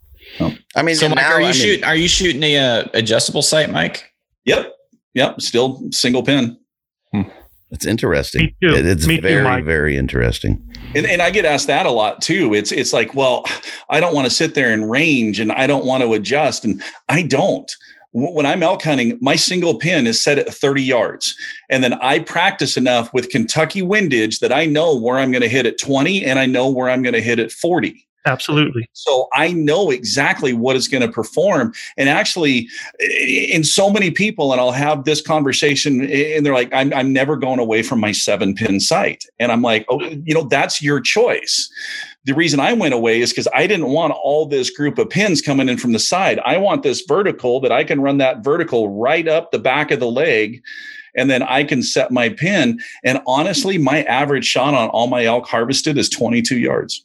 [0.76, 1.84] I mean, So, Mike, now, are you I mean, shooting?
[1.84, 4.12] Are you shooting a uh, adjustable sight, Mike?
[4.44, 4.72] Yep.
[5.14, 5.40] Yep.
[5.40, 6.58] Still single pin.
[7.70, 8.42] It's interesting.
[8.44, 8.74] Me too.
[8.76, 9.64] It- It's Me very, Mike.
[9.64, 10.62] very interesting.
[10.94, 12.54] And, and I get asked that a lot too.
[12.54, 13.44] It's it's like, well,
[13.90, 16.64] I don't want to sit there and range and I don't want to adjust.
[16.64, 17.70] And I don't.
[18.12, 21.34] When I'm elk hunting, my single pin is set at 30 yards.
[21.68, 25.48] And then I practice enough with Kentucky windage that I know where I'm going to
[25.48, 28.06] hit at 20 and I know where I'm going to hit at 40.
[28.26, 28.88] Absolutely.
[28.94, 31.74] So I know exactly what is going to perform.
[31.98, 32.68] And actually,
[32.98, 37.36] in so many people, and I'll have this conversation, and they're like, I'm, I'm never
[37.36, 39.24] going away from my seven pin sight.
[39.38, 41.70] And I'm like, oh, you know, that's your choice.
[42.24, 45.42] The reason I went away is because I didn't want all this group of pins
[45.42, 46.40] coming in from the side.
[46.46, 50.00] I want this vertical that I can run that vertical right up the back of
[50.00, 50.62] the leg.
[51.14, 52.80] And then I can set my pin.
[53.04, 57.04] And honestly, my average shot on all my elk harvested is 22 yards.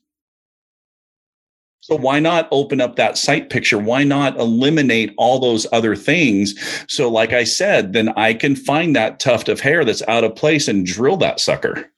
[1.82, 3.78] So why not open up that sight picture?
[3.80, 6.54] Why not eliminate all those other things?
[6.88, 10.36] So, like I said, then I can find that tuft of hair that's out of
[10.36, 11.90] place and drill that sucker.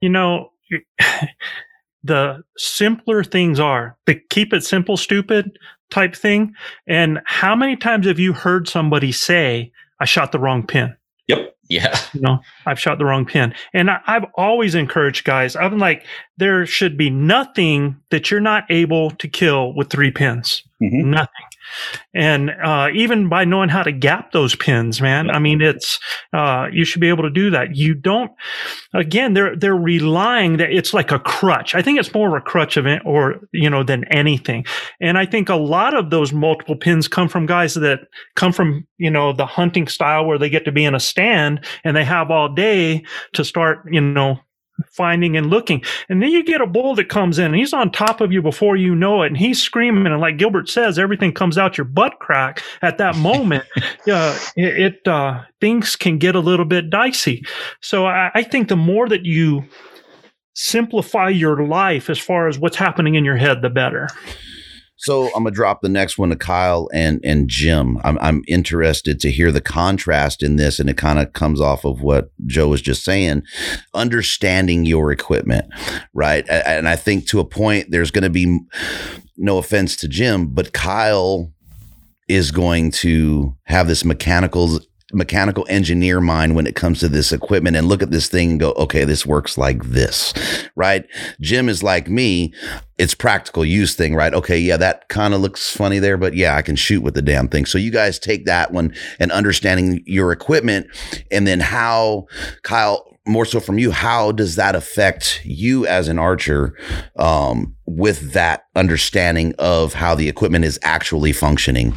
[0.00, 0.50] you know
[2.02, 5.58] the simpler things are the keep it simple stupid
[5.90, 6.52] type thing
[6.86, 10.94] and how many times have you heard somebody say i shot the wrong pin
[11.28, 11.53] Yep.
[11.68, 11.98] Yeah.
[12.14, 16.04] you know i've shot the wrong pin and I, i've always encouraged guys i'm like
[16.36, 21.04] there should be nothing that you're not able to kill with three pins Mhm.
[21.06, 21.46] nothing
[22.14, 25.98] and uh, even by knowing how to gap those pins man i mean it's
[26.32, 27.76] uh, you should be able to do that.
[27.76, 28.30] You don't
[28.92, 31.74] again they're they're relying that it's like a crutch.
[31.74, 34.64] I think it's more of a crutch of it or you know than anything.
[35.00, 38.00] And i think a lot of those multiple pins come from guys that
[38.36, 41.64] come from you know the hunting style where they get to be in a stand
[41.84, 44.38] and they have all day to start you know
[44.90, 45.82] finding and looking.
[46.08, 48.42] And then you get a bull that comes in and he's on top of you
[48.42, 49.28] before you know it.
[49.28, 50.06] And he's screaming.
[50.06, 53.64] And like Gilbert says, everything comes out your butt crack at that moment.
[54.10, 57.44] uh, it, it uh, things can get a little bit dicey.
[57.80, 59.64] So I, I think the more that you
[60.54, 64.08] simplify your life as far as what's happening in your head, the better.
[64.96, 67.98] So I'm gonna drop the next one to Kyle and and Jim.
[68.04, 71.84] I'm I'm interested to hear the contrast in this, and it kind of comes off
[71.84, 73.42] of what Joe was just saying.
[73.92, 75.66] Understanding your equipment,
[76.12, 76.48] right?
[76.48, 78.60] And I think to a point, there's going to be
[79.36, 81.52] no offense to Jim, but Kyle
[82.28, 84.80] is going to have this mechanical
[85.14, 88.60] mechanical engineer mind when it comes to this equipment and look at this thing and
[88.60, 90.34] go, okay, this works like this,
[90.76, 91.06] right?
[91.40, 92.52] Jim is like me.
[92.98, 94.34] It's practical use thing, right?
[94.34, 94.58] Okay.
[94.58, 94.76] Yeah.
[94.76, 97.66] That kind of looks funny there, but yeah, I can shoot with the damn thing.
[97.66, 100.86] So you guys take that one and understanding your equipment
[101.30, 102.26] and then how
[102.62, 106.76] Kyle, more so from you, how does that affect you as an archer
[107.16, 111.94] um, with that understanding of how the equipment is actually functioning?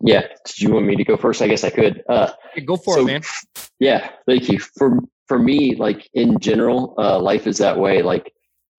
[0.00, 0.22] Yeah.
[0.46, 1.42] Did you want me to go first?
[1.42, 2.02] I guess I could.
[2.08, 2.30] Uh,
[2.64, 3.22] go for so, it, man.
[3.80, 4.10] Yeah.
[4.26, 4.58] Thank you.
[4.58, 8.02] For for me, like in general, uh, life is that way.
[8.02, 8.32] Like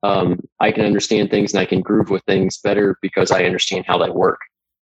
[0.03, 3.85] um, I can understand things and I can groove with things better because I understand
[3.87, 4.39] how they work.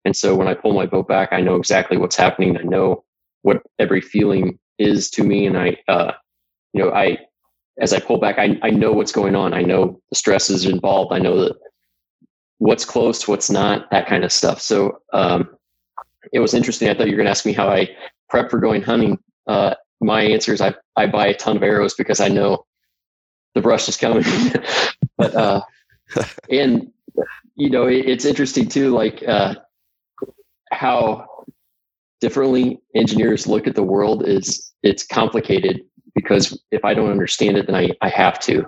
[0.06, 2.58] And so when I pull my boat back, I know exactly what's happening.
[2.58, 3.04] I know
[3.42, 6.14] what every feeling is to me, and I, uh,
[6.74, 7.18] you know, I
[7.82, 9.54] as I pull back, I I know what's going on.
[9.54, 11.14] I know the stresses involved.
[11.14, 11.56] I know that
[12.60, 14.62] what's close, what's not, that kind of stuff.
[14.62, 15.50] So um,
[16.34, 16.90] it was interesting.
[16.90, 17.90] I thought you were going to ask me how I
[18.30, 19.18] prep for going hunting.
[19.48, 22.66] Uh, my answer is I, I buy a ton of arrows because I know
[23.56, 24.24] the brush is coming.
[25.18, 25.62] but, uh,
[26.52, 26.92] and,
[27.56, 29.56] you know, it, it's interesting too, like, uh,
[30.72, 31.26] how
[32.22, 35.82] differently engineers look at the world is it's complicated
[36.16, 38.66] because if I don't understand it, then I, I have to.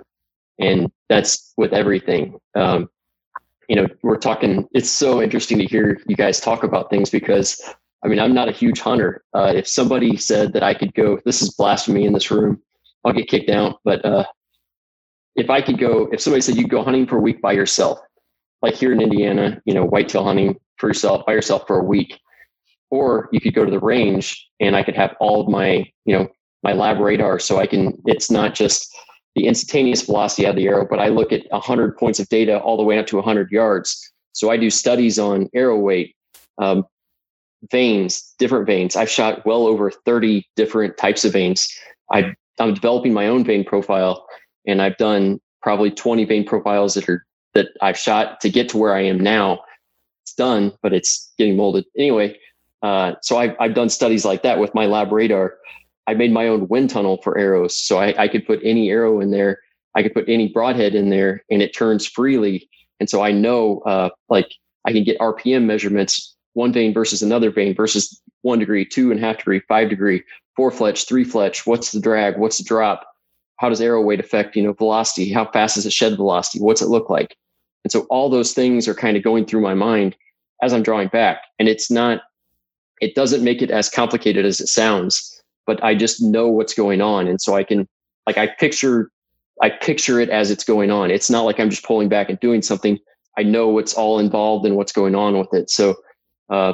[0.58, 2.38] And that's with everything.
[2.54, 2.88] Um,
[3.72, 7.58] you know, we're talking, it's so interesting to hear you guys talk about things because
[8.04, 9.24] I mean, I'm not a huge hunter.
[9.32, 12.60] Uh, if somebody said that I could go, this is blasphemy in this room,
[13.02, 13.80] I'll get kicked out.
[13.82, 14.26] But uh,
[15.36, 17.98] if I could go, if somebody said you go hunting for a week by yourself,
[18.60, 22.20] like here in Indiana, you know, whitetail hunting for yourself, by yourself for a week,
[22.90, 26.14] or you could go to the range and I could have all of my, you
[26.14, 26.28] know,
[26.62, 28.94] my lab radar so I can, it's not just
[29.34, 32.76] the instantaneous velocity of the arrow, but I look at 100 points of data all
[32.76, 34.12] the way up to 100 yards.
[34.32, 36.14] So I do studies on arrow weight,
[36.58, 36.84] um,
[37.70, 38.96] vanes, different vanes.
[38.96, 41.68] I've shot well over 30 different types of vanes.
[42.10, 44.26] I, I'm developing my own vane profile,
[44.66, 48.78] and I've done probably 20 vane profiles that are that I've shot to get to
[48.78, 49.60] where I am now.
[50.24, 52.38] It's done, but it's getting molded anyway.
[52.82, 55.50] Uh, so I've I've done studies like that with my LabRadar
[56.06, 57.76] I made my own wind tunnel for arrows.
[57.76, 59.60] So I, I could put any arrow in there.
[59.94, 62.68] I could put any broadhead in there and it turns freely.
[62.98, 64.52] And so I know, uh, like
[64.86, 69.22] I can get RPM measurements, one vane versus another vane versus one degree, two and
[69.22, 70.22] a half degree, five degree,
[70.56, 71.66] four fletch, three fletch.
[71.66, 72.38] What's the drag?
[72.38, 73.06] What's the drop?
[73.58, 75.32] How does arrow weight affect, you know, velocity?
[75.32, 76.60] How fast does it shed velocity?
[76.60, 77.36] What's it look like?
[77.84, 80.16] And so all those things are kind of going through my mind
[80.62, 81.42] as I'm drawing back.
[81.58, 82.22] And it's not,
[83.00, 85.31] it doesn't make it as complicated as it sounds
[85.66, 87.26] but I just know what's going on.
[87.26, 87.88] And so I can
[88.26, 89.10] like I picture
[89.60, 91.10] I picture it as it's going on.
[91.10, 92.98] It's not like I'm just pulling back and doing something.
[93.38, 95.70] I know what's all involved and what's going on with it.
[95.70, 95.96] So
[96.50, 96.72] uh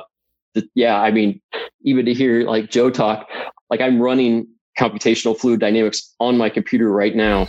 [0.54, 1.40] the, yeah, I mean,
[1.82, 3.28] even to hear like Joe talk,
[3.70, 4.46] like I'm running
[4.78, 7.48] computational fluid dynamics on my computer right now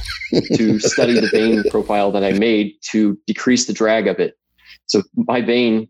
[0.56, 4.34] to study the vane profile that I made to decrease the drag of it.
[4.88, 5.88] So my vane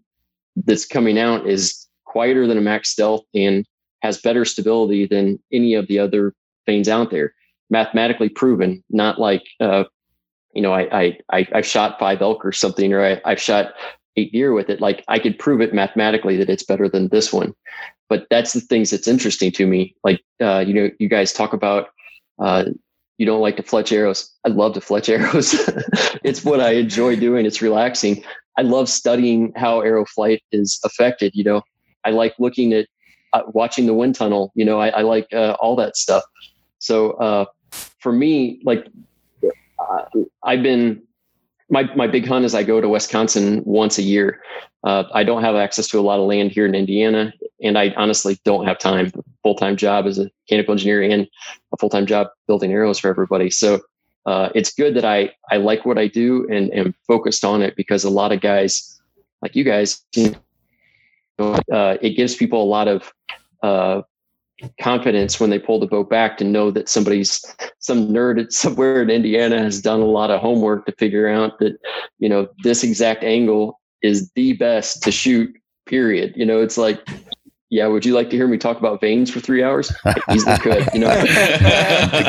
[0.65, 3.65] that's coming out is quieter than a max stealth and
[4.01, 6.33] has better stability than any of the other
[6.65, 7.33] vanes out there.
[7.69, 9.83] Mathematically proven, not like uh,
[10.53, 13.73] you know, I I I have shot five elk or something, or I, I've shot
[14.15, 14.81] eight deer with it.
[14.81, 17.53] Like I could prove it mathematically that it's better than this one.
[18.07, 19.95] But that's the things that's interesting to me.
[20.03, 21.89] Like uh, you know, you guys talk about
[22.39, 22.65] uh,
[23.17, 24.33] you don't like to fletch arrows.
[24.45, 25.53] I love to fletch arrows.
[26.23, 27.45] it's what I enjoy doing.
[27.45, 28.23] It's relaxing.
[28.57, 31.33] I love studying how arrow flight is affected.
[31.35, 31.61] You know,
[32.03, 32.87] I like looking at
[33.33, 34.51] uh, watching the wind tunnel.
[34.55, 36.23] You know, I, I like uh, all that stuff.
[36.79, 37.45] So uh,
[37.99, 38.87] for me, like
[39.43, 40.05] uh,
[40.43, 41.01] I've been
[41.69, 44.41] my my big hunt is I go to Wisconsin once a year.
[44.83, 47.93] Uh, I don't have access to a lot of land here in Indiana, and I
[47.97, 49.11] honestly don't have time.
[49.43, 51.27] Full time job as a mechanical engineer and
[51.73, 53.49] a full time job building arrows for everybody.
[53.49, 53.81] So
[54.55, 58.03] it's good that I I like what I do and am focused on it because
[58.03, 58.99] a lot of guys
[59.41, 60.03] like you guys,
[61.39, 63.11] uh, it gives people a lot of
[63.61, 64.01] uh,
[64.81, 67.43] confidence when they pull the boat back to know that somebody's
[67.79, 71.77] some nerd somewhere in Indiana has done a lot of homework to figure out that
[72.19, 75.53] you know this exact angle is the best to shoot
[75.85, 76.33] period.
[76.35, 77.05] You know it's like
[77.69, 79.93] yeah would you like to hear me talk about vanes for three hours?
[80.05, 81.07] I easily could you know?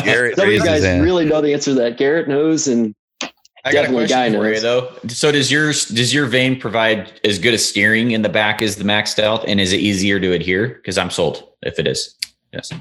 [0.04, 1.02] Garrett some of you guys hand.
[1.02, 1.96] really know the answer to that.
[1.96, 2.94] Garrett knows and
[3.64, 4.96] I got a Definitely guy question for you though.
[5.08, 8.76] So does yours does your vane provide as good a steering in the back as
[8.76, 10.68] the Max Stealth, and is it easier to adhere?
[10.68, 12.16] Because I'm sold if it is.
[12.52, 12.72] Yes.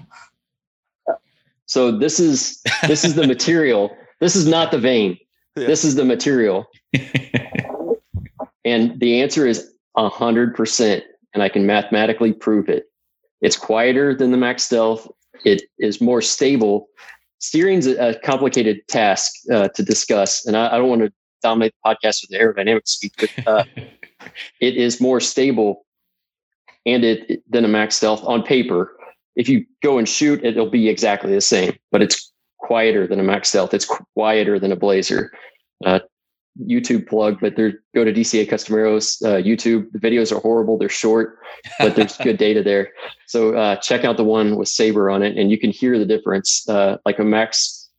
[1.65, 5.17] so this is this is the material this is not the vane
[5.55, 5.67] Yeah.
[5.67, 6.65] this is the material
[8.65, 11.03] and the answer is a hundred percent
[11.35, 12.85] and i can mathematically prove it
[13.41, 15.07] it's quieter than the max stealth
[15.45, 16.87] it is more stable
[17.39, 21.11] steering's a, a complicated task uh, to discuss and I, I don't want to
[21.41, 23.63] dominate the podcast with the aerodynamic speak but uh,
[24.61, 25.85] it is more stable
[26.85, 28.95] and it, it- than a max stealth on paper.
[29.35, 33.23] If you go and shoot it'll be exactly the same but it's quieter than a
[33.23, 33.73] max stealth.
[33.73, 33.85] It's
[34.15, 35.31] quieter than a blazer.
[35.85, 35.99] Uh,
[36.67, 39.89] youtube plug but they're go to dca customeros uh, youtube.
[39.91, 40.77] The videos are horrible.
[40.77, 41.39] They're short
[41.79, 42.91] but there's good data there.
[43.27, 46.05] So uh, check out the one with saber on it and you can hear the
[46.05, 46.67] difference.
[46.67, 47.89] Uh, like a max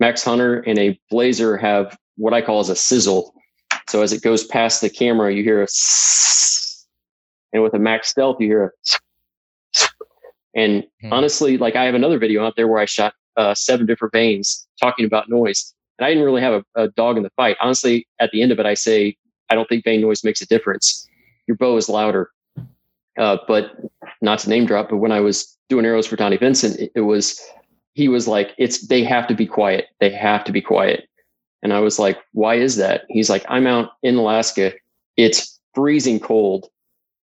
[0.00, 3.32] max hunter and a blazer have what i call as a sizzle.
[3.88, 5.68] So as it goes past the camera you hear a
[7.52, 8.70] and with a max stealth you hear a
[10.54, 11.12] and Hmm.
[11.12, 14.66] honestly like i have another video out there where i shot uh, seven different vanes
[14.82, 17.56] talking about noise and i didn't really have a, a dog in the fight.
[17.60, 19.16] Honestly at the end of it i say
[19.50, 21.06] i don't think vane noise makes a difference.
[21.46, 22.30] Your bow is louder.
[23.18, 23.72] Uh, but
[24.22, 27.00] not to name drop but when i was doing arrows for donnie vincent it, it
[27.00, 27.40] was
[27.98, 29.86] he was like it's they have to be quiet.
[29.98, 31.08] They have to be quiet.
[31.64, 33.02] And i was like why is that?
[33.08, 34.72] He's like i'm out in alaska.
[35.16, 36.70] It's freezing cold.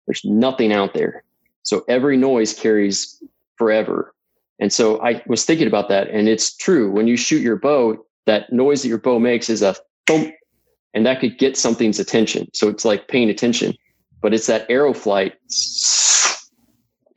[0.06, 1.24] There's nothing out there.
[1.64, 3.24] So every noise carries
[3.56, 4.14] forever.
[4.60, 6.92] And so i was thinking about that and it's true.
[6.92, 9.76] When you shoot your bow that noise that your bow makes is a
[10.08, 10.34] thump
[10.94, 12.48] and that could get something's attention.
[12.54, 13.76] So it's like paying attention
[14.22, 15.34] but it's that arrow flight.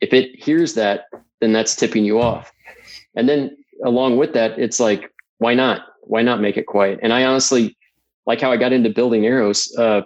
[0.01, 1.05] If it hears that
[1.41, 2.51] then that's tipping you off.
[3.15, 5.81] And then along with that it's like why not?
[6.01, 6.99] Why not make it quiet?
[7.01, 7.77] And i honestly
[8.25, 9.73] like how i got into building arrows.
[9.77, 10.01] Uh,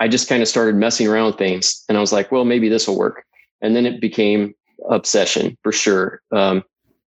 [0.00, 2.68] i just kind of started messing around with things and i was like well maybe
[2.68, 3.24] this will work.
[3.60, 4.54] And then it became
[4.88, 6.20] obsession for sure.
[6.32, 6.64] Um,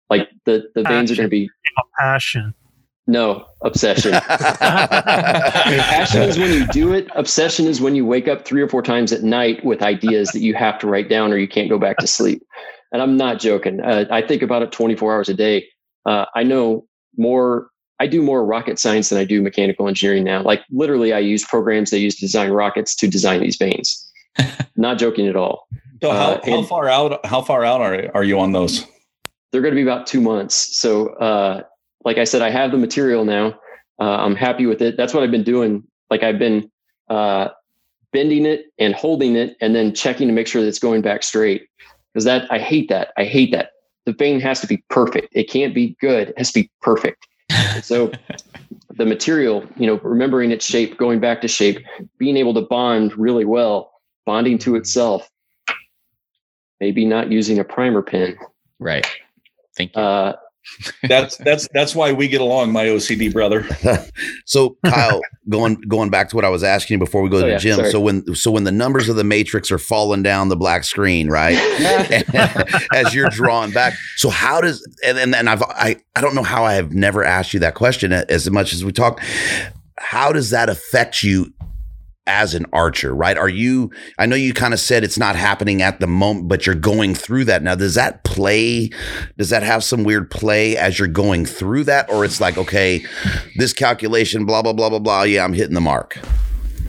[0.09, 1.49] like the the vanes are going to be
[1.99, 2.53] Passion.
[3.07, 4.11] No obsession.
[4.59, 7.07] Passion is when you do it.
[7.15, 10.39] Obsession is when you wake up three or four times at night with ideas that
[10.39, 12.41] you have to write down or you can't go back to sleep.
[12.91, 13.79] And i'm not joking.
[13.81, 15.65] Uh, i think about it 24 hours a day.
[16.05, 16.87] Uh, i know
[17.17, 17.69] more
[17.99, 20.41] i do more rocket science than i do mechanical engineering now.
[20.41, 24.11] Like literally i use programs they use to design rockets to design these vanes.
[24.75, 25.67] Not joking at all.
[26.01, 28.85] So how, Uh, how far out how far out are, are you on those?
[29.51, 30.77] they're going to be about two months.
[30.77, 31.61] So, uh,
[32.05, 33.59] like I said, I have the material now.
[33.99, 34.95] Uh, I'm happy with it.
[34.95, 35.83] That's what I've been doing.
[36.09, 36.71] Like I've been
[37.09, 37.49] uh,
[38.13, 41.23] bending it and holding it, and then checking to make sure that it's going back
[41.23, 41.67] straight.
[42.13, 43.11] Because that I hate that.
[43.17, 43.71] I hate that.
[44.05, 45.29] The vane has to be perfect.
[45.31, 46.29] It can't be good.
[46.29, 47.27] It has to be perfect.
[47.81, 48.11] So,
[48.95, 51.83] the material, you know, remembering its shape, going back to shape,
[52.17, 53.91] being able to bond really well,
[54.25, 55.29] bonding to itself.
[56.79, 58.37] Maybe not using a primer pin.
[58.79, 59.07] Right.
[59.75, 60.01] Thank you.
[60.01, 60.35] Uh,
[61.03, 63.65] That's that's that's why we get along, my OCD brother.
[64.45, 67.41] so Kyle, going going back to what I was asking you before we go oh,
[67.41, 67.75] to Oh, the yeah, Jim.
[67.77, 67.91] sorry.
[67.91, 71.29] So when so when the numbers of the matrix are falling down the black screen,
[71.29, 71.55] right?
[72.93, 73.93] as you're drawing back.
[74.17, 77.23] So how does and and, and I've I I don't know how I have never
[77.23, 79.21] asked you that question uh, as much as we talk.
[79.97, 81.53] How does that affect you
[82.27, 83.37] as an archer, right?
[83.37, 86.65] Are you I know you kind of said it's not happening at the moment, but
[86.65, 87.63] you're going through that.
[87.63, 88.89] Now, does that play
[89.37, 92.09] does that have some weird play as you're going through that?
[92.09, 93.05] Or it's like, okay,
[93.57, 96.17] this calculation blah blah blah blah blah, yeah, I'm hitting the mark.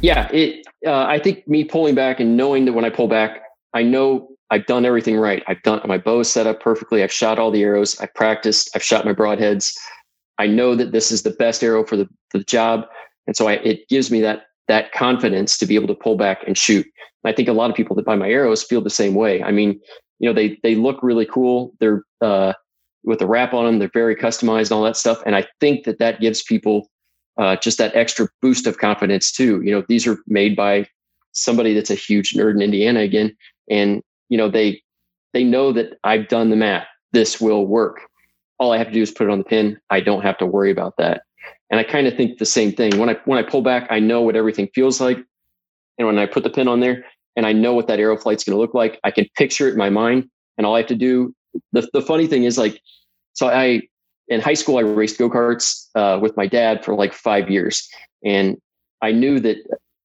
[0.02, 3.40] yeah it uh, i think me pulling back and knowing that when i pull back
[3.72, 5.42] i know i've done everything right.
[5.48, 7.02] I've done my bow set up perfectly.
[7.02, 7.98] I've shot all the arrows.
[8.00, 8.70] I've practiced.
[8.74, 9.72] I've shot my broadheads.
[10.38, 12.86] I know that this is the best arrow for the, for the job.
[13.26, 16.42] And so I, it gives me that that confidence to be able to pull back
[16.46, 18.90] and shoot and i think a lot of people that buy my arrows feel the
[18.90, 19.80] same way i mean
[20.18, 22.52] you know they they look really cool they're uh,
[23.04, 25.84] with the wrap on them they're very customized and all that stuff and i think
[25.84, 26.88] that that gives people
[27.38, 29.60] uh, just that extra boost of confidence too.
[29.62, 30.86] You know, these are made by
[31.32, 33.36] somebody that's a huge nerd in Indiana again,
[33.70, 34.82] and you know they
[35.32, 36.86] they know that I've done the math.
[37.12, 38.00] This will work.
[38.58, 39.78] All I have to do is put it on the pin.
[39.90, 41.22] I don't have to worry about that.
[41.70, 42.98] And I kind of think the same thing.
[42.98, 45.18] When I when I pull back, I know what everything feels like,
[45.98, 48.44] and when I put the pin on there, and I know what that arrow flight's
[48.44, 50.86] going to look like, I can picture it in my mind, and all I have
[50.88, 51.34] to do
[51.72, 52.80] the the funny thing is like,
[53.32, 53.82] so I
[54.28, 57.88] in high school I raced go karts uh, with my dad for like five years,
[58.24, 58.56] and
[59.02, 59.56] I knew that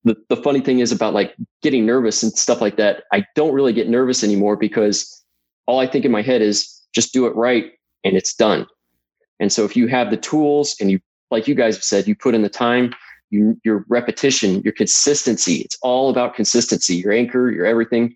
[0.03, 3.03] the the funny thing is about like getting nervous and stuff like that.
[3.11, 5.23] I don't really get nervous anymore because
[5.67, 7.71] all I think in my head is just do it right
[8.03, 8.65] and it's done.
[9.39, 10.99] And so if you have the tools and you
[11.31, 12.93] like you guys have said, you put in the time,
[13.29, 15.55] you, your repetition, your consistency.
[15.55, 16.95] It's all about consistency.
[16.95, 18.15] Your anchor, your everything,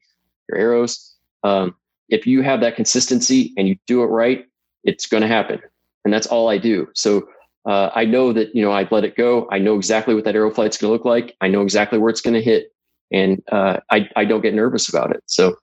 [0.49, 1.15] your arrows.
[1.43, 1.75] Um,
[2.09, 4.45] if you have that consistency and you do it right,
[4.83, 5.59] it's going to happen.
[6.03, 6.87] And that's all I do.
[6.93, 7.27] So
[7.65, 9.47] uh, I know that you know I'd let it go.
[9.51, 11.35] I know exactly what that arrow flight's going to look like.
[11.41, 12.67] I know exactly where it's going to hit,
[13.11, 15.23] and uh, I I don't get nervous about it.
[15.25, 15.55] So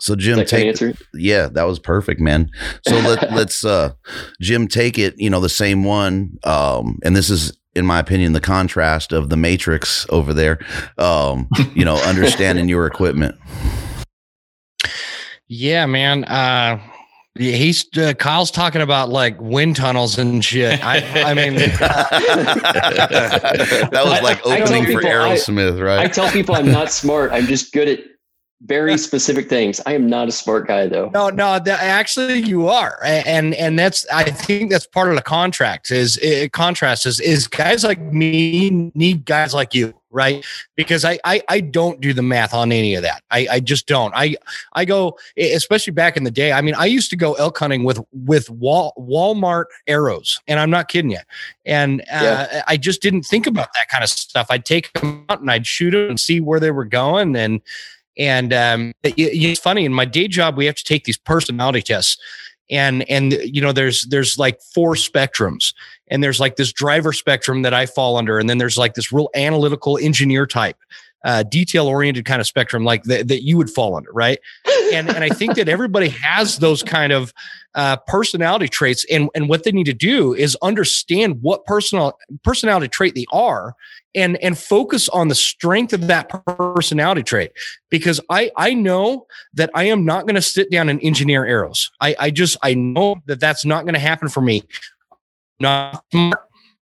[0.00, 0.76] so Jim, take
[1.14, 2.50] yeah, that was perfect, man.
[2.86, 3.92] So let let's uh
[4.40, 5.14] Jim take it.
[5.16, 9.30] You know the same one, um, and this is in my opinion the contrast of
[9.30, 10.58] the Matrix over there.
[10.98, 13.36] Um, you know, understanding your equipment.
[15.46, 16.24] Yeah, man.
[16.24, 16.80] Uh,
[17.36, 20.84] he's uh, Kyle's talking about like wind tunnels and shit.
[20.84, 22.10] I, I mean, that
[23.92, 26.00] was like opening for Aerosmith, right?
[26.00, 27.32] I tell people I'm not smart.
[27.32, 28.00] I'm just good at
[28.62, 29.80] very specific things.
[29.86, 31.10] I am not a smart guy though.
[31.12, 32.98] No, no, the, actually you are.
[33.02, 37.46] And and that's I think that's part of the contract is it, contrast is is
[37.46, 40.44] guys like me need guys like you, right?
[40.76, 43.22] Because I, I I don't do the math on any of that.
[43.30, 44.12] I I just don't.
[44.14, 44.36] I
[44.72, 46.52] I go especially back in the day.
[46.52, 50.70] I mean, I used to go elk hunting with with Wal, Walmart arrows, and I'm
[50.70, 51.18] not kidding you.
[51.66, 52.04] And uh,
[52.52, 52.62] yeah.
[52.66, 54.46] I just didn't think about that kind of stuff.
[54.50, 57.60] I'd take them out and I'd shoot them and see where they were going and
[58.18, 61.82] and um, it, it's funny in my day job, we have to take these personality
[61.82, 62.18] tests.
[62.70, 65.74] And and you know, there's there's like four spectrums,
[66.08, 69.12] and there's like this driver spectrum that I fall under, and then there's like this
[69.12, 70.78] real analytical engineer type,
[71.26, 74.38] uh, detail oriented kind of spectrum, like that that you would fall under, right?
[74.94, 77.32] And and I think that everybody has those kind of
[77.74, 82.88] uh, personality traits, and and what they need to do is understand what personal personality
[82.88, 83.74] trait they are,
[84.14, 87.52] and and focus on the strength of that personality trait
[87.90, 91.90] because i i know that i am not going to sit down and engineer arrows.
[92.00, 94.62] I i just i know that that's not going to happen for me.
[95.60, 96.04] Not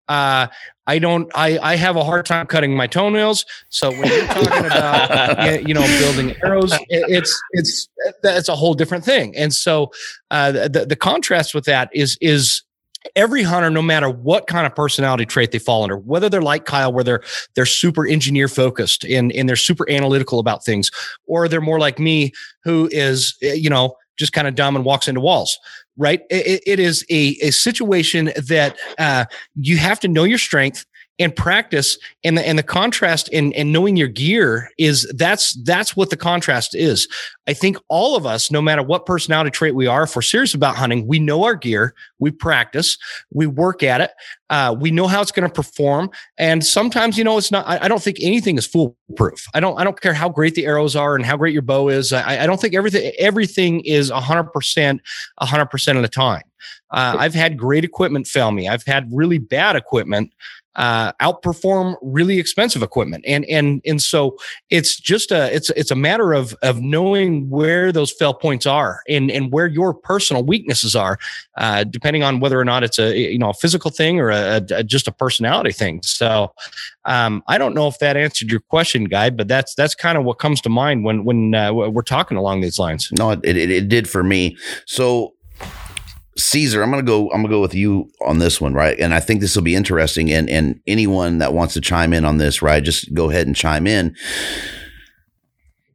[0.08, 0.48] uh
[0.86, 1.30] I don't.
[1.34, 3.46] I I have a hard time cutting my toenails.
[3.68, 7.88] So when you're talking about you know building arrows, it's it's
[8.22, 9.36] that's a whole different thing.
[9.36, 9.92] And so
[10.30, 12.64] uh, the the contrast with that is is
[13.14, 16.64] every hunter, no matter what kind of personality trait they fall under, whether they're like
[16.64, 17.22] Kyle, where they're
[17.54, 20.90] they're super engineer focused and, and they're super analytical about things,
[21.26, 22.32] or they're more like me,
[22.64, 25.58] who is eh, you know just kind of dumb and walks into walls.
[25.98, 26.22] Right?
[26.30, 29.26] it, it is a, a situation that uh,
[29.56, 30.86] you have to know your strength
[31.18, 35.96] and practice and the and the contrast and and knowing your gear is that's that's
[35.96, 37.06] what the contrast is.
[37.46, 40.54] I think all of us, no matter what personality trait we are, if we're serious
[40.54, 42.96] about hunting, we know our gear, we practice,
[43.32, 44.12] we work at it,
[44.48, 47.66] uh, we know how it's going to perform, and sometimes you know it's not.
[47.66, 49.46] I, I, don't think anything is foolproof.
[49.54, 49.78] I don't.
[49.78, 52.12] I don't care how great the arrows are and how great your bow is.
[52.12, 55.02] I, I don't think everything everything is hundred percent,
[55.40, 56.42] hundred percent of the time.
[56.90, 58.68] Uh, I've had great equipment fail me.
[58.68, 60.32] I've had really bad equipment
[60.76, 63.24] uh, outperform really expensive equipment.
[63.26, 64.36] And and and so
[64.70, 69.02] it's just a it's it's a matter of of knowing where those fail points are
[69.08, 71.18] and and where your personal weaknesses are,
[71.58, 74.64] uh, depending on whether or not it's a you know a physical thing or a,
[74.70, 76.02] a just a personality thing.
[76.02, 76.52] So
[77.04, 80.24] um, I don't know if that answered your question, guy, but that's that's kind of
[80.24, 83.10] what comes to mind when when uh, we're talking along these lines.
[83.12, 84.56] No, it, it, it did for me.
[84.86, 85.34] So
[86.36, 87.30] Caesar, I'm gonna go.
[87.30, 88.98] I'm gonna go with you on this one, right?
[88.98, 90.30] And I think this will be interesting.
[90.30, 93.56] And and anyone that wants to chime in on this, right, just go ahead and
[93.56, 94.16] chime in.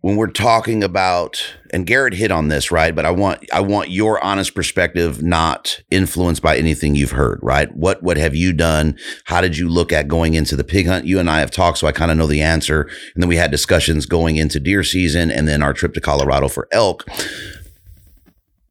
[0.01, 2.95] When we're talking about, and Garrett hit on this, right?
[2.95, 7.75] But I want I want your honest perspective, not influenced by anything you've heard, right?
[7.75, 8.95] What what have you done?
[9.25, 11.05] How did you look at going into the pig hunt?
[11.05, 12.83] You and I have talked, so I kind of know the answer.
[13.15, 16.47] And then we had discussions going into deer season, and then our trip to Colorado
[16.47, 17.05] for elk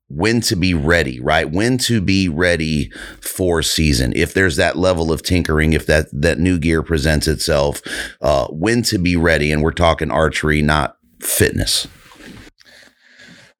[0.08, 1.50] when to be ready, right?
[1.50, 4.12] When to be ready for season.
[4.14, 7.82] If there's that level of tinkering, if that that new gear presents itself,
[8.20, 9.50] uh, when to be ready.
[9.50, 11.88] And we're talking archery, not fitness.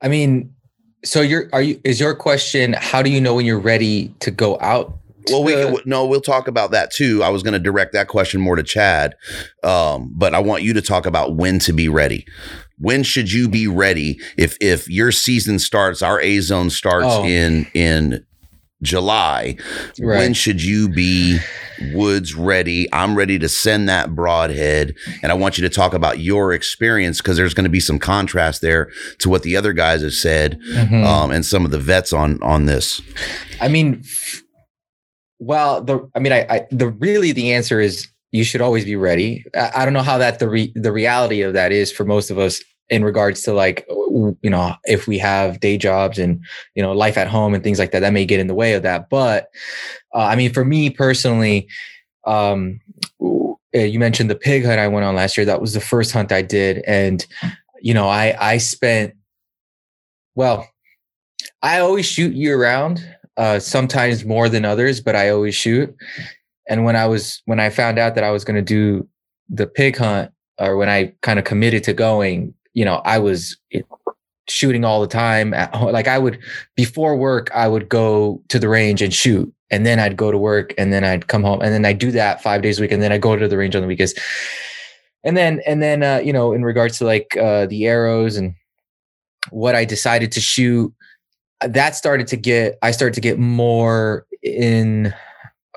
[0.03, 0.55] I mean,
[1.05, 4.31] so you're are you is your question how do you know when you're ready to
[4.31, 4.99] go out
[5.29, 7.23] well, we no, we'll talk about that too.
[7.25, 9.17] I was going to direct that question more to Chad,
[9.65, 12.27] um, but I want you to talk about when to be ready
[12.79, 17.25] when should you be ready if if your season starts our a zone starts oh.
[17.25, 18.25] in in
[18.83, 19.57] july
[20.01, 20.19] right.
[20.19, 21.39] when should you be
[21.93, 22.89] woods ready.
[22.93, 24.95] I'm ready to send that broadhead.
[25.23, 27.99] And I want you to talk about your experience because there's going to be some
[27.99, 31.05] contrast there to what the other guys have said Mhm.
[31.05, 33.01] um, and some of the vets on on this.
[33.61, 34.03] I mean,
[35.39, 38.97] well, the I mean, I, I the really the answer is you should always be
[38.97, 39.45] ready.
[39.55, 42.31] I, I don't know how that the re, the reality of that is for most
[42.31, 46.45] of us in regards to like you know if we have day jobs and
[46.75, 48.75] you know life at home and things like that that may get in the way
[48.75, 49.09] of that.
[49.11, 49.49] But
[50.15, 51.69] uh, I mean, for me personally,
[52.27, 52.81] um,
[53.21, 55.47] you mentioned the pig hunt I went on last year.
[55.47, 57.27] That was the first hunt I did, and
[57.81, 59.15] you know, I I spent
[60.35, 60.69] well.
[61.63, 63.07] I always shoot year round
[63.37, 65.95] uh, sometimes more than others, but I always shoot.
[66.69, 69.09] And when I was when I found out that I was going to do
[69.49, 73.57] the pig hunt, or when I kind of committed to going, you know, I was
[74.49, 75.51] shooting all the time.
[75.51, 76.39] Like I would
[76.75, 80.39] before work, I would go to the range and shoot, and then I'd go to
[80.39, 82.93] work, and then I'd come home, and then I'd do that five days a week,
[82.93, 84.15] and then I go to the range on the weekends.
[85.25, 88.55] And then and then uh, you know, in regards to like uh, the arrows and
[89.51, 90.93] what I decided to shoot
[91.61, 95.15] that started to get i started to get more in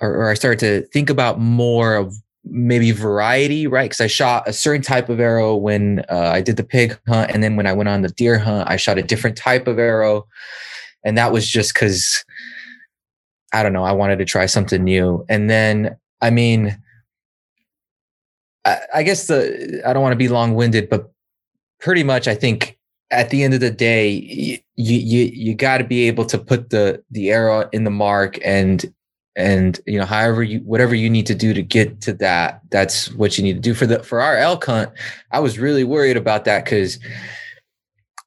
[0.01, 2.15] or, or i started to think about more of
[2.45, 3.89] maybe variety right?
[3.89, 7.31] Because i shot a certain type of arrow when uh, i did the pig hunt
[7.31, 9.77] and then when i went on the deer hunt i shot a different type of
[9.79, 10.27] arrow.
[11.05, 12.23] And that was just because
[13.53, 15.25] i don't know i wanted to try something new.
[15.29, 16.77] And then i mean
[18.65, 21.11] I, I guess the i don't want to be long-winded but
[21.79, 22.79] pretty much i think
[23.11, 24.09] at the end of the day,
[24.75, 28.37] you you you got to be able to put the the arrow in the mark
[28.43, 28.93] and
[29.35, 33.11] and you know however you whatever you need to do to get to that that's
[33.13, 33.73] what you need to do.
[33.73, 34.91] For the for our elk hunt
[35.31, 36.99] i was really worried about that because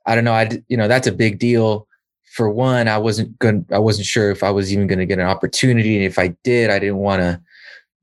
[0.06, 1.86] i don't know i you know that's a big deal.
[2.34, 5.18] For one i wasn't going i wasn't sure if i was even going to get
[5.18, 5.96] an opportunity.
[5.96, 7.40] And if i did i didn't want to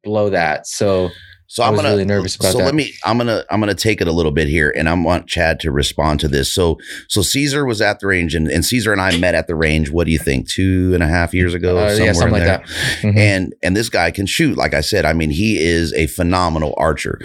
[0.03, 0.67] blow that.
[0.67, 1.09] So
[1.51, 2.65] So I'm gonna really nervous about so that.
[2.65, 5.25] let me I'm gonna I'm gonna take it a little bit here, and I want
[5.27, 6.53] Chad to respond to this.
[6.53, 6.77] So
[7.07, 9.89] so Caesar was at the range, and, and Caesar and I met at the range.
[9.89, 10.47] What do you think?
[10.47, 12.63] Two and a half years ago, Uh, somewhere yeah, something in like that.
[13.01, 13.17] Mhm.
[13.17, 14.57] And and this guy can shoot.
[14.57, 17.19] Like I said, I mean, he is a phenomenal archer.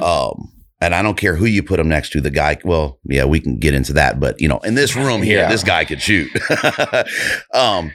[0.00, 2.20] Um, and I don't care who you put him next to.
[2.20, 5.22] The guy, well, yeah, we can get into that, but you know, in this room
[5.22, 5.48] here, Yeah.
[5.50, 6.30] this guy could shoot.
[7.54, 7.92] um,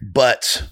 [0.00, 0.62] but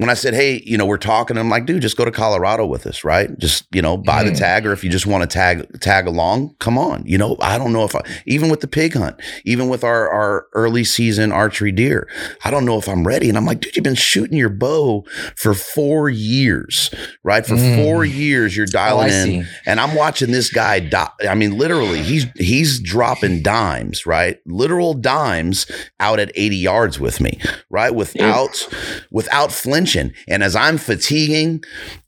[0.00, 2.64] when I said, hey, you know, we're talking, I'm like, dude, just go to Colorado
[2.64, 3.28] with us, right?
[3.38, 4.38] Just, you know, buy the Mhm.
[4.38, 7.02] tag, or if you just want to tag tag along, come on.
[7.06, 10.08] You know, I don't know if I even with the pig hunt, even with our
[10.10, 12.08] our early season archery deer,
[12.44, 13.28] I don't know if I'm ready.
[13.28, 15.04] And I'm like, dude, you've been shooting your bow
[15.36, 16.90] for four years,
[17.22, 17.44] right?
[17.44, 17.74] For Mm.
[17.76, 19.46] four years, you're Oh, dialing in.
[19.66, 21.08] And I'm watching this guy die.
[21.28, 24.38] I mean, literally, he's he's dropping dimes, right?
[24.46, 25.66] Literal dimes
[26.00, 27.94] out at 80 yards with me, right?
[27.94, 28.66] Without
[29.10, 29.89] without flinching.
[29.96, 31.62] And as I'm fatiguing,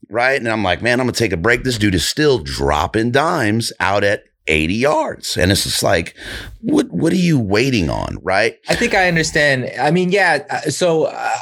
[0.09, 0.39] right?
[0.39, 1.63] And I'm like, man, I'm gonna take a break.
[1.63, 5.37] This dude is still dropping dimes out at 80 yards.
[5.37, 6.15] And it's just like,
[6.61, 8.57] what what are you waiting on, right?
[8.69, 9.71] I think I understand.
[9.79, 10.45] I mean, yeah.
[10.49, 11.37] uh, So uh,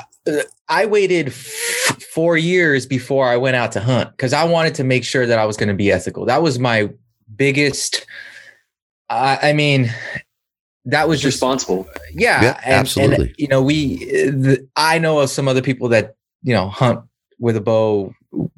[0.70, 4.84] I waited f- four years before I went out to hunt because I wanted to
[4.84, 6.26] make sure that I was going to be ethical.
[6.26, 6.90] That was my
[7.36, 8.06] biggest.
[9.10, 9.92] I I mean,
[10.86, 11.88] that was just responsible.
[12.14, 13.28] yeah, Yeah, and, absolutely.
[13.28, 13.98] And, you know, we.
[14.06, 17.02] The, I know of some other people that you know hunt
[17.40, 18.14] with a bow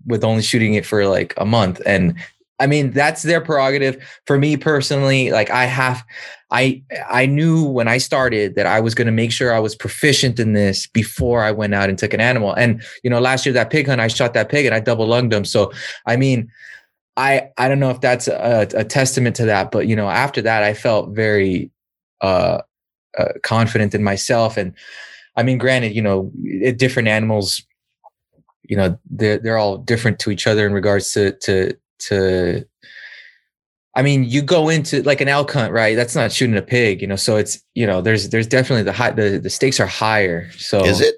[0.05, 2.15] with only shooting it for like a month, and
[2.59, 4.03] I mean that's their prerogative.
[4.25, 6.03] For me personally, like I have,
[6.51, 9.75] I I knew when I started that I was going to make sure I was
[9.75, 12.53] proficient in this before I went out and took an animal.
[12.53, 15.07] And you know, last year that pig hunt, I shot that pig and I double
[15.07, 15.45] lunged him.
[15.45, 15.71] So
[16.05, 16.49] I mean.
[17.15, 20.41] I, I don't know if that's a, a testament to that, but you know, after
[20.41, 21.69] that, I felt very
[22.21, 22.61] uh,
[23.15, 24.57] uh, confident in myself.
[24.57, 24.73] And
[25.35, 26.31] I mean, granted, you know,
[26.75, 27.61] different animals,
[28.63, 31.75] you know, they're they're all different to each other in regards to to
[32.09, 32.65] to.
[33.95, 35.95] I mean, you go into like an elk hunt, right?
[35.95, 37.15] That's not shooting a pig, you know.
[37.15, 40.49] So it's you know, there's there's definitely the high the the stakes are higher.
[40.53, 41.15] So Is it?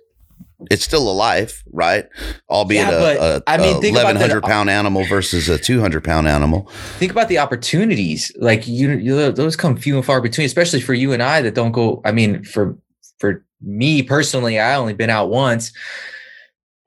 [0.71, 2.07] It's still a life, right?
[2.49, 5.49] Albeit Yeah, a, but, a, I mean, a think about the- 1100 pound animal versus
[5.49, 6.69] a 200 pound animal.
[6.97, 10.93] think about the opportunities like you, you those come few and far between especially for
[10.93, 12.77] you and i that don't go i mean for
[13.19, 15.73] for me personally i only been out once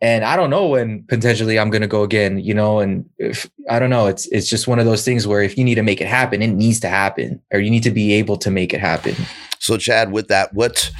[0.00, 3.50] and i don't know when potentially i'm going to go again you know and if
[3.68, 5.82] i don't know it's it's just one of those things where if you need to
[5.82, 8.72] make it happen it needs to happen or you need to be able to make
[8.72, 9.14] it happen
[9.60, 10.90] So Chad, with that, what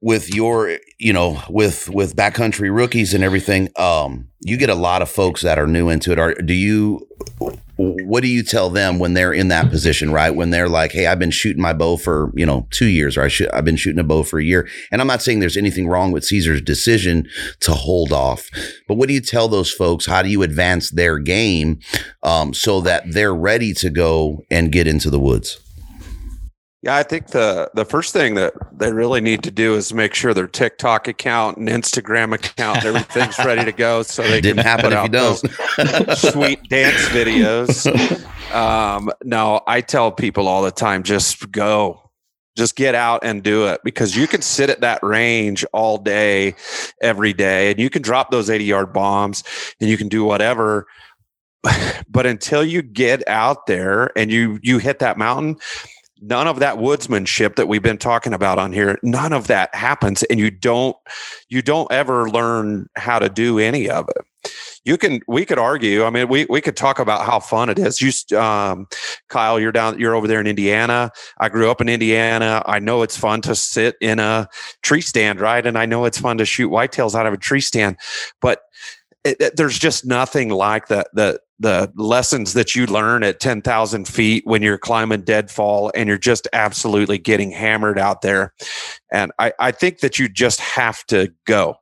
[0.00, 5.02] with your, you know, with with backcountry rookies and everything, um, you get a lot
[5.02, 6.18] of folks that are new into it.
[6.18, 7.06] Are do you
[7.76, 10.30] what do you tell them when they're in that position, right?
[10.30, 13.22] When they're like, "Hey, I've been shooting my bow for you know two years, or
[13.22, 15.56] I should I've been shooting a bow for a year," and I'm not saying there's
[15.56, 17.28] anything wrong with Caesar's decision
[17.60, 18.48] to hold off,
[18.88, 20.06] but what do you tell those folks?
[20.06, 21.80] How do you advance their game
[22.22, 25.60] um, so that they're ready to go and get into the woods?
[26.86, 30.14] Yeah, I think the the first thing that they really need to do is make
[30.14, 34.58] sure their TikTok account and Instagram account and everything's ready to go, so they Didn't
[34.58, 35.40] can happen put out those
[36.20, 37.90] sweet dance videos.
[38.54, 42.08] Um, no, I tell people all the time, just go,
[42.56, 46.54] just get out and do it because you can sit at that range all day,
[47.02, 49.42] every day, and you can drop those eighty yard bombs
[49.80, 50.86] and you can do whatever.
[52.08, 55.56] But until you get out there and you you hit that mountain,
[56.20, 60.22] none of that woodsmanship that we've been talking about on here none of that happens
[60.24, 60.96] and you don't
[61.48, 64.50] you don't ever learn how to do any of it.
[64.84, 67.78] You can we could argue i mean we, we could talk about how fun it
[67.78, 68.00] is.
[68.00, 68.86] You um,
[69.28, 71.10] kyle you're down you're over there in indiana.
[71.38, 72.62] I grew up in indiana.
[72.66, 74.48] I know it's fun to sit in a
[74.82, 75.66] tree stand right?
[75.66, 77.96] And i know it's fun to shoot whitetails out of a tree stand.
[78.40, 78.60] But
[79.24, 84.06] it, it- there's just nothing like that the the lessons that you learn at 10,000
[84.06, 88.52] feet when you're climbing deadfall and you're just absolutely getting hammered out there.
[89.10, 91.76] And I, I think that you just have to go.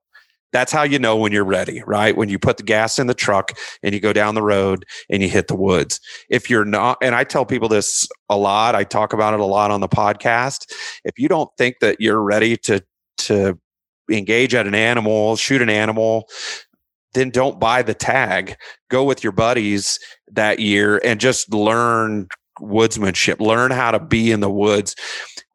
[0.52, 2.16] That's how you know when you're ready, right?
[2.16, 3.50] When you put the gas in the truck
[3.82, 5.98] and you go down the road and you hit the woods.
[6.30, 9.44] If you're not, and I tell people this a lot, I talk about it a
[9.44, 10.72] lot on the podcast.
[11.04, 12.84] If you don't think that you're ready to,
[13.18, 13.58] to
[14.08, 16.28] engage at an animal, shoot an animal,
[17.14, 18.56] then don't buy the tag.
[18.90, 19.98] Go with your buddies
[20.32, 22.28] that year and just learn
[22.60, 24.94] woodsmanship, learn how to be in the woods.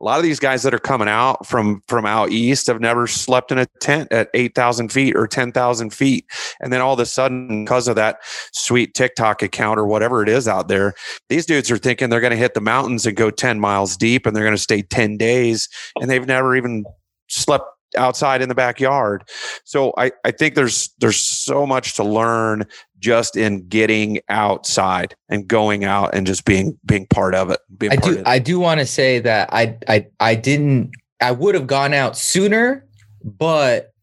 [0.02, 3.06] A lot of these guys that are coming out from from out east have never
[3.06, 6.26] slept in a tent at 8,000 feet or 10,000 feet.
[6.62, 8.20] And then all of a sudden, because of that
[8.54, 10.94] sweet TikTok account or whatever it is out there,
[11.28, 14.26] these dudes are thinking they're going to hit the mountains and go 10 miles deep
[14.26, 15.68] and they're going to stay 10 days
[16.00, 16.86] and they've never even
[17.28, 17.66] slept
[17.98, 19.24] outside in the backyard.
[19.64, 22.66] So I, I think there's there's so much to learn
[23.00, 27.60] just in getting outside and going out and just being being part of it.
[27.78, 28.18] Being I do.
[28.18, 28.28] it.
[28.28, 30.92] I do want to say that I I I didn't.
[31.22, 32.86] I would have gone out sooner,
[33.24, 33.94] but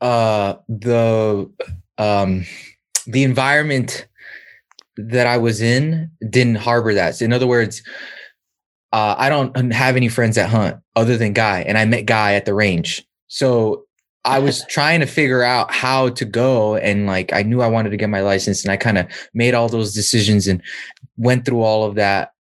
[0.00, 1.50] uh, the
[1.98, 2.44] um,
[3.06, 4.06] the environment
[4.96, 7.16] that I was in didn't harbor that.
[7.16, 7.82] So in other words,
[8.92, 12.34] uh, I don't have any friends that hunt other than Guy, and I met Guy
[12.34, 13.06] at the range.
[13.28, 13.84] So
[14.24, 17.90] I was trying to figure out how to go, and like I knew I wanted
[17.90, 20.62] to get my license, and I kind of made all those decisions and
[21.16, 22.32] went through all of that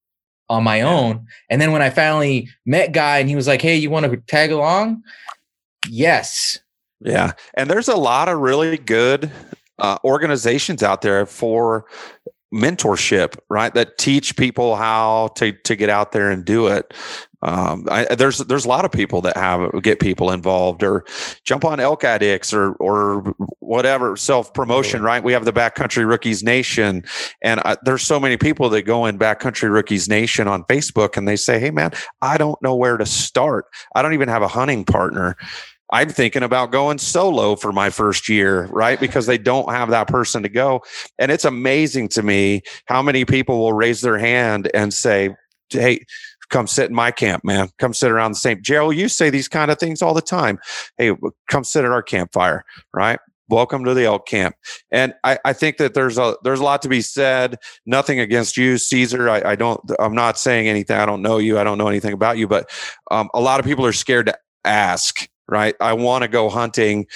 [0.49, 1.27] on my own.
[1.49, 4.17] And then when I finally met Guy, and he was like, "Hey, you want to
[4.17, 5.03] tag along?"
[5.89, 6.59] Yes.
[7.01, 7.33] Yeah.
[7.55, 9.31] And there's a lot of really good
[9.79, 11.85] uh, organizations out there for
[12.55, 13.75] mentorship, right?
[13.75, 16.95] That teach people how to, to get out there and do it.
[17.43, 21.05] Um, I, there's there's a lot of people that have get people involved or
[21.45, 26.43] jump on elk addicts or or whatever self promotion right we have the backcountry rookies
[26.43, 27.05] nation
[27.43, 31.29] and uh, there's so many people that go in backcountry rookies nation on facebook and
[31.29, 31.91] they say hey man
[32.23, 35.37] i don't know where to start i don't even have a hunting partner
[35.95, 38.99] I'm thinking about going solo for my first year, right?
[38.99, 40.83] Because they don't have that person to go.
[41.21, 45.37] And it's amazing to me how many people will raise their hand and say,
[45.69, 46.01] Hey,
[46.51, 47.69] come sit in my camp, man.
[47.79, 48.61] Come sit around the same.
[48.61, 50.59] Gerald, you say these kind of things all the time.
[50.99, 51.13] Hey,
[51.49, 53.21] come sit at our campfire, right?
[53.49, 54.57] Welcome to the elk camp.
[54.91, 57.57] And I, I think that there's a there's a lot to be said.
[57.87, 59.31] Nothing against you, Caesar.
[59.31, 60.97] I, I don't I'm not saying anything.
[60.97, 61.57] I don't know you.
[61.57, 62.69] I don't know anything about you, but
[63.13, 65.75] um, a lot of people are scared to ask right?
[65.81, 67.07] I want to go hunting.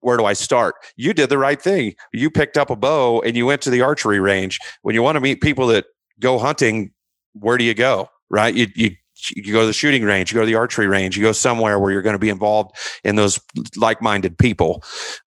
[0.00, 0.76] Where do I start?
[0.96, 1.94] You did the right thing.
[2.12, 4.58] You picked up a bow and you went to the archery range.
[4.82, 5.86] When you want to meet people that
[6.18, 6.92] go hunting,
[7.34, 8.08] where do you go?
[8.30, 8.54] Right?
[8.54, 8.96] You, you,
[9.34, 11.78] you go to the shooting range, you go to the archery range, you go somewhere
[11.78, 13.40] where you're going to be involved in those
[13.76, 14.82] like minded people.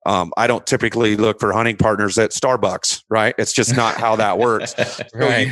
[0.06, 3.36] Um, I don't typically look for hunting partners at Starbucks, right?
[3.38, 4.76] It's just not how that works.
[5.14, 5.48] right.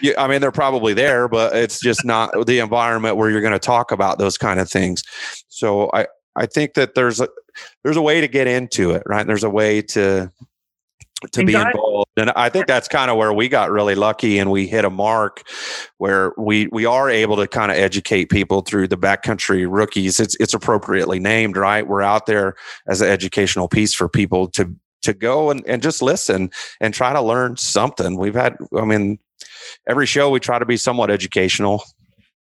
[0.00, 3.52] Yeah, I mean, they're probably there, but it's just not the environment where you're going
[3.52, 5.02] to talk about those kind of things.
[5.48, 6.06] So I,
[6.36, 7.28] I think that there's a
[7.82, 9.26] there's a way to get into it, right?
[9.26, 10.32] There's a way to
[11.32, 14.50] to be involved, and I think that's kind of where we got really lucky, and
[14.50, 15.42] we hit a mark
[15.98, 20.20] where we we are able to kind of educate people through the backcountry rookies.
[20.20, 21.86] It's it's appropriately named, right?
[21.86, 22.54] We're out there
[22.86, 27.12] as an educational piece for people to to go and, and just listen and try
[27.12, 28.16] to learn something.
[28.16, 29.18] We've had, I mean,
[29.88, 31.82] every show we try to be somewhat educational.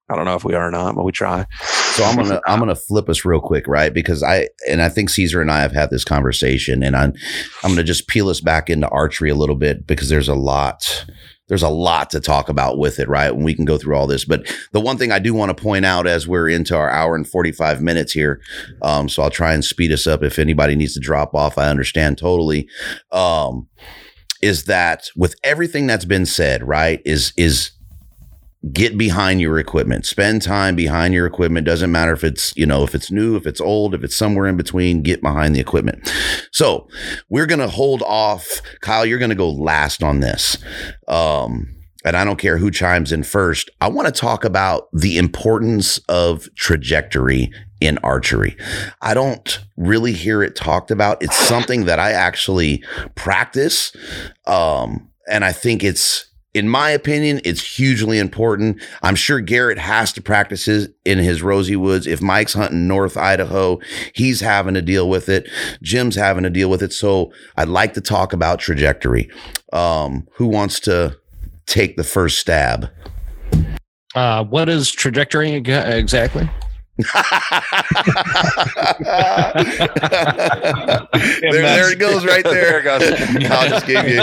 [0.08, 1.46] I don't know if we are or not, but we try.
[1.60, 3.92] So I'm gonna I'm gonna flip us real quick, right?
[3.92, 7.12] Because I and I think Caesar and I have had this conversation, and I'm
[7.64, 11.06] I'm gonna just peel us back into archery a little bit because there's a lot
[11.48, 13.32] there's a lot to talk about with it, right?
[13.32, 14.24] And we can go through all this.
[14.24, 17.14] But the one thing I do want to point out as we're into our hour
[17.14, 18.40] and 45 minutes here,
[18.82, 20.22] um, so I'll try and speed us up.
[20.22, 22.68] If anybody needs to drop off, I understand totally.
[23.12, 23.68] Um,
[24.42, 27.00] is that with everything that's been said, right?
[27.04, 27.70] Is is
[28.72, 32.82] get behind your equipment spend time behind your equipment doesn't matter if it's you know
[32.82, 36.12] if it's new if it's old if it's somewhere in between get behind the equipment
[36.52, 36.88] so
[37.28, 40.58] we're going to hold off kyle you're going to go last on this
[41.06, 41.76] um
[42.06, 43.68] and I don't care who chimes in first.
[43.80, 47.50] I want to talk about the importance of trajectory
[47.80, 48.56] in archery.
[49.02, 51.20] I don't really hear it talked about.
[51.20, 52.84] It's something that I actually
[53.16, 53.92] practice.
[54.46, 56.26] Um, and I think it's
[56.56, 58.80] in my opinion, it's hugely important.
[59.02, 62.06] I'm sure Garrett has to practice his, in his Rosie Woods.
[62.06, 63.78] If Mike's hunting North Idaho,
[64.14, 65.50] he's having to deal with it.
[65.82, 66.94] Jim's having to deal with it.
[66.94, 69.30] So I'd like to talk about trajectory.
[69.74, 71.18] Um, who wants to
[71.66, 72.88] take the first stab?
[74.14, 76.48] Uh, what is trajectory exactly?
[76.96, 77.08] There,
[81.52, 82.88] there it goes right there.
[82.88, 84.18] I'll just give you.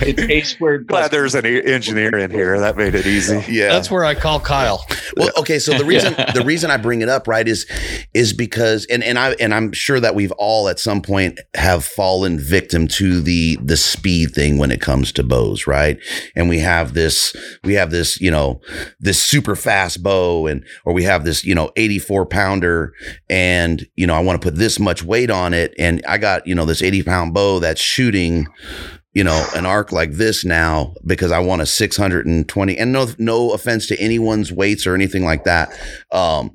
[0.00, 0.88] It's a squared.
[0.88, 2.58] Glad there's an engineer in here.
[2.58, 3.44] That made it easy.
[3.52, 4.84] Yeah, that's where I call Kyle.
[5.16, 5.58] Well, okay.
[5.60, 6.32] So the reason yeah.
[6.32, 7.66] the reason I bring it up, right, is
[8.12, 11.84] is because and and I and I'm sure that we've all at some point have
[11.84, 15.98] fallen victim to the the speed thing when it comes to bows, right?
[16.34, 18.60] And we have this we have this you know
[18.98, 22.92] this super fast bow, and or we have this you know 84 pounder
[23.28, 25.74] and, you know, I want to put this much weight on it.
[25.78, 28.46] And I got, you know, this 80 pound bow that's shooting,
[29.12, 33.52] you know, an arc like this now because I want a 620 and no, no
[33.52, 35.70] offense to anyone's weights or anything like that.
[36.12, 36.52] Um,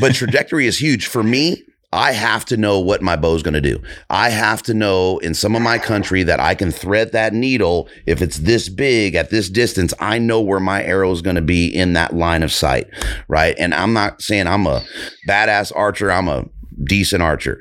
[0.00, 1.62] but trajectory is huge for me.
[1.92, 3.80] I have to know what my bow is going to do.
[4.08, 7.88] I have to know in some of my country that I can thread that needle.
[8.06, 11.42] If it's this big at this distance, I know where my arrow is going to
[11.42, 12.88] be in that line of sight.
[13.28, 13.54] Right.
[13.58, 14.82] And I'm not saying I'm a
[15.28, 16.10] badass archer.
[16.10, 16.46] I'm a
[16.84, 17.60] decent archer.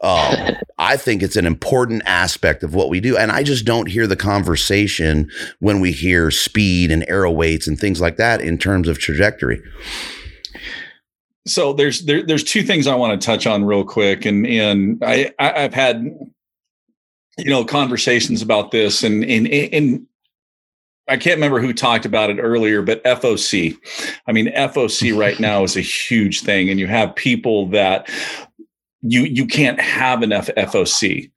[0.00, 3.16] Um, I think it's an important aspect of what we do.
[3.16, 5.28] And I just don't hear the conversation
[5.58, 9.60] when we hear speed and arrow weights and things like that in terms of trajectory
[11.46, 15.02] so there's there, there's two things I want to touch on real quick, and and
[15.04, 16.04] I, I have had
[17.38, 20.06] you know conversations about this, and and and
[21.08, 23.76] I can't remember who talked about it earlier, but FOC.
[24.26, 28.08] I mean, FOC right now is a huge thing, and you have people that
[29.02, 31.30] you you can't have enough FOC.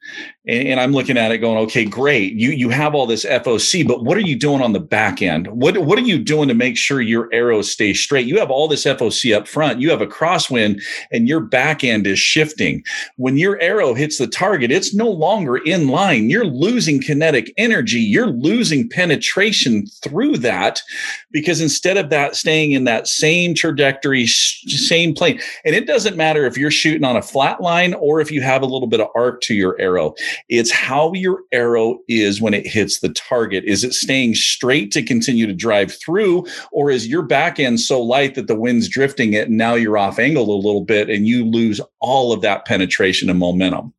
[0.47, 2.33] And, and, I'm looking at it going, okay, great.
[2.33, 5.47] You you have all this FOC, but what are you doing on the back end?
[5.47, 8.27] What what are you doing to make sure your arrows stay straight?
[8.27, 9.81] You have all this FOC up front.
[9.81, 12.83] You have a crosswind, and your back end is shifting.
[13.17, 16.29] When your arrow hits the target, it's no longer in line.
[16.29, 17.99] You're losing kinetic energy.
[17.99, 20.83] You're losing penetration through that
[21.31, 26.45] because instead of that staying in that same trajectory, same plane, and it doesn't matter
[26.45, 29.07] if you're shooting on a flat line or if you have a little bit of
[29.15, 30.13] arc to your arrow
[30.49, 33.63] it's how your arrow is when it hits the target.
[33.65, 38.01] Is it staying straight to continue to drive through, or is your back end so
[38.01, 41.27] light that the wind's drifting it and now you're off angle a little bit and
[41.27, 43.93] you lose all of that penetration and momentum?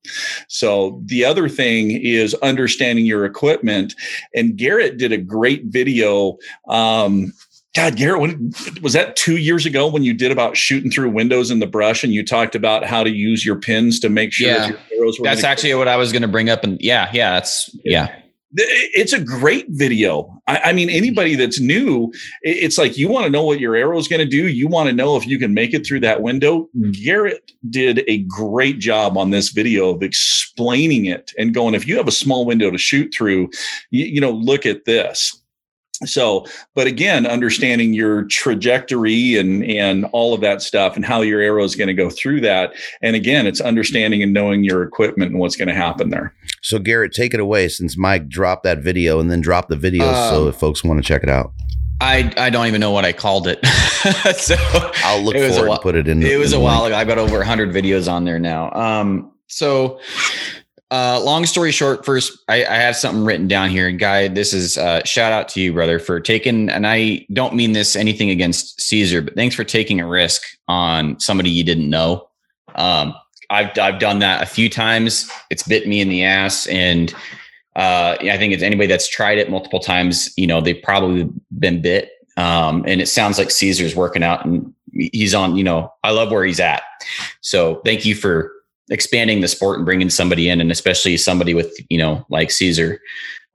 [0.49, 3.95] So the other thing is understanding your equipment.
[4.35, 6.37] And Garrett did a great video.
[6.69, 7.33] Um,
[7.77, 11.51] God, Garrett, when, was that two years ago when you did about shooting through windows
[11.51, 14.49] in the brush and you talked about how to use your pins to make sure
[14.49, 14.59] yeah.
[14.59, 16.65] that your arrows were That's actually what I was going to bring up.
[16.65, 18.17] And yeah, yeah, that's, yeah.
[18.55, 20.41] It's a great video.
[20.47, 23.99] I, I mean, anybody that's new, it's like you want to know what your arrow
[23.99, 24.49] is going to do.
[24.49, 26.71] You want to know if you can make it through that window.
[26.93, 31.99] Garrett did a great job on this video of explaining it and going, if you
[31.99, 33.51] have a small window to shoot through,
[33.91, 35.43] you, you know, look at this
[36.05, 36.45] so
[36.75, 41.65] but again understanding your trajectory and and all of that stuff and how your arrow
[41.65, 45.41] is going to go through that and again it's understanding and knowing your equipment and
[45.41, 49.21] what's going to happen there so garrett take it away since mike dropped that video
[49.21, 51.53] and then dropped the video um, so if folks want to check it out
[51.99, 53.65] I, I don't even know what I called it.
[54.37, 54.55] so
[55.03, 56.21] I'll look for it and put it in.
[56.21, 56.95] The, it was a while ago.
[56.95, 58.71] I've got over 100 videos on there now.
[58.73, 59.99] Um, so
[60.91, 63.89] uh, long story short, first, I, I, have something written down here.
[63.89, 67.55] And Guy, this is uh, shout out to you, brother, for taking, and I don't
[67.55, 71.91] mean this anything against Caesar, but thanks for taking a risk on somebody you didn't
[71.91, 72.29] know.
[72.77, 73.15] Um,
[73.51, 75.29] I've, I've done that a few times.
[75.51, 76.69] It's bit me in the ass.
[76.69, 77.13] And
[77.75, 81.83] uh, I think it's anybody that's tried it multiple times, you know, they've probably been
[81.83, 82.11] bit.
[82.37, 86.31] Um, and it sounds like Caesar's working out and he's on, you know, I love
[86.31, 86.83] where he's at.
[87.41, 88.53] So thank you for
[88.91, 93.01] expanding the sport and bringing somebody in, and especially somebody with, you know, like Caesar.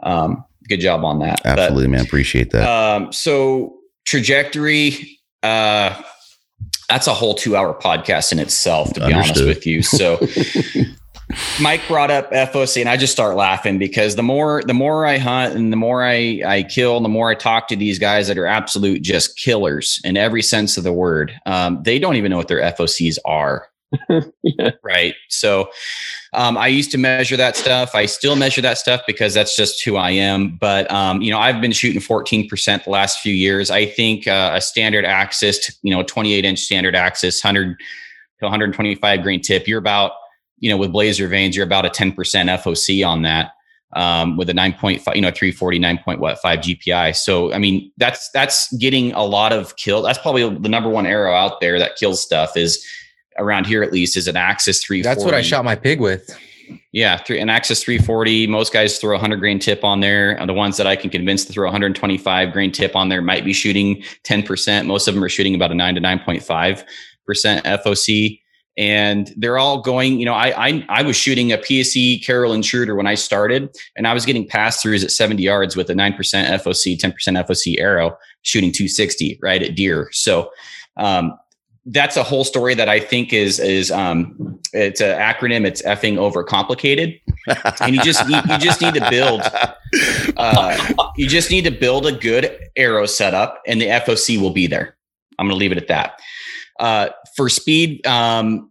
[0.03, 1.41] Um, good job on that.
[1.45, 2.05] Absolutely, but, man.
[2.05, 2.67] Appreciate that.
[2.67, 6.01] Um, so trajectory, uh,
[6.89, 9.43] that's a whole two hour podcast in itself, to be Understood.
[9.43, 9.81] honest with you.
[9.81, 10.19] So
[11.61, 15.17] Mike brought up FOC and I just start laughing because the more the more I
[15.17, 18.27] hunt and the more I I kill and the more I talk to these guys
[18.27, 22.31] that are absolute just killers in every sense of the word, um, they don't even
[22.31, 23.67] know what their FOCs are.
[24.43, 24.72] yeah.
[24.84, 25.15] Right.
[25.30, 25.69] So
[26.34, 27.93] um, I used to measure that stuff.
[27.93, 30.57] I still measure that stuff because that's just who I am.
[30.57, 33.69] But um, you know, I've been shooting 14% the last few years.
[33.69, 39.22] I think uh, a standard axis, you know, 28 inch standard axis, 100 to 125
[39.22, 40.13] grain tip, you're about
[40.61, 43.51] you know, with Blazer vanes, you're about a 10% FOC on that.
[43.93, 47.13] Um, with a 9.5, you know, 340, 9.5 GPI.
[47.13, 50.01] So, I mean, that's, that's getting a lot of kill.
[50.01, 52.88] That's probably the number one arrow out there that kills stuff is
[53.37, 55.15] around here, at least is an Axis 340.
[55.15, 56.29] That's what I shot my pig with.
[56.91, 58.47] Yeah, three, an Axis 340.
[58.47, 60.43] Most guys throw a 100 grain tip on there.
[60.45, 63.53] The ones that I can convince to throw 125 grain tip on there might be
[63.53, 64.85] shooting 10%.
[64.85, 66.85] Most of them are shooting about a 9 to 9.5%
[67.27, 68.41] FOC
[68.77, 72.95] and they're all going you know I, I i was shooting a pse Carol intruder
[72.95, 76.15] when i started and i was getting pass throughs at 70 yards with a 9%
[76.15, 80.49] foc 10% foc arrow shooting 260 right at deer so
[80.97, 81.37] um,
[81.85, 85.65] that's a whole story that i think is is um, it's an acronym.
[85.65, 87.19] It's effing overcomplicated.
[87.81, 89.41] And you just you just need to build
[90.37, 94.67] uh, you just need to build a good arrow setup and the foc will be
[94.67, 94.95] there.
[95.39, 96.19] I'm going to leave it at that.
[96.79, 98.69] Uh, for speed, um,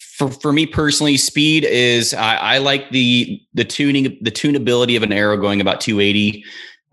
[0.00, 5.02] for, for me personally, speed is I, I, like the the tuning the tunability of
[5.02, 6.44] an arrow going about 280.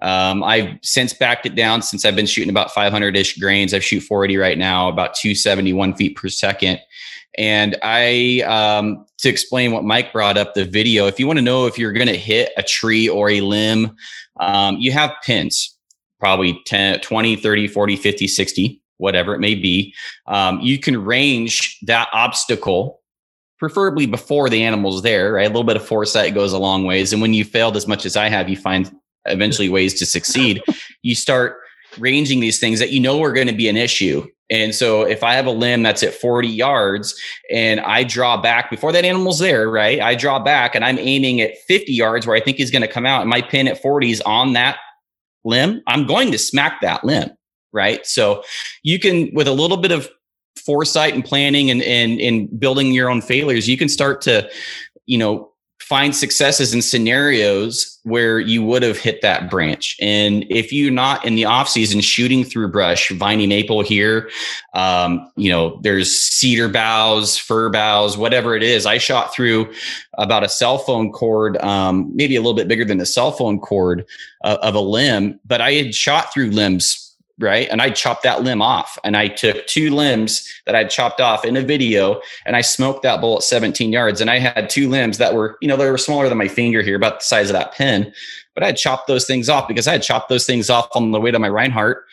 [0.01, 3.73] Um, I've since backed it down since I've been shooting about 500 ish grains.
[3.73, 6.79] I shoot 480 right now, about 271 feet per second.
[7.37, 11.43] And I, um, to explain what Mike brought up, the video, if you want to
[11.43, 13.95] know if you're going to hit a tree or a limb,
[14.39, 15.75] um, you have pins,
[16.19, 19.93] probably 10, 20, 30, 40, 50, 60 whatever it may be,
[20.27, 23.01] um, you can range that obstacle,
[23.57, 25.45] preferably before the animal's there, right?
[25.45, 27.13] A little bit of foresight goes a long ways.
[27.13, 28.91] And when you failed as much as I have, you find
[29.25, 30.61] eventually ways to succeed.
[31.01, 31.57] You start
[31.97, 34.27] ranging these things that you know are going to be an issue.
[34.49, 37.19] And so if I have a limb that's at 40 yards
[37.49, 39.99] and I draw back before that animal's there, right?
[39.99, 42.87] I draw back and I'm aiming at 50 yards where I think he's going to
[42.87, 44.77] come out and my pin at 40 is on that
[45.43, 47.31] limb, I'm going to smack that limb
[47.75, 48.05] right?
[48.07, 48.41] So
[48.81, 50.09] you can, with a little bit of
[50.65, 54.49] foresight and planning and and, and building your own failures, you can start to,
[55.05, 55.51] you know,
[55.87, 59.95] find successes in scenarios where you would have hit that branch.
[60.01, 64.31] And if you're not in the off season shooting through brush, viney maple here,
[64.73, 68.87] um, you know, there's cedar boughs, fir boughs, whatever it is.
[68.87, 69.71] I shot through
[70.17, 73.59] about a cell phone cord, um, maybe a little bit bigger than a cell phone
[73.59, 74.07] cord
[74.43, 77.04] uh, of a limb, but I had shot through limbs
[77.39, 77.67] right?
[77.69, 81.43] And I chopped that limb off and I took two limbs that I'd chopped off
[81.43, 84.21] in a video and I smoked that bull at 17 yards.
[84.21, 86.81] And I had two limbs that were, you know, they were smaller than my finger
[86.81, 88.13] here, about the size of that pin.
[88.53, 91.11] But I had chopped those things off because I had chopped those things off on
[91.11, 92.03] the way to my Rinehart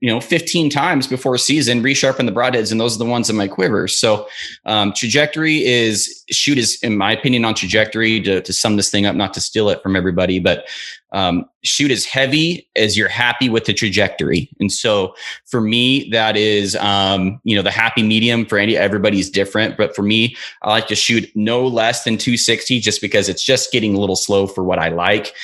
[0.00, 3.36] you know 15 times before season resharpen the broadheads and those are the ones in
[3.36, 3.98] my quivers.
[3.98, 4.28] So
[4.66, 9.06] um, trajectory is shoot is in my opinion on trajectory to, to sum this thing
[9.06, 10.66] up not to steal it from everybody but
[11.12, 14.50] um, shoot as heavy as you're happy with the trajectory.
[14.60, 15.14] And so
[15.46, 19.94] for me that is um, you know the happy medium for any everybody's different but
[19.96, 23.94] for me i like to shoot no less than 260 just because it's just getting
[23.94, 25.34] a little slow for what i like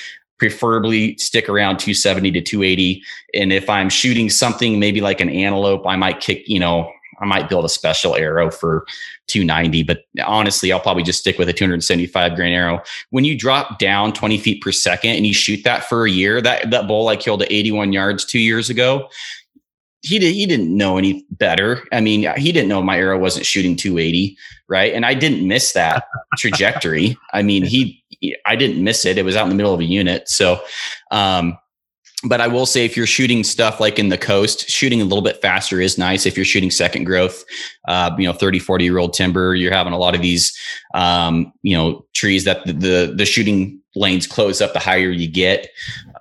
[0.43, 3.01] preferably stick around 270 to 280.
[3.33, 6.91] And if I'm shooting something maybe like an antelope, I might kick, you know,
[7.21, 8.85] I might build a special arrow for
[9.29, 12.83] 290, but honestly, I'll probably just stick with a 275 grain arrow.
[13.11, 16.41] When you drop down 20 feet per second and you shoot that for a year,
[16.41, 19.09] that, that bull I killed at 81 yards two years ago,
[20.01, 21.85] he did, he didn't know any better.
[21.93, 24.37] I mean, he didn't know my arrow wasn't shooting 280,
[24.67, 24.93] right?
[24.93, 26.03] And I didn't miss that
[26.37, 27.17] trajectory.
[27.33, 28.02] I mean, he
[28.47, 29.19] I didn't miss it.
[29.19, 30.29] It was out in the middle of a unit.
[30.29, 30.63] So,
[31.11, 31.59] um,
[32.25, 35.23] but I will say if you're shooting stuff like in the coast, shooting a little
[35.23, 36.25] bit faster is nice.
[36.25, 37.45] If you're shooting second growth,
[37.89, 40.57] uh, you know, 30, 40 year old timber, you're having a lot of these,
[40.95, 45.29] um, you know, trees that the, the, the shooting lanes close up the higher you
[45.29, 45.69] get.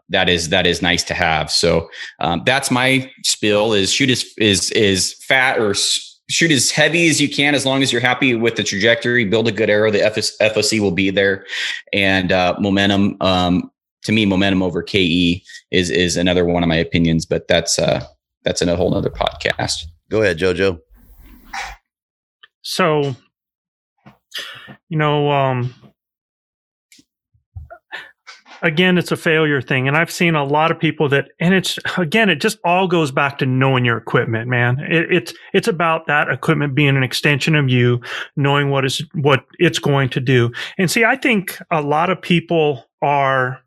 [0.10, 1.52] That is, that is nice to have.
[1.52, 5.76] So, um, that's my spill is shoot is, is, is fat or
[6.32, 9.48] shoot as heavy as you can as long as you're happy with the trajectory build
[9.48, 11.46] a good arrow the foc will be there
[11.94, 13.70] and uh, momentum um,
[14.04, 18.06] to me momentum over ke is is another one of my opinions but that's uh
[18.44, 19.86] that's a whole nother podcast.
[20.10, 20.80] Go ahead, Jojo.
[22.62, 23.16] So,
[24.90, 25.74] you know, um,
[28.62, 29.88] again, it's a failure thing.
[29.88, 33.12] And I've seen a lot of people that, and it's, again, it just all goes
[33.12, 34.80] back to knowing your equipment, man.
[34.80, 38.02] It, it's, it's about that equipment being an extension of you,
[38.36, 40.52] knowing what is, what it's going to do.
[40.78, 43.61] And see, I think a lot of people are,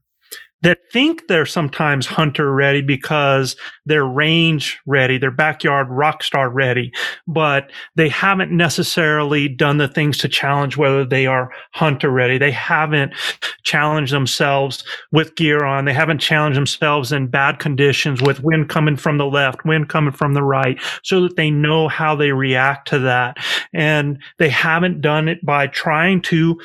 [0.65, 3.55] that think they're sometimes hunter ready because
[3.85, 6.91] they're range ready, they're backyard rock star ready,
[7.27, 12.39] but they haven't necessarily done the things to challenge whether they are hunter ready.
[12.39, 13.13] They haven't
[13.63, 15.85] challenged themselves with gear on.
[15.85, 20.13] They haven't challenged themselves in bad conditions with wind coming from the left, wind coming
[20.13, 23.37] from the right, so that they know how they react to that.
[23.75, 26.59] And they haven't done it by trying to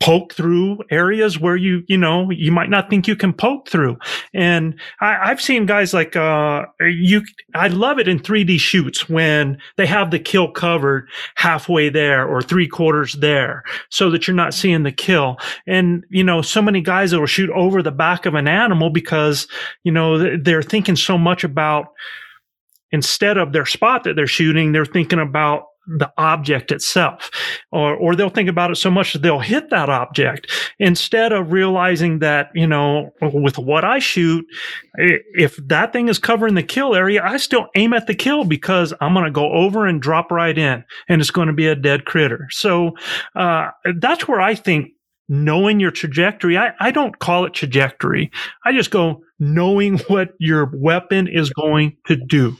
[0.00, 3.98] poke through areas where you you know you might not think you can poke through.
[4.32, 7.22] And I, have seen guys like uh you
[7.54, 12.40] i love it in 3d shoots when they have the kill covered halfway there or
[12.40, 15.36] three quarters there so that you're not seeing the kill.
[15.66, 18.90] And you know so many guys that will shoot over the back of an animal
[18.90, 19.48] because
[19.82, 21.88] you know they're thinking so much about
[22.92, 27.30] instead of their spot that they're shooting they're thinking about the object itself.
[27.72, 31.52] Or, or they'll think about it so much that they'll hit that object instead of
[31.52, 34.44] realizing that, you know, with what I shoot,
[34.94, 38.92] if that thing is covering the kill area, I still aim at the kill because
[39.00, 41.74] I'm going to go over and drop right in and it's going to be a
[41.74, 42.48] dead critter.
[42.50, 42.92] So,
[43.34, 44.90] uh, that's where I think
[45.28, 48.30] knowing your trajectory, I, I don't call it trajectory.
[48.64, 52.56] I just go knowing what your weapon is going to do.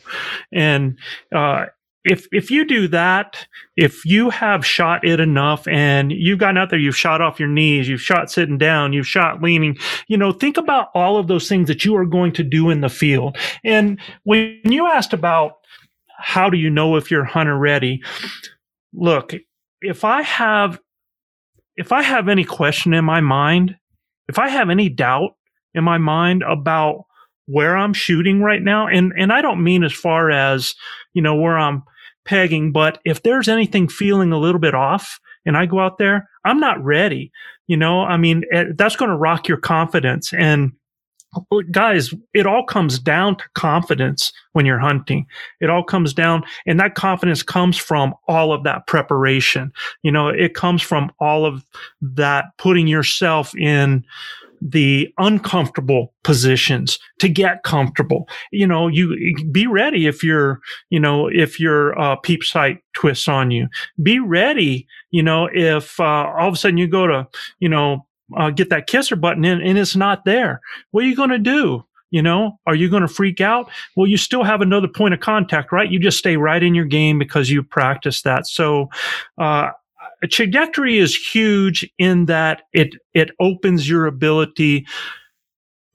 [0.52, 0.98] And,
[1.34, 1.66] uh,
[2.08, 6.70] if if you do that, if you have shot it enough and you've gotten out
[6.70, 9.76] there, you've shot off your knees, you've shot sitting down, you've shot leaning,
[10.08, 12.80] you know, think about all of those things that you are going to do in
[12.80, 13.36] the field.
[13.64, 15.58] And when you asked about
[16.18, 18.02] how do you know if you're hunter ready,
[18.92, 19.34] look,
[19.80, 20.80] if I have
[21.76, 23.76] if I have any question in my mind,
[24.28, 25.36] if I have any doubt
[25.74, 27.04] in my mind about
[27.48, 28.86] where I'm shooting right now.
[28.86, 30.74] And, and I don't mean as far as,
[31.14, 31.82] you know, where I'm
[32.28, 36.28] pegging, but if there's anything feeling a little bit off and I go out there,
[36.44, 37.32] I'm not ready.
[37.66, 40.34] You know, I mean, eh, that's going to rock your confidence.
[40.34, 40.72] And
[41.70, 45.26] guys, it all comes down to confidence when you're hunting.
[45.60, 49.72] It all comes down and that confidence comes from all of that preparation.
[50.02, 51.64] You know, it comes from all of
[52.02, 54.04] that putting yourself in,
[54.60, 58.28] the uncomfortable positions to get comfortable.
[58.52, 59.16] You know, you
[59.50, 60.60] be ready if you're,
[60.90, 63.68] you know, if your uh, peep sight twists on you.
[64.02, 67.26] Be ready, you know, if uh, all of a sudden you go to,
[67.60, 68.06] you know,
[68.36, 70.60] uh, get that kisser button in and it's not there.
[70.90, 71.84] What are you going to do?
[72.10, 73.70] You know, are you going to freak out?
[73.94, 75.90] Well, you still have another point of contact, right?
[75.90, 78.46] You just stay right in your game because you practice that.
[78.46, 78.88] So,
[79.36, 79.70] uh,
[80.26, 84.86] trajectory is huge in that it it opens your ability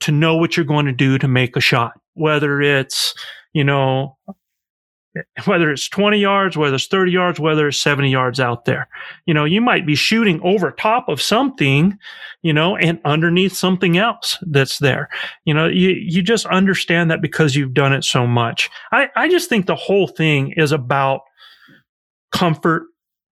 [0.00, 1.92] to know what you're going to do to make a shot.
[2.14, 3.14] Whether it's
[3.52, 4.16] you know
[5.44, 8.88] whether it's 20 yards whether it's 30 yards whether it's 70 yards out there.
[9.26, 11.98] You know you might be shooting over top of something
[12.42, 15.08] you know and underneath something else that's there.
[15.44, 18.70] You know you you just understand that because you've done it so much.
[18.90, 21.20] I i just think the whole thing is about
[22.32, 22.86] comfort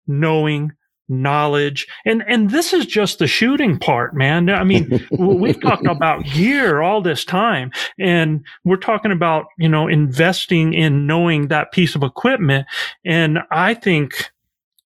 [0.07, 0.73] knowing
[1.09, 1.87] knowledge.
[2.05, 4.49] And and this is just the shooting part man.
[4.49, 9.87] I mean we've talked about gear all this time and we're talking about you know
[9.87, 12.67] investing in knowing that piece of equipment.
[13.05, 14.31] And i think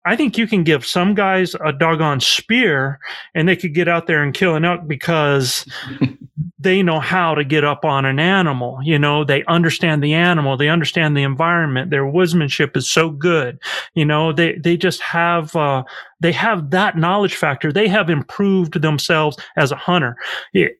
[0.07, 2.98] I think you can give some guys a doggone spear
[3.35, 5.69] and they could get out there and kill an elk because
[6.59, 8.80] they know how to get up on an animal.
[8.84, 11.89] You know, they understand the animal, they understand the environment.
[11.89, 13.59] Their woodsmanship is so good.
[13.95, 15.84] You know, they, they just have, uh,
[16.19, 17.72] they have that knowledge factor.
[17.72, 20.15] They have improved themselves as a hunter.
[20.53, 20.80] It,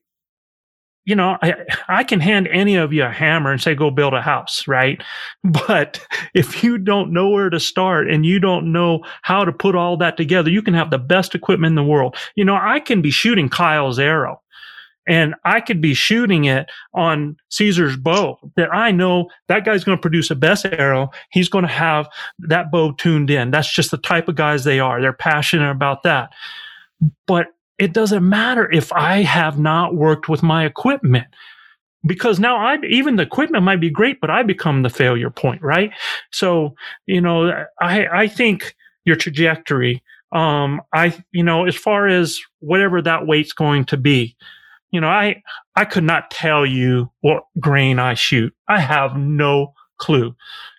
[1.04, 1.54] you know, I,
[1.88, 5.02] I can hand any of you a hammer and say, go build a house, right?
[5.42, 9.74] But if you don't know where to start and you don't know how to put
[9.74, 12.16] all that together, you can have the best equipment in the world.
[12.36, 14.42] You know, I can be shooting Kyle's arrow
[15.08, 19.96] and I could be shooting it on Caesar's bow that I know that guy's going
[19.96, 21.10] to produce a best arrow.
[21.30, 22.08] He's going to have
[22.40, 23.50] that bow tuned in.
[23.50, 25.00] That's just the type of guys they are.
[25.00, 26.30] They're passionate about that.
[27.26, 27.46] But
[27.78, 31.26] it doesn't matter if I have not worked with my equipment
[32.06, 35.62] because now I even the equipment might be great, but I become the failure point,
[35.62, 35.90] right?
[36.32, 36.74] So,
[37.06, 38.74] you know, I, I think
[39.04, 40.02] your trajectory,
[40.32, 44.36] um, I, you know, as far as whatever that weight's going to be,
[44.90, 45.42] you know, I
[45.76, 48.54] I could not tell you what grain I shoot.
[48.68, 50.34] I have no clue.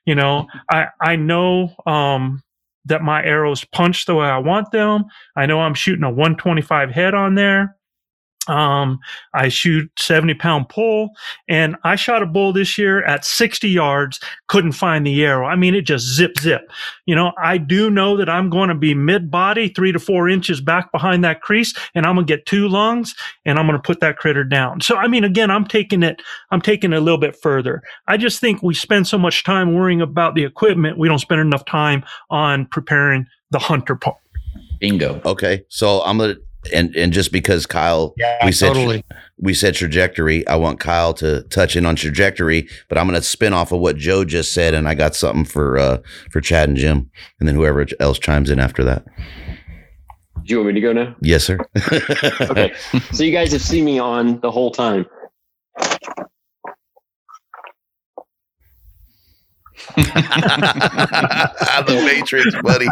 [0.06, 2.44] You know, I I know um,
[2.86, 5.06] that my arrows punch the way I want them.
[5.36, 7.76] I know I'm shooting a 125 head on there.
[8.50, 9.00] Um,
[9.36, 11.12] I shoot 70 pound pull
[11.48, 15.46] and I shot a bull this year at 60 yards, couldn't find the arrow.
[15.48, 16.70] I mean, it just zip, zip.
[17.06, 20.28] You know, I do know that I'm going to be mid body, three to four
[20.28, 23.14] inches back behind that crease, and I'm going to get two lungs
[23.46, 24.82] and I'm going to put that critter down.
[24.82, 27.84] So, I mean, again, I'm taking it, I'm taking it a little bit further.
[28.08, 30.98] I just think we spend so much time worrying about the equipment.
[30.98, 34.18] We don't spend enough time on preparing the hunter part.
[34.80, 35.22] Bingo.
[35.26, 35.64] Okay.
[35.70, 36.42] So I'm going to
[36.74, 39.04] and and just because Kyle, Yeah, we said totally.
[39.38, 40.46] we said trajectory.
[40.48, 43.80] I want Kyle to touch in on trajectory, but I'm going to spin off of
[43.80, 45.98] what Joe just said, and I got something for uh
[46.32, 47.10] for Chad and Jim,
[47.40, 49.06] and then whoever else chimes in after that.
[50.44, 51.16] Do you want me to go now?
[51.22, 51.60] Yes, sir.
[52.42, 52.74] Okay.
[53.12, 55.06] so you guys have seen me on the whole time.
[61.86, 62.88] the Matrix, buddy.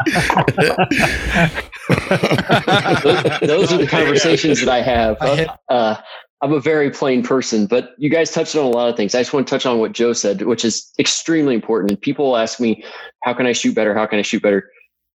[3.03, 5.17] Those, those are the conversations that I have.
[5.69, 5.95] Uh,
[6.41, 9.15] I'm a very plain person, but you guys touched on a lot of things.
[9.15, 11.91] I just want to touch on what Joe said, which is extremely important.
[11.91, 12.83] And people ask me,
[13.23, 13.95] how can I shoot better?
[13.95, 14.69] How can I shoot better?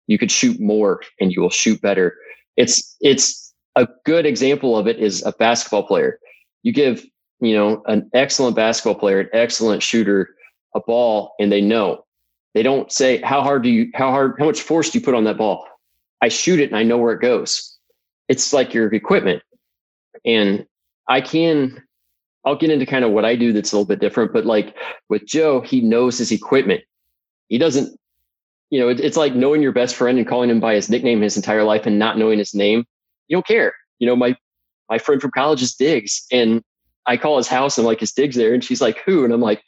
[0.08, 2.16] You could shoot more and you will shoot better.
[2.58, 6.18] It's, it's a good example of it is a basketball player.
[6.64, 7.06] You give,
[7.40, 10.30] you know, an excellent basketball player, an excellent shooter,
[10.76, 12.06] a ball, and they know.
[12.54, 15.16] They don't say, how hard do you, how hard, how much force do you put
[15.16, 15.66] on that ball?
[16.22, 17.78] I shoot it and I know where it goes.
[18.28, 19.42] It's like your equipment.
[20.26, 20.66] And
[21.08, 21.82] I can,
[22.46, 24.76] I'll get into kind of what I do that's a little bit different, but like
[25.10, 26.84] with Joe, he knows his equipment.
[27.48, 27.98] He doesn't,
[28.70, 31.22] you know, it, it's like knowing your best friend and calling him by his nickname
[31.22, 32.86] his entire life and not knowing his name.
[33.28, 33.74] You don't care.
[34.00, 34.36] You know, my,
[34.90, 36.62] my friend from college is Diggs and
[37.06, 39.24] I call his house and like his Diggs there and she's like, who?
[39.24, 39.64] And I'm like,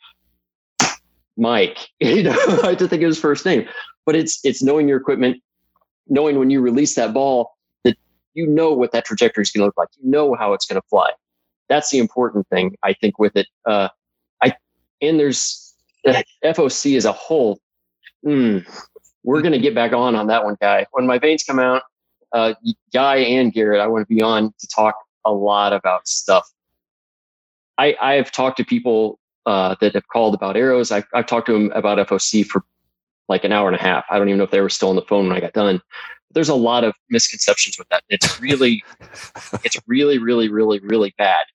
[1.38, 2.32] Mike, you know,
[2.64, 3.68] I have to think of his first name,
[4.06, 5.42] but it's, it's knowing your equipment,
[6.08, 7.98] knowing when you release that ball that
[8.34, 9.90] you know what that trajectory is going to look like.
[10.00, 11.12] You know how it's going to fly.
[11.70, 13.48] That's the important thing, I think, with it.
[13.66, 13.90] Uh,
[14.42, 14.54] I
[15.02, 15.74] and there's
[16.06, 17.60] uh, FOC as a whole.
[18.26, 18.68] Mm,
[19.24, 20.86] we're going to get back on on that one, guy.
[20.92, 21.84] When my vanes come out,
[22.34, 22.54] uh,
[22.94, 24.96] Guy and Garrett, I want to be on to talk
[25.26, 26.50] a lot about stuff.
[27.78, 30.92] I I've talked to people uh, that have called about arrows.
[30.92, 32.64] I've, I've talked to them about FOC for
[33.30, 34.06] like an hour and a half.
[34.10, 35.78] I don't even know if they were still on the phone when I got done.
[35.78, 38.04] But there's a lot of misconceptions with that.
[38.10, 38.84] It's really,
[39.64, 41.46] it's really, really, really, really bad.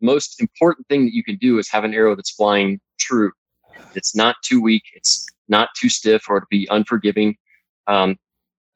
[0.00, 3.32] Most important thing that you can do is have an arrow that's flying true.
[3.94, 4.84] It's not too weak.
[4.94, 7.36] It's not too stiff or to be unforgiving.
[7.86, 8.16] Um,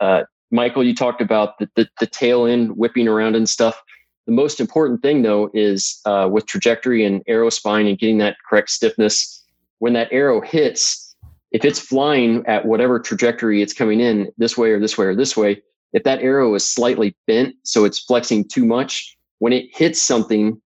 [0.01, 3.81] uh, Michael, you talked about the, the, the tail end whipping around and stuff.
[4.27, 8.37] The most important thing, though, is uh, with trajectory and arrow spine and getting that
[8.49, 9.45] correct stiffness.
[9.79, 11.17] When that arrow hits,
[11.51, 15.17] if it's flying at whatever trajectory it's coming in, this way or this way or
[15.17, 15.61] this way,
[15.93, 20.61] if that arrow is slightly bent, so it's flexing too much, when it hits something,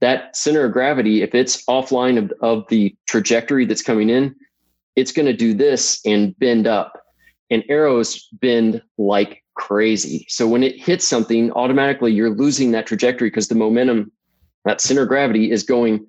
[0.00, 4.34] that center of gravity, if it's offline of, of the trajectory that's coming in,
[4.96, 7.02] it's going to do this and bend up.
[7.50, 10.26] And arrows bend like crazy.
[10.28, 14.12] So when it hits something, automatically you're losing that trajectory because the momentum,
[14.64, 16.06] that center of gravity is going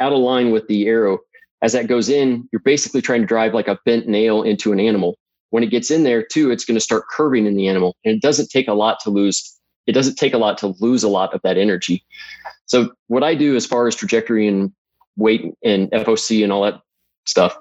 [0.00, 1.18] out of line with the arrow.
[1.62, 4.80] As that goes in, you're basically trying to drive like a bent nail into an
[4.80, 5.18] animal.
[5.50, 7.96] When it gets in there too, it's going to start curving in the animal.
[8.04, 9.58] And it doesn't take a lot to lose.
[9.86, 12.04] It doesn't take a lot to lose a lot of that energy.
[12.66, 14.72] So what I do as far as trajectory and
[15.16, 16.80] weight and FOC and all that
[17.26, 17.58] stuff,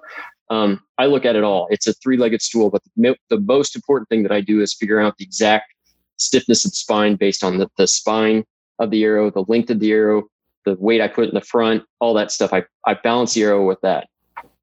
[0.50, 1.68] um, I look at it all.
[1.70, 5.00] It's a three-legged stool, but the, the, most important thing that I do is figure
[5.00, 5.74] out the exact
[6.18, 8.44] stiffness of the spine based on the, the spine
[8.80, 10.24] of the arrow, the length of the arrow,
[10.66, 12.52] the weight I put in the front, all that stuff.
[12.52, 14.08] I, I balance the arrow with that.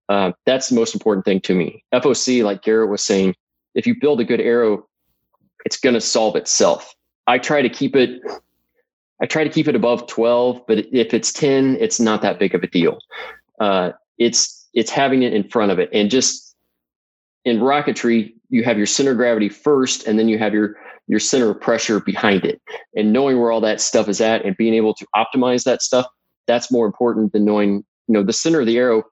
[0.08, 1.84] Uh, that's the most important thing to me.
[1.92, 3.34] FOC, like Garrett was saying,
[3.74, 4.86] if you build a good arrow,
[5.64, 6.94] it's going to solve itself.
[7.26, 8.20] I try to keep it.
[9.20, 12.54] I try to keep it above 12, but if it's 10, it's not that big
[12.54, 12.98] of a deal.
[13.60, 15.89] Uh, it's it's having it in front of it.
[15.93, 16.55] And just
[17.44, 20.77] in rocketry, you have your center of gravity first, and then you have your
[21.09, 22.61] your center of pressure behind it.
[22.94, 26.07] And knowing where all that stuff is at and being able to optimize that stuff,
[26.48, 29.05] that's more important than knowing, you know, the center of the arrow.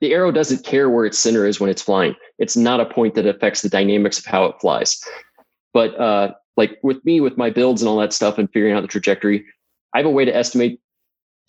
[0.00, 2.14] The arrow doesn't care where its center is when it's flying.
[2.38, 5.00] It's not a point that affects the dynamics of how it flies.
[5.72, 8.82] But uh, like with me, with my builds and all that stuff and figuring out
[8.82, 9.44] the trajectory,
[9.94, 10.80] I have a way to estimate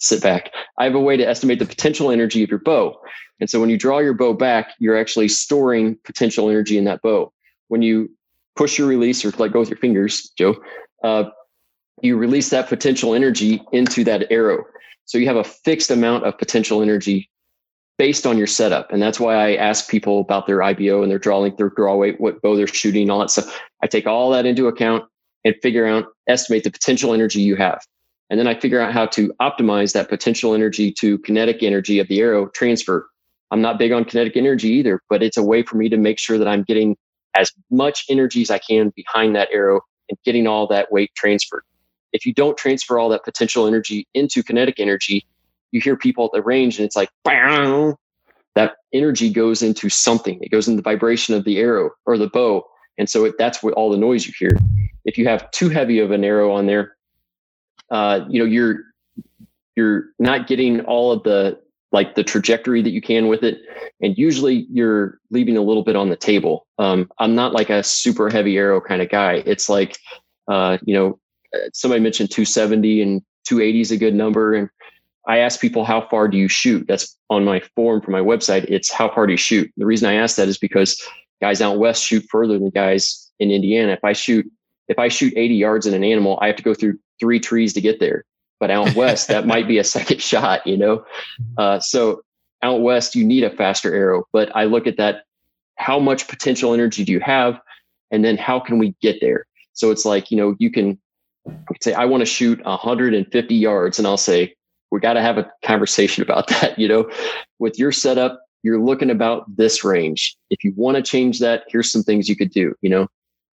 [0.00, 0.50] sit back.
[0.78, 2.98] I have a way to estimate the potential energy of your bow.
[3.38, 7.00] And so when you draw your bow back, you're actually storing potential energy in that
[7.02, 7.32] bow.
[7.68, 8.10] When you
[8.56, 10.56] push your release or let go with your fingers, Joe,
[11.04, 11.24] uh,
[12.02, 14.64] you release that potential energy into that arrow.
[15.04, 17.30] So you have a fixed amount of potential energy
[17.98, 18.90] based on your setup.
[18.92, 21.96] And that's why I ask people about their IBO and their draw length, their draw
[21.96, 23.60] weight, what bow they're shooting, all that stuff.
[23.82, 25.04] I take all that into account
[25.44, 27.82] and figure out, estimate the potential energy you have.
[28.30, 32.08] And then I figure out how to optimize that potential energy to kinetic energy of
[32.08, 33.08] the arrow transfer.
[33.50, 36.18] I'm not big on kinetic energy either, but it's a way for me to make
[36.18, 36.96] sure that I'm getting
[37.36, 41.64] as much energy as I can behind that arrow and getting all that weight transferred.
[42.12, 45.26] If you don't transfer all that potential energy into kinetic energy,
[45.72, 47.94] you hear people at the range and it's like, Bam!
[48.56, 50.38] that energy goes into something.
[50.42, 52.64] It goes in the vibration of the arrow or the bow.
[52.98, 54.50] And so it, that's what all the noise you hear.
[55.04, 56.96] If you have too heavy of an arrow on there,
[57.90, 58.80] uh, you know, you're,
[59.76, 61.60] you're not getting all of the
[61.92, 63.62] like the trajectory that you can with it.
[64.00, 66.66] And usually you're leaving a little bit on the table.
[66.78, 69.42] Um, I'm not like a super heavy arrow kind of guy.
[69.44, 69.98] It's like,
[70.48, 71.18] uh, you know,
[71.72, 74.54] somebody mentioned 270 and 280 is a good number.
[74.54, 74.68] And
[75.26, 76.86] I ask people, how far do you shoot?
[76.86, 78.64] That's on my form for my website.
[78.64, 79.70] It's how far do you shoot?
[79.76, 81.00] The reason I ask that is because
[81.40, 83.92] guys out west shoot further than guys in Indiana.
[83.92, 84.50] If I shoot,
[84.88, 87.72] if I shoot 80 yards in an animal, I have to go through three trees
[87.74, 88.24] to get there.
[88.58, 91.04] But out west, that might be a second shot, you know?
[91.56, 92.22] Uh, so
[92.62, 94.24] out west, you need a faster arrow.
[94.32, 95.24] But I look at that
[95.76, 97.58] how much potential energy do you have?
[98.10, 99.46] And then how can we get there?
[99.72, 101.00] So it's like, you know, you can
[101.80, 103.98] say, I want to shoot 150 yards.
[103.98, 104.54] And I'll say,
[104.90, 106.78] we got to have a conversation about that.
[106.78, 107.10] You know,
[107.58, 110.36] with your setup, you're looking about this range.
[110.50, 113.06] If you want to change that, here's some things you could do, you know,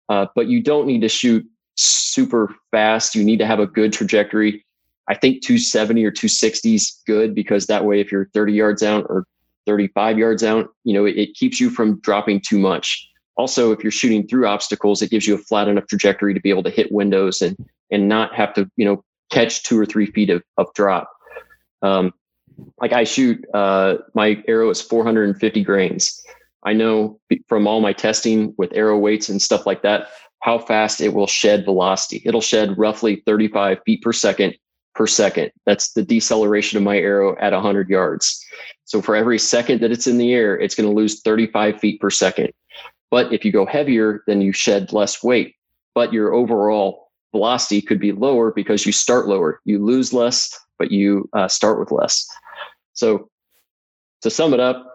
[0.09, 1.43] uh, but you don't need to shoot
[1.75, 3.15] super fast.
[3.15, 4.65] You need to have a good trajectory.
[5.07, 9.05] I think 270 or 260 is good because that way, if you're 30 yards out
[9.09, 9.25] or
[9.65, 13.07] 35 yards out, you know, it, it keeps you from dropping too much.
[13.37, 16.49] Also, if you're shooting through obstacles, it gives you a flat enough trajectory to be
[16.49, 17.57] able to hit windows and
[17.89, 21.09] and not have to, you know, catch two or three feet of, of drop.
[21.81, 22.13] Um,
[22.79, 26.21] like I shoot, uh, my arrow is 450 grains.
[26.63, 30.07] I know from all my testing with arrow weights and stuff like that,
[30.41, 32.21] how fast it will shed velocity.
[32.25, 34.55] It'll shed roughly 35 feet per second
[34.93, 35.51] per second.
[35.65, 38.43] That's the deceleration of my arrow at 100 yards.
[38.85, 42.01] So for every second that it's in the air, it's going to lose 35 feet
[42.01, 42.51] per second.
[43.09, 45.55] But if you go heavier, then you shed less weight,
[45.93, 49.61] but your overall velocity could be lower because you start lower.
[49.63, 52.27] You lose less, but you uh, start with less.
[52.93, 53.29] So
[54.21, 54.85] to sum it up,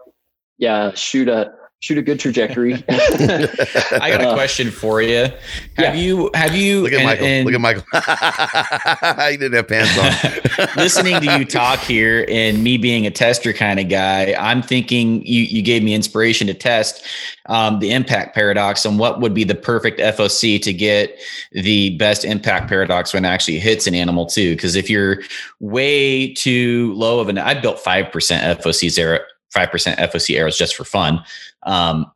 [0.59, 1.53] yeah, shoot a
[1.87, 2.75] shoot a good trajectory.
[2.89, 5.19] I got a uh, question for you.
[5.19, 5.39] Have
[5.79, 5.95] yeah.
[5.95, 7.27] you have you look at and, Michael?
[7.27, 9.31] And look at Michael.
[9.31, 10.69] he didn't have pants on.
[10.77, 15.25] listening to you talk here and me being a tester kind of guy, I'm thinking
[15.25, 17.07] you you gave me inspiration to test
[17.47, 21.17] um, the impact paradox and what would be the perfect FOC to get
[21.53, 24.57] the best impact paradox when it actually hits an animal too.
[24.57, 25.19] Because if you're
[25.61, 29.21] way too low of an, I built five percent FOC zero
[29.57, 31.23] 5% FOC arrows just for fun.
[31.63, 32.11] Um,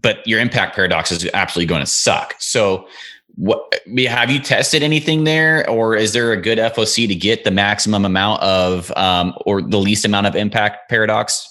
[0.00, 2.34] but your impact paradox is absolutely going to suck.
[2.38, 2.88] So,
[3.36, 3.74] what
[4.08, 8.04] have you tested anything there, or is there a good FOC to get the maximum
[8.04, 11.50] amount of, um, or the least amount of impact paradox?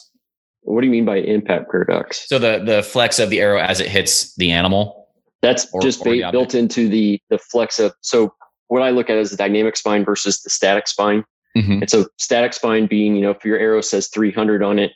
[0.61, 2.27] What do you mean by impact paradox?
[2.27, 5.07] So the the flex of the arrow as it hits the animal.
[5.41, 7.93] That's or, just or built into the the flex of.
[8.01, 8.33] So
[8.67, 11.25] what I look at is the dynamic spine versus the static spine.
[11.55, 11.81] Mm-hmm.
[11.81, 14.91] And so static spine being, you know, if your arrow says 300 on it,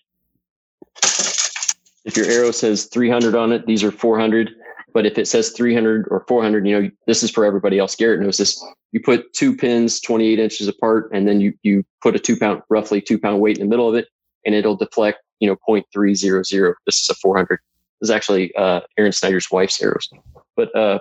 [2.07, 4.49] if your arrow says 300 on it, these are 400.
[4.93, 7.95] But if it says 300 or 400, you know, this is for everybody else.
[7.95, 8.63] Garrett knows this.
[8.93, 12.61] You put two pins 28 inches apart, and then you, you put a two pound,
[12.69, 14.07] roughly two pound weight in the middle of it,
[14.45, 16.73] and it'll deflect, you know, 0.300.
[16.85, 17.59] This is a 400.
[17.99, 20.09] This is actually uh, Aaron Snyder's wife's arrows.
[20.55, 20.99] But uh,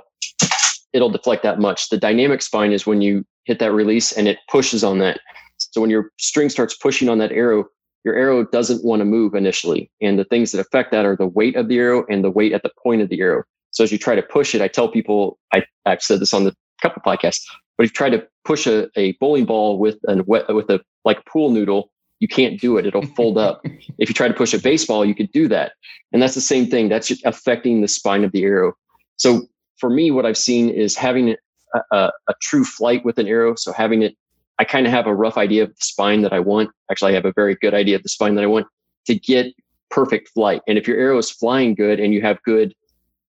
[0.93, 1.89] it'll deflect that much.
[1.89, 5.21] The dynamic spine is when you hit that release and it pushes on that.
[5.59, 7.67] So when your string starts pushing on that arrow,
[8.07, 9.91] your arrow doesn't want to move initially.
[10.01, 12.53] And the things that affect that are the weight of the arrow and the weight
[12.53, 13.43] at the point of the arrow.
[13.73, 16.45] So as you try to push it, I tell people, I, I've said this on
[16.45, 17.43] the couple podcasts,
[17.77, 21.27] but if you try to push a, a bowling ball with a with a like
[21.27, 22.87] pool noodle, you can't do it.
[22.87, 23.61] It'll fold up.
[23.99, 25.73] if you try to push a baseball, you could do that.
[26.13, 26.89] And that's the same thing.
[26.89, 28.75] That's affecting the spine of the arrow.
[29.17, 31.35] So for me, what I've seen is having
[31.75, 33.57] a, a, a true flight with an arrow.
[33.57, 34.15] So having it
[34.59, 36.71] I kind of have a rough idea of the spine that I want.
[36.91, 38.67] Actually, I have a very good idea of the spine that I want
[39.07, 39.55] to get
[39.91, 40.63] perfect flight.
[40.67, 42.75] And if your arrow is flying good and you have good,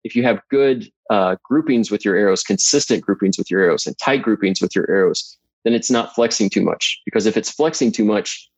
[0.04, 3.96] if you have good uh, groupings with your arrows, consistent groupings with your arrows, and
[3.98, 7.00] tight groupings with your arrows, then it's not flexing too much.
[7.04, 8.50] Because if it's flexing too much,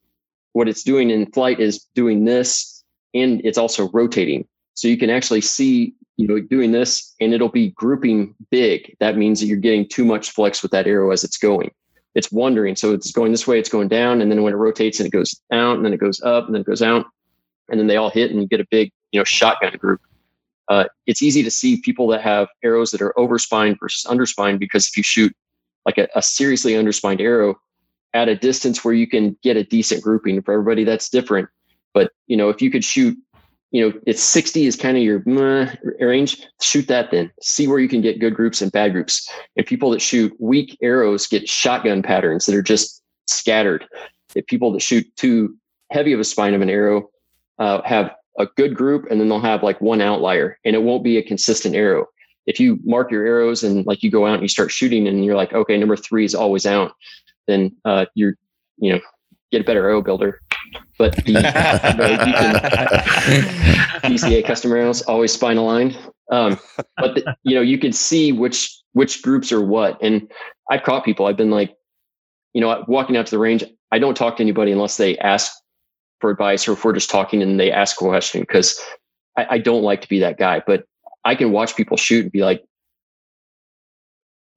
[0.52, 2.82] what it's doing in flight is doing this
[3.14, 4.46] and it's also rotating.
[4.74, 8.96] So you can actually see, you know, doing this and it'll be grouping big.
[9.00, 11.70] That means that you're getting too much flex with that arrow as it's going.
[12.16, 12.74] It's wandering.
[12.74, 14.20] So it's going this way, it's going down.
[14.20, 16.54] And then when it rotates and it goes out and then it goes up and
[16.54, 17.06] then it goes out.
[17.68, 20.00] And then they all hit and you get a big, you know, shotgun group.
[20.68, 24.88] Uh, it's easy to see people that have arrows that are overspined versus underspined because
[24.88, 25.32] if you shoot
[25.84, 27.54] like a, a seriously underspined arrow
[28.14, 31.48] at a distance where you can get a decent grouping for everybody, that's different.
[31.94, 33.16] But you know, if you could shoot,
[33.76, 35.22] you know, it's 60 is kind of your
[36.00, 36.46] range.
[36.62, 37.30] Shoot that then.
[37.42, 39.30] See where you can get good groups and bad groups.
[39.54, 43.84] And people that shoot weak arrows get shotgun patterns that are just scattered.
[44.34, 45.54] If people that shoot too
[45.90, 47.10] heavy of a spine of an arrow
[47.58, 51.04] uh, have a good group and then they'll have like one outlier and it won't
[51.04, 52.06] be a consistent arrow.
[52.46, 55.22] If you mark your arrows and like you go out and you start shooting and
[55.22, 56.92] you're like, okay, number three is always out,
[57.46, 58.36] then uh, you're,
[58.78, 59.00] you know,
[59.52, 60.40] get a better arrow builder.
[60.98, 61.34] But the,
[64.02, 65.96] PCA custom arrows always spine aligned.
[66.30, 66.58] Um,
[66.96, 69.98] but the, you know, you can see which which groups are what.
[70.02, 70.30] And
[70.70, 71.26] I've caught people.
[71.26, 71.76] I've been like,
[72.54, 73.62] you know, walking out to the range.
[73.92, 75.52] I don't talk to anybody unless they ask
[76.20, 78.80] for advice or if we're just talking and they ask a question because
[79.36, 80.62] I, I don't like to be that guy.
[80.66, 80.84] But
[81.24, 82.64] I can watch people shoot and be like,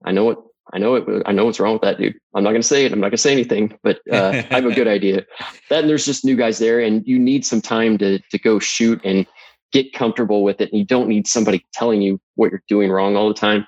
[0.06, 0.42] I know what
[0.74, 1.24] I know it.
[1.26, 2.16] I know what's wrong with that dude.
[2.36, 2.92] I'm not going to say it.
[2.92, 5.26] I'm not going to say anything, but uh, I have a good idea.
[5.70, 8.60] That and there's just new guys there, and you need some time to to go
[8.60, 9.26] shoot and
[9.72, 10.70] get comfortable with it.
[10.72, 13.68] And you don't need somebody telling you what you're doing wrong all the time.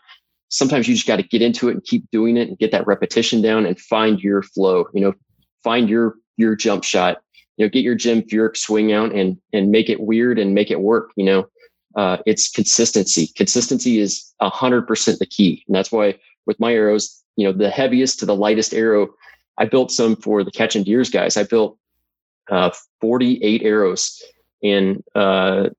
[0.49, 2.85] Sometimes you just got to get into it and keep doing it and get that
[2.85, 4.85] repetition down and find your flow.
[4.93, 5.13] You know,
[5.63, 7.21] find your your jump shot.
[7.57, 10.69] You know, get your Jim Furyk swing out and and make it weird and make
[10.69, 11.11] it work.
[11.15, 11.47] You know,
[11.95, 13.29] uh, it's consistency.
[13.35, 17.53] Consistency is a hundred percent the key, and that's why with my arrows, you know,
[17.53, 19.09] the heaviest to the lightest arrow.
[19.57, 21.37] I built some for the catching deers guys.
[21.37, 21.77] I built
[22.49, 24.21] uh, 48 arrows,
[24.63, 25.69] and uh,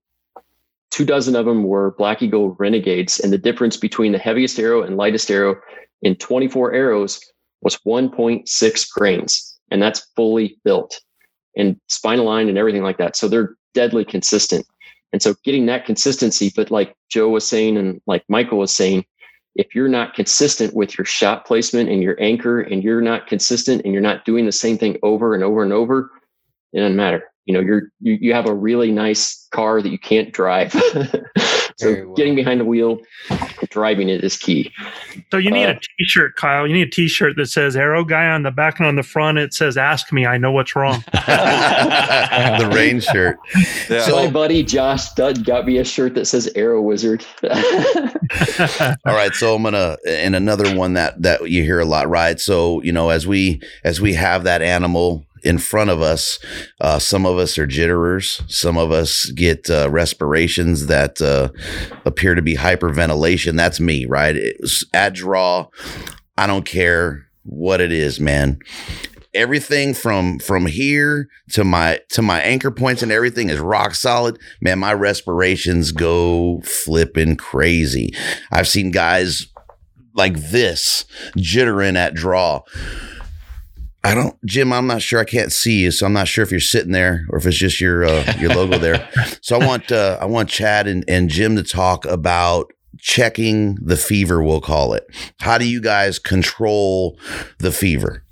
[0.90, 3.18] two dozen of them were Black Eagle Renegades.
[3.20, 5.56] And the difference between the heaviest arrow and lightest arrow
[6.02, 7.20] in 24 arrows
[7.62, 11.01] was 1.6 grains, and that's fully built
[11.56, 13.16] and spine aligned and everything like that.
[13.16, 14.66] So they're deadly consistent.
[15.12, 19.05] And so getting that consistency, but like Joe was saying and like Michael was saying,
[19.55, 23.83] if you're not consistent with your shot placement and your anchor and you're not consistent
[23.85, 26.11] and you're not doing the same thing over and over and over,
[26.73, 27.24] it doesn't matter.
[27.45, 30.74] You know, you're you, you have a really nice car that you can't drive.
[31.82, 32.14] so well.
[32.14, 33.00] getting behind the wheel,
[33.70, 34.72] driving it is key.
[35.30, 36.66] So you need uh, a T-shirt, Kyle.
[36.66, 39.38] You need a T-shirt that says "Arrow Guy" on the back and on the front.
[39.38, 43.38] It says "Ask me, I know what's wrong." the rain shirt.
[43.88, 44.02] Yeah.
[44.02, 49.34] So my buddy Josh Dud got me a shirt that says "Arrow Wizard." All right,
[49.34, 52.38] so I'm gonna and another one that that you hear a lot, right?
[52.38, 56.39] So you know, as we as we have that animal in front of us.
[56.81, 58.48] Uh, some of us are jitterers.
[58.51, 61.51] Some of us get uh, respirations that uh,
[62.05, 63.56] appear to be hyperventilation.
[63.56, 64.36] That's me, right?
[64.36, 65.69] It's at draw,
[66.36, 68.59] I don't care what it is, man.
[69.35, 74.39] Everything from from here to my to my anchor points and everything is rock solid.
[74.60, 78.14] Man, my respirations go flipping crazy.
[78.51, 79.47] I've seen guys
[80.14, 81.06] like this
[81.39, 82.60] jittering at draw
[84.05, 84.73] I don't, Jim.
[84.73, 85.20] I'm not sure.
[85.20, 87.57] I can't see you, so I'm not sure if you're sitting there or if it's
[87.57, 89.09] just your uh, your logo there.
[89.43, 93.97] So I want uh, I want Chad and, and Jim to talk about checking the
[93.97, 94.43] fever.
[94.43, 95.05] We'll call it.
[95.41, 97.19] How do you guys control
[97.59, 98.24] the fever?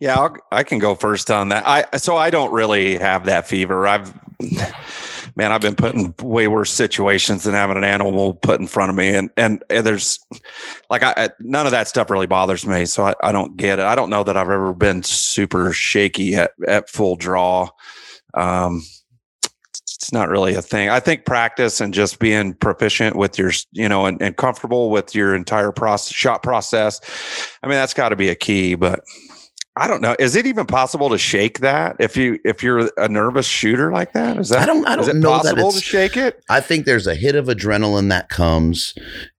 [0.00, 1.66] Yeah, I'll, i can go first on that.
[1.66, 3.86] I so I don't really have that fever.
[3.86, 4.12] I've
[5.36, 8.90] man, I've been put in way worse situations than having an animal put in front
[8.90, 9.08] of me.
[9.08, 10.18] And, and, and there's
[10.90, 12.84] like, I, none of that stuff really bothers me.
[12.86, 13.84] So I, I don't get it.
[13.84, 17.70] I don't know that I've ever been super shaky at, at full draw.
[18.34, 18.82] Um,
[20.04, 20.90] it's not really a thing.
[20.90, 25.14] I think practice and just being proficient with your, you know, and, and comfortable with
[25.14, 27.00] your entire process, shot process.
[27.62, 29.00] I mean, that's got to be a key, but
[29.76, 30.14] I don't know.
[30.20, 34.12] Is it even possible to shake that if you if you're a nervous shooter like
[34.12, 34.38] that?
[34.38, 36.44] Is that I don't I don't know possible to shake it?
[36.48, 38.94] I think there's a hit of adrenaline that comes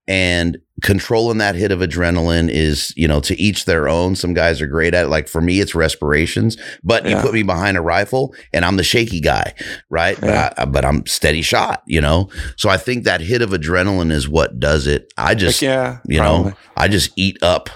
[0.06, 4.14] and controlling that hit of adrenaline is, you know, to each their own.
[4.14, 5.08] Some guys are great at it.
[5.08, 7.16] Like for me, it's respirations, but yeah.
[7.16, 9.54] you put me behind a rifle and I'm the shaky guy,
[9.88, 10.18] right?
[10.22, 10.50] Yeah.
[10.50, 12.28] But, I, but I'm steady shot, you know?
[12.56, 15.12] So I think that hit of adrenaline is what does it.
[15.16, 16.50] I just, like, yeah, you probably.
[16.50, 17.70] know, I just eat up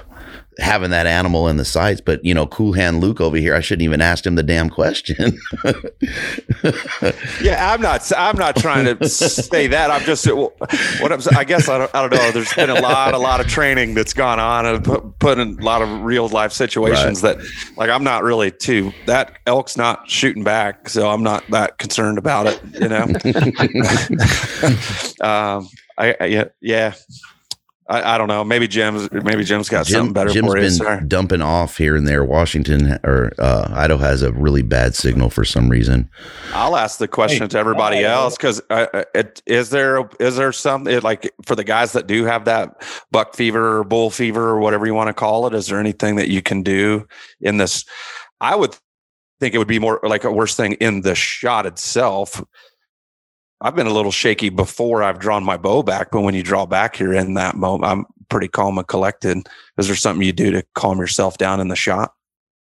[0.60, 2.00] having that animal in the sights.
[2.00, 4.70] But you know, cool hand Luke over here, I shouldn't even ask him the damn
[4.70, 5.38] question.
[7.42, 8.10] yeah, I'm not.
[8.16, 9.90] I'm not trying to say that.
[9.90, 11.20] I'm just what I'm.
[11.36, 11.94] I guess I don't.
[11.94, 12.30] I don't know.
[12.30, 15.58] There's been a lot, a lot of training that's gone on and put, put in
[15.58, 17.38] a lot of real life situations right.
[17.38, 17.46] that,
[17.76, 18.92] like, I'm not really too.
[19.06, 22.60] That elk's not shooting back, so I'm not that concerned about it.
[22.80, 23.00] You know.
[25.20, 25.68] um,
[25.98, 26.94] I, I yeah yeah.
[27.90, 28.44] I, I, don't know.
[28.44, 30.62] Maybe Jim's maybe Jim's got Jim, something better Jim's for you.
[30.62, 31.00] Been sir.
[31.00, 32.24] dumping off here and there.
[32.24, 36.08] Washington or uh, Idaho has a really bad signal for some reason.
[36.54, 40.52] I'll ask the question hey, to everybody else because uh, uh is there is there
[40.52, 42.80] something like for the guys that do have that
[43.10, 45.54] buck fever or bull fever or whatever you want to call it?
[45.54, 47.08] Is there anything that you can do
[47.40, 47.84] in this?
[48.40, 48.76] I would
[49.40, 52.40] think it would be more like a worse thing in the shot itself
[53.60, 56.64] I've been a little shaky before I've drawn my bow back, but when you draw
[56.64, 59.48] back here in that moment, I'm pretty calm and collected.
[59.76, 62.14] Is there something you do to calm yourself down in the shot?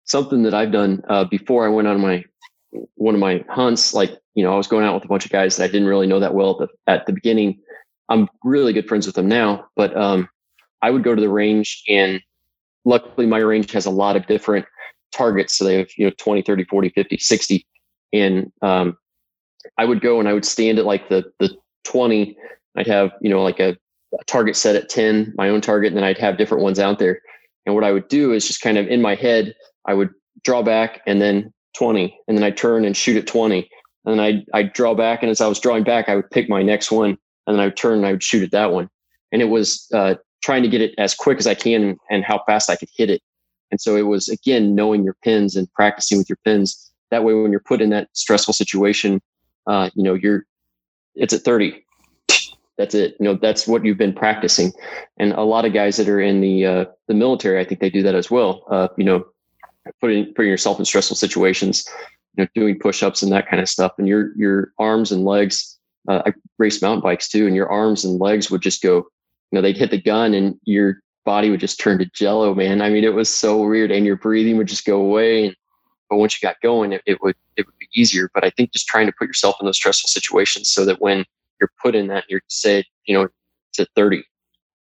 [0.04, 2.24] Something that I've done uh, before I went on my
[2.96, 5.30] one of my hunts, like you know, I was going out with a bunch of
[5.30, 7.60] guys that I didn't really know that well at the, at the beginning.
[8.08, 10.28] I'm really good friends with them now, but um,
[10.82, 12.20] I would go to the range and
[12.84, 14.66] luckily my range has a lot of different
[15.12, 15.56] targets.
[15.56, 17.66] So they have, you know, 20, 30, 40, 50, 60.
[18.12, 18.96] And um,
[19.76, 22.36] I would go and I would stand at like the the 20.
[22.76, 23.76] I'd have, you know, like a,
[24.18, 26.98] a target set at 10, my own target, and then I'd have different ones out
[26.98, 27.20] there.
[27.66, 29.54] And what I would do is just kind of in my head,
[29.84, 30.10] I would
[30.44, 33.68] draw back and then 20, and then I'd turn and shoot at 20.
[34.04, 35.22] And then I'd, I'd draw back.
[35.22, 37.64] And as I was drawing back, I would pick my next one and then I
[37.64, 38.88] would turn and I would shoot at that one.
[39.32, 42.42] And it was uh, trying to get it as quick as I can and how
[42.46, 43.22] fast I could hit it.
[43.70, 46.90] And so it was, again, knowing your pins and practicing with your pins.
[47.10, 49.20] That way, when you're put in that stressful situation,
[49.68, 50.44] uh, you know, you're
[51.14, 51.84] it's at 30.
[52.78, 53.16] That's it.
[53.18, 54.72] You know, that's what you've been practicing.
[55.18, 57.90] And a lot of guys that are in the uh, the military, I think they
[57.90, 58.64] do that as well.
[58.70, 59.24] Uh, you know,
[60.00, 61.84] putting putting yourself in stressful situations,
[62.36, 63.92] you know, doing push-ups and that kind of stuff.
[63.98, 65.76] And your your arms and legs.
[66.08, 68.96] Uh, I race mountain bikes too, and your arms and legs would just go.
[69.50, 72.80] You know, they'd hit the gun, and your body would just turn to jello, man.
[72.80, 75.54] I mean, it was so weird, and your breathing would just go away.
[76.08, 78.30] But once you got going, it, it would it would be easier.
[78.32, 81.24] But I think just trying to put yourself in those stressful situations so that when
[81.60, 83.28] you're put in that, you're say, you know,
[83.74, 84.22] to 30,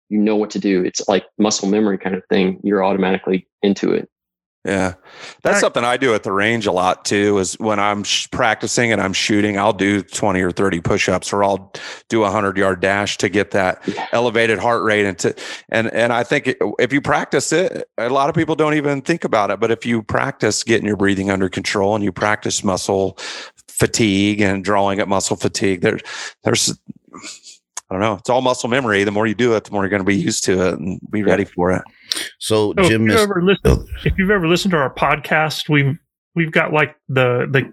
[0.10, 0.84] you know what to do.
[0.84, 2.60] It's like muscle memory kind of thing.
[2.64, 4.10] You're automatically into it.
[4.68, 4.96] Yeah.
[5.44, 8.92] That's something I do at the range a lot too is when I'm sh- practicing
[8.92, 11.72] and I'm shooting, I'll do 20 or 30 push-ups or I'll
[12.10, 13.82] do a 100-yard dash to get that
[14.12, 15.34] elevated heart rate and to,
[15.70, 19.24] and and I think if you practice it, a lot of people don't even think
[19.24, 23.18] about it, but if you practice getting your breathing under control and you practice muscle
[23.70, 26.00] fatigue and drawing at muscle fatigue, there
[26.44, 26.78] there's
[27.90, 28.16] I don't know.
[28.16, 29.04] It's all muscle memory.
[29.06, 31.00] The more you do it, the more you're going to be used to it and
[31.10, 31.82] be ready for it.
[32.40, 33.86] So, so Jim, if, you've ever listened, oh.
[34.04, 35.98] if you've ever listened to our podcast, we've
[36.36, 37.72] we've got like the the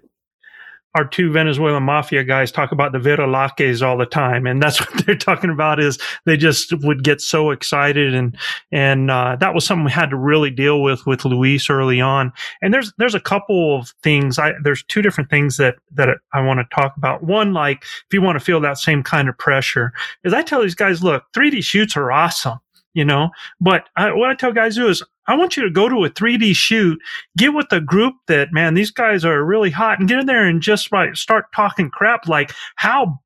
[0.95, 5.05] our two Venezuelan mafia guys talk about the Veralaques all the time, and that's what
[5.05, 5.79] they're talking about.
[5.79, 8.35] Is they just would get so excited, and
[8.71, 12.31] and uh, that was something we had to really deal with with Luis early on.
[12.61, 14.39] And there's there's a couple of things.
[14.39, 17.23] I there's two different things that that I want to talk about.
[17.23, 19.91] One, like if you want to feel that same kind of pressure,
[20.23, 22.59] is I tell these guys, look, 3D shoots are awesome
[22.95, 23.29] you know.
[23.61, 26.09] But I, what I tell guys do is, I want you to go to a
[26.09, 26.99] 3D shoot,
[27.37, 30.47] get with a group that, man, these guys are really hot, and get in there
[30.47, 33.19] and just like start talking crap like how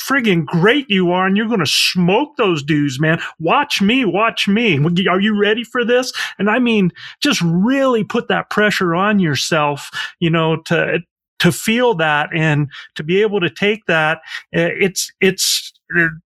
[0.00, 3.20] friggin' great you are, and you're to smoke those dudes, man.
[3.38, 4.78] Watch me, watch me.
[5.08, 6.12] Are you ready for this?
[6.38, 9.90] And I mean, just really put that pressure on yourself,
[10.20, 11.00] you know, to
[11.40, 14.20] to feel that and to be able to take that.
[14.54, 15.73] Eh, it's it's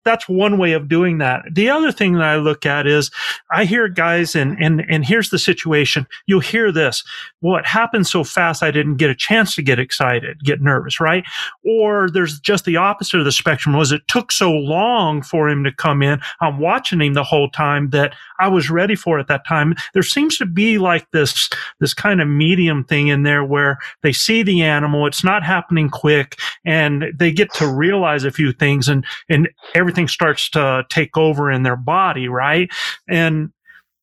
[0.04, 1.42] that's one way of doing that.
[1.52, 3.10] The other thing that I look at is
[3.50, 6.06] I hear guys and, and, and here's the situation.
[6.26, 7.04] You'll hear this.
[7.40, 8.62] Well, it happened so fast.
[8.62, 11.24] I didn't get a chance to get excited, get nervous, right?
[11.64, 15.64] Or there's just the opposite of the spectrum was it took so long for him
[15.64, 16.20] to come in.
[16.40, 19.74] I'm watching him the whole time that I was ready for at that time.
[19.94, 21.48] There seems to be like this,
[21.80, 25.06] this kind of medium thing in there where they see the animal.
[25.06, 30.08] It's not happening quick and they get to realize a few things and, and everything
[30.08, 32.70] starts to take over in their body, right?
[33.08, 33.50] And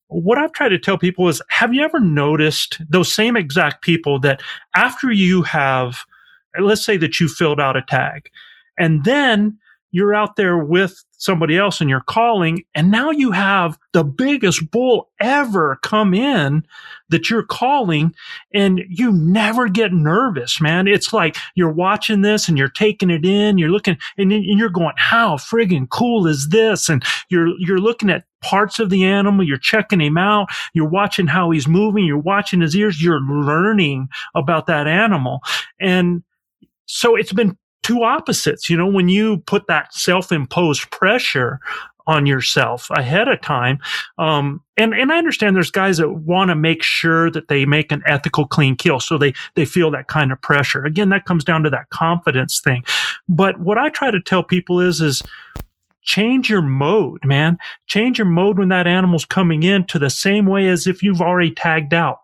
[0.08, 4.20] what I've tried to tell people is have you ever noticed those same exact people
[4.20, 4.42] that
[4.76, 6.00] after you have,
[6.60, 8.30] let's say that you filled out a tag
[8.78, 9.58] and then
[9.92, 14.70] you're out there with somebody else and you're calling and now you have the biggest
[14.70, 16.66] bull ever come in
[17.10, 18.14] that you're calling
[18.54, 20.88] and you never get nervous, man.
[20.88, 24.96] It's like you're watching this and you're taking it in, you're looking and, you're going,
[24.98, 26.90] how friggin' cool is this?
[26.90, 29.46] And you're, you're looking at parts of the animal.
[29.46, 30.50] You're checking him out.
[30.74, 32.06] You're watching how he's moving.
[32.06, 33.02] You're watching his ears.
[33.02, 35.40] You're learning about that animal.
[35.80, 36.24] And
[36.86, 38.70] so it's been two opposites.
[38.70, 41.60] You know, when you put that self-imposed pressure
[42.08, 43.80] on yourself ahead of time.
[44.18, 47.92] Um, and, and I understand there's guys that want to make sure that they make
[47.92, 49.00] an ethical, clean kill.
[49.00, 50.86] So they, they feel that kind of pressure.
[50.86, 52.84] Again, that comes down to that confidence thing.
[53.28, 55.24] But what I try to tell people is, is
[56.04, 57.58] change your mode, man.
[57.88, 61.22] Change your mode when that animal's coming in to the same way as if you've
[61.22, 62.20] already tagged out.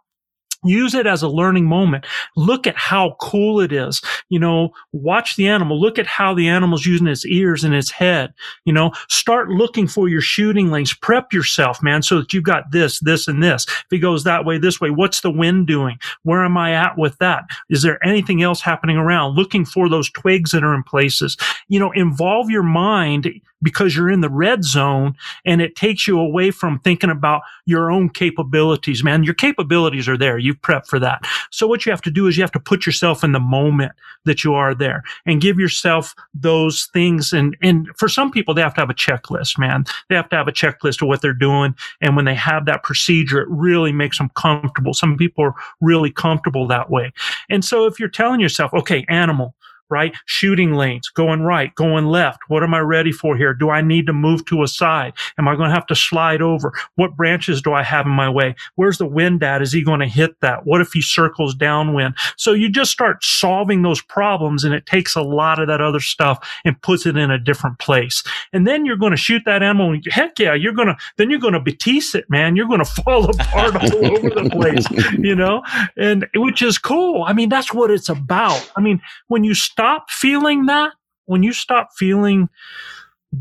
[0.63, 2.05] Use it as a learning moment.
[2.35, 4.01] Look at how cool it is.
[4.29, 5.79] You know, watch the animal.
[5.79, 8.33] Look at how the animal's using its ears and its head.
[8.65, 10.93] You know, start looking for your shooting lanes.
[10.93, 13.65] Prep yourself, man, so that you've got this, this, and this.
[13.67, 15.97] If he goes that way, this way, what's the wind doing?
[16.23, 17.45] Where am I at with that?
[17.69, 19.35] Is there anything else happening around?
[19.35, 21.37] Looking for those twigs that are in places.
[21.69, 23.31] You know, involve your mind
[23.61, 25.15] because you're in the red zone
[25.45, 29.23] and it takes you away from thinking about your own capabilities, man.
[29.23, 30.37] Your capabilities are there.
[30.37, 31.25] You've prepped for that.
[31.51, 33.93] So what you have to do is you have to put yourself in the moment
[34.25, 37.33] that you are there and give yourself those things.
[37.33, 39.85] And, and for some people, they have to have a checklist, man.
[40.09, 41.75] They have to have a checklist of what they're doing.
[42.01, 44.93] And when they have that procedure, it really makes them comfortable.
[44.93, 47.11] Some people are really comfortable that way.
[47.49, 49.55] And so if you're telling yourself, okay, animal,
[49.91, 50.15] right?
[50.25, 52.39] Shooting lanes, going right, going left.
[52.47, 53.53] What am I ready for here?
[53.53, 55.13] Do I need to move to a side?
[55.37, 56.73] Am I going to have to slide over?
[56.95, 58.55] What branches do I have in my way?
[58.75, 59.61] Where's the wind at?
[59.61, 60.65] Is he going to hit that?
[60.65, 62.15] What if he circles downwind?
[62.37, 65.99] So you just start solving those problems and it takes a lot of that other
[65.99, 68.23] stuff and puts it in a different place.
[68.53, 69.91] And then you're going to shoot that animal.
[69.91, 72.55] And heck yeah, you're going to, then you're going to Batiste it, man.
[72.55, 74.85] You're going to fall apart all over the place,
[75.19, 75.63] you know,
[75.97, 77.23] and which is cool.
[77.23, 78.71] I mean, that's what it's about.
[78.75, 80.93] I mean, when you start stop feeling that,
[81.25, 82.47] when you stop feeling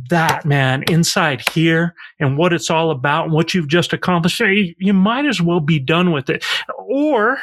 [0.09, 4.75] that man inside here and what it's all about and what you've just accomplished, you,
[4.79, 6.43] you might as well be done with it.
[6.79, 7.39] Or,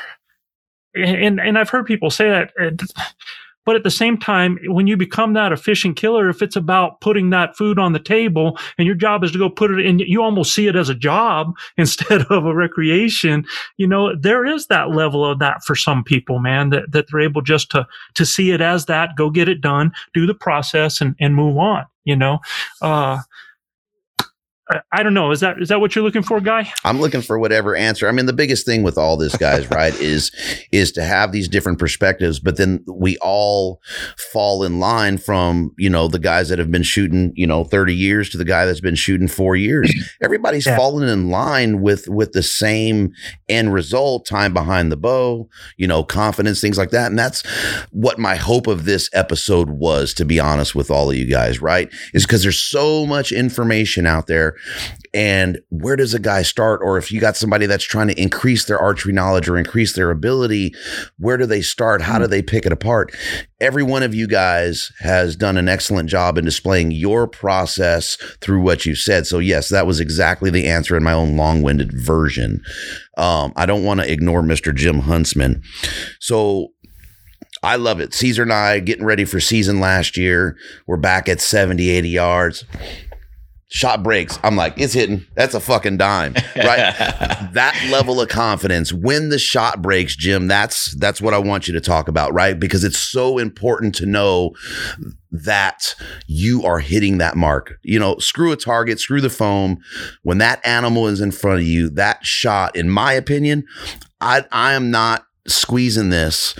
[0.95, 2.71] and, and I've heard people say that eh,
[3.67, 7.31] but at the same time, when you become that efficient killer, if it's about putting
[7.31, 10.23] that food on the table and your job is to go put it in, you
[10.23, 13.45] almost see it as a job instead of a recreation.
[13.75, 17.19] You know, there is that level of that for some people, man, that, that they're
[17.19, 21.01] able just to, to see it as that, go get it done, do the process
[21.01, 22.39] and, and move on, you know?
[22.81, 23.19] Uh,
[24.91, 25.31] I don't know.
[25.31, 26.71] Is that is that what you're looking for, guy?
[26.83, 28.07] I'm looking for whatever answer.
[28.07, 30.31] I mean, the biggest thing with all this, guys, right, is
[30.71, 33.81] is to have these different perspectives, but then we all
[34.31, 37.95] fall in line from you know the guys that have been shooting you know 30
[37.95, 39.93] years to the guy that's been shooting four years.
[40.21, 40.75] Everybody's yeah.
[40.75, 43.13] falling in line with with the same
[43.47, 45.47] end result, time behind the bow,
[45.77, 47.41] you know, confidence, things like that, and that's
[47.91, 50.13] what my hope of this episode was.
[50.15, 54.05] To be honest with all of you guys, right, is because there's so much information
[54.05, 54.56] out there
[55.13, 56.81] and where does a guy start?
[56.83, 60.11] Or if you got somebody that's trying to increase their archery knowledge or increase their
[60.11, 60.73] ability,
[61.17, 62.01] where do they start?
[62.01, 62.31] How do hmm.
[62.31, 63.15] they pick it apart?
[63.59, 68.61] Every one of you guys has done an excellent job in displaying your process through
[68.61, 69.25] what you said.
[69.25, 72.61] So, yes, that was exactly the answer in my own long winded version.
[73.17, 74.75] Um, I don't want to ignore Mr.
[74.75, 75.63] Jim Huntsman.
[76.19, 76.69] So,
[77.63, 78.13] I love it.
[78.13, 80.55] Caesar and I getting ready for season last year.
[80.85, 82.65] We're back at 70, 80 yards
[83.69, 84.39] shot breaks.
[84.43, 85.25] I'm like, it's hitting.
[85.35, 86.93] That's a fucking dime, right?
[87.53, 90.47] that level of confidence when the shot breaks, Jim.
[90.47, 92.57] That's that's what I want you to talk about, right?
[92.59, 94.51] Because it's so important to know
[95.31, 95.95] that
[96.27, 97.77] you are hitting that mark.
[97.83, 99.79] You know, screw a target, screw the foam.
[100.23, 103.65] When that animal is in front of you, that shot, in my opinion,
[104.21, 106.55] I I am not squeezing this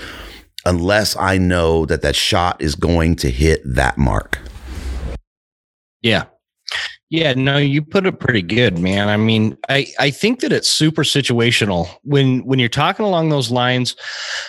[0.66, 4.40] unless I know that that shot is going to hit that mark.
[6.02, 6.26] Yeah,
[7.10, 9.08] yeah, no, you put it pretty good, man.
[9.08, 13.52] I mean, I, I think that it's super situational when when you're talking along those
[13.52, 13.96] lines.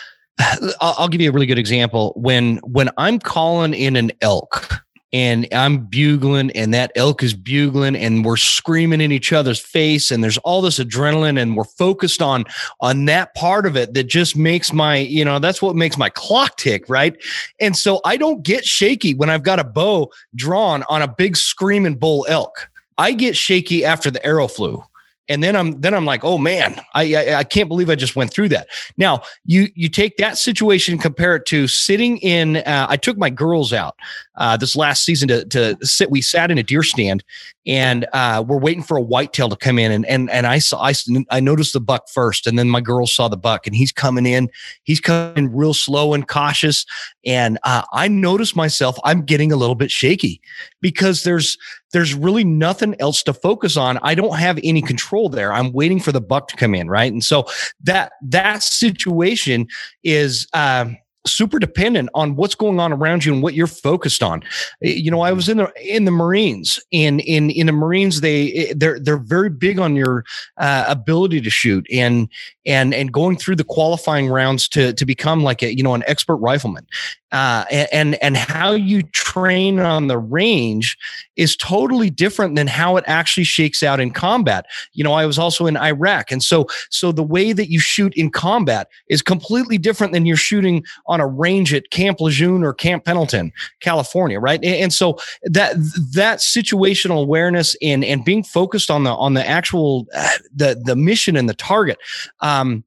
[0.80, 2.12] I'll, I'll give you a really good example.
[2.16, 7.96] When when I'm calling in an elk, and I'm bugling and that elk is bugling
[7.96, 12.20] and we're screaming in each other's face and there's all this adrenaline and we're focused
[12.20, 12.44] on
[12.80, 16.10] on that part of it that just makes my you know that's what makes my
[16.10, 17.16] clock tick right
[17.60, 21.36] and so I don't get shaky when I've got a bow drawn on a big
[21.36, 24.82] screaming bull elk I get shaky after the arrow flew
[25.28, 28.16] and then I'm then I'm like, oh man, I, I, I can't believe I just
[28.16, 28.68] went through that.
[28.96, 32.58] Now you you take that situation, compare it to sitting in.
[32.58, 33.96] Uh, I took my girls out
[34.38, 36.10] uh, this last season to to sit.
[36.10, 37.22] We sat in a deer stand
[37.66, 40.82] and uh, we're waiting for a whitetail to come in and and and I saw
[40.82, 40.94] I,
[41.30, 44.26] I noticed the buck first and then my girl saw the buck and he's coming
[44.26, 44.48] in.
[44.84, 46.86] He's coming real slow and cautious
[47.26, 50.40] and uh, I noticed myself I'm getting a little bit shaky
[50.80, 51.58] because there's
[51.92, 53.98] there's really nothing else to focus on.
[54.02, 55.52] I don't have any control there.
[55.52, 57.12] I'm waiting for the buck to come in right?
[57.12, 57.44] And so
[57.82, 59.66] that that situation
[60.04, 60.96] is um
[61.28, 64.42] super dependent on what's going on around you and what you're focused on.
[64.82, 66.78] Eh, you know, I was in the in the Marines.
[66.90, 70.24] In in in the Marines, they eh, they're they're very big on your
[70.56, 72.28] uh, ability to shoot and
[72.66, 76.04] and and going through the qualifying rounds to to become like a you know an
[76.06, 76.86] expert rifleman
[77.32, 80.96] uh, and and how you train on the range
[81.36, 84.64] is totally different than how it actually shakes out in combat.
[84.94, 88.14] You know, I was also in Iraq, and so so the way that you shoot
[88.14, 92.72] in combat is completely different than you're shooting on a range at Camp Lejeune or
[92.72, 94.62] Camp Pendleton, California, right?
[94.64, 95.74] And so that
[96.14, 100.96] that situational awareness and and being focused on the on the actual uh, the the
[100.96, 101.98] mission and the target.
[102.40, 102.84] Um,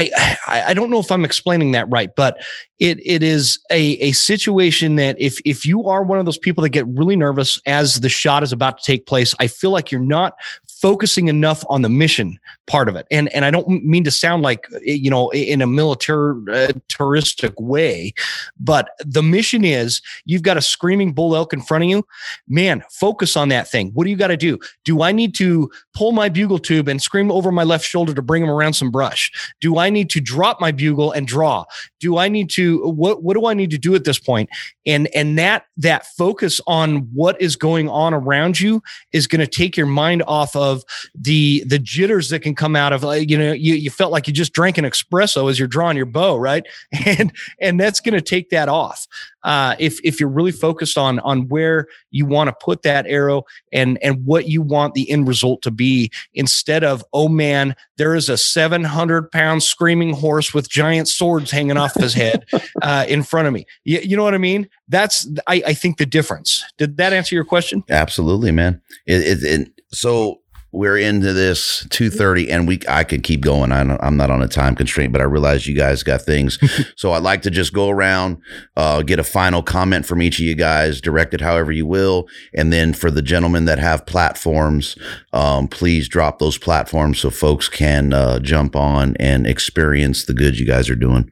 [0.00, 2.38] I, I don't know if I'm explaining that right, but
[2.78, 6.62] it it is a, a situation that if if you are one of those people
[6.62, 9.90] that get really nervous as the shot is about to take place, I feel like
[9.90, 10.34] you're not
[10.80, 13.06] focusing enough on the mission part of it.
[13.10, 18.12] And and I don't mean to sound like eh, you know in a militaristic way,
[18.60, 22.06] but the mission is you've got a screaming bull elk in front of you.
[22.46, 23.90] Man, focus on that thing.
[23.94, 24.58] What do you got to do?
[24.84, 28.22] Do I need to pull my bugle tube and scream over my left shoulder to
[28.22, 29.32] bring him around some brush?
[29.60, 31.64] Do I need to drop my bugle and draw?
[32.00, 34.48] Do I need to what what do I need to do at this point?
[34.86, 39.46] And and that that focus on what is going on around you is going to
[39.46, 40.82] take your mind off of
[41.14, 44.26] the the jitters that can come out of like you know you, you felt like
[44.26, 46.66] you just drank an espresso as you're drawing your bow right
[47.06, 49.06] and and that's going to take that off
[49.44, 53.44] uh, if if you're really focused on on where you want to put that arrow
[53.72, 58.14] and and what you want the end result to be instead of oh man there
[58.14, 62.44] is a 700 pound screaming horse with giant swords hanging off his head
[62.82, 63.64] uh, in front of me.
[63.84, 64.68] You, you know what i mean?
[64.88, 66.64] That's I, I think the difference.
[66.78, 67.84] Did that answer your question?
[67.88, 68.80] Absolutely man.
[69.06, 70.40] It, it, it so
[70.78, 74.46] we're into this 2.30 and we i could keep going I am not on a
[74.46, 76.56] time constraint but i realize you guys got things
[76.96, 78.40] so i'd like to just go around
[78.76, 82.28] uh, get a final comment from each of you guys direct it however you will
[82.54, 84.96] and then for the gentlemen that have platforms
[85.32, 90.60] um, please drop those platforms so folks can uh, jump on and experience the good
[90.60, 91.28] you guys are doing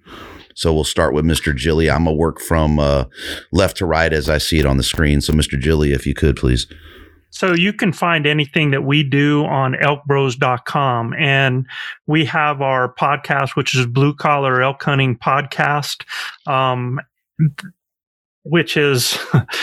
[0.55, 1.55] so we'll start with Mr.
[1.55, 1.91] Gilly.
[1.91, 3.05] I'm gonna work from uh,
[3.53, 5.21] left to right as I see it on the screen.
[5.21, 5.61] So, Mr.
[5.61, 6.67] Gilly, if you could please.
[7.37, 11.13] So you can find anything that we do on elkbros.com.
[11.19, 11.67] And
[12.07, 16.07] we have our podcast, which is Blue Collar Elk Hunting Podcast,
[16.47, 16.99] um,
[18.43, 19.19] which is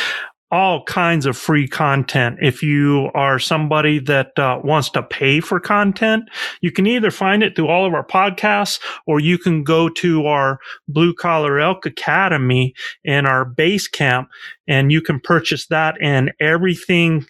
[0.52, 2.38] all kinds of free content.
[2.44, 6.26] If you are somebody that uh, wants to pay for content,
[6.62, 10.28] you can either find it through all of our podcasts or you can go to
[10.28, 14.30] our Blue Collar Elk Academy in our base camp
[14.68, 17.26] and you can purchase that and everything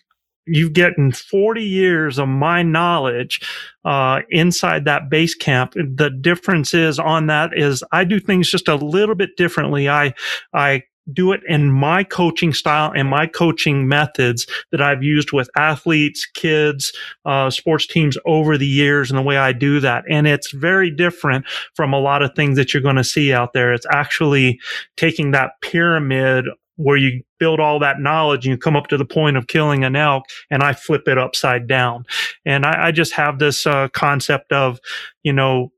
[0.46, 3.42] you've gotten 40 years of my knowledge
[3.86, 8.68] uh, inside that base camp the difference is on that is i do things just
[8.68, 10.14] a little bit differently i
[10.54, 15.50] i do it in my coaching style and my coaching methods that I've used with
[15.58, 16.94] athletes, kids,
[17.26, 20.06] uh, sports teams over the years and the way I do that.
[20.10, 23.54] And it's very different from a lot of things that you're going to see out
[23.54, 23.74] there.
[23.74, 24.60] It's actually
[24.96, 26.46] taking that pyramid
[26.76, 29.84] where you build all that knowledge and you come up to the point of killing
[29.84, 32.06] an elk and I flip it upside down.
[32.46, 34.80] And I, I just have this uh, concept of,
[35.24, 35.72] you know,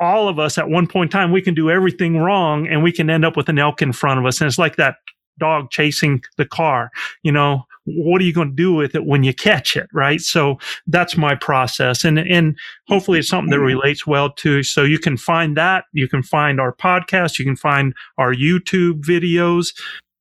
[0.00, 2.90] all of us at one point in time, we can do everything wrong and we
[2.90, 4.40] can end up with an elk in front of us.
[4.40, 4.96] And it's like that
[5.38, 6.90] dog chasing the car,
[7.22, 10.20] you know, what are you going to do with it when you catch it right
[10.20, 14.98] so that's my process and and hopefully it's something that relates well to so you
[14.98, 19.74] can find that you can find our podcast you can find our youtube videos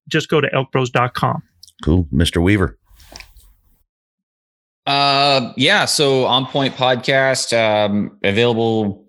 [0.07, 1.41] just go to elkbros.com
[1.83, 2.77] cool mr weaver
[4.88, 9.06] uh yeah so on point podcast um available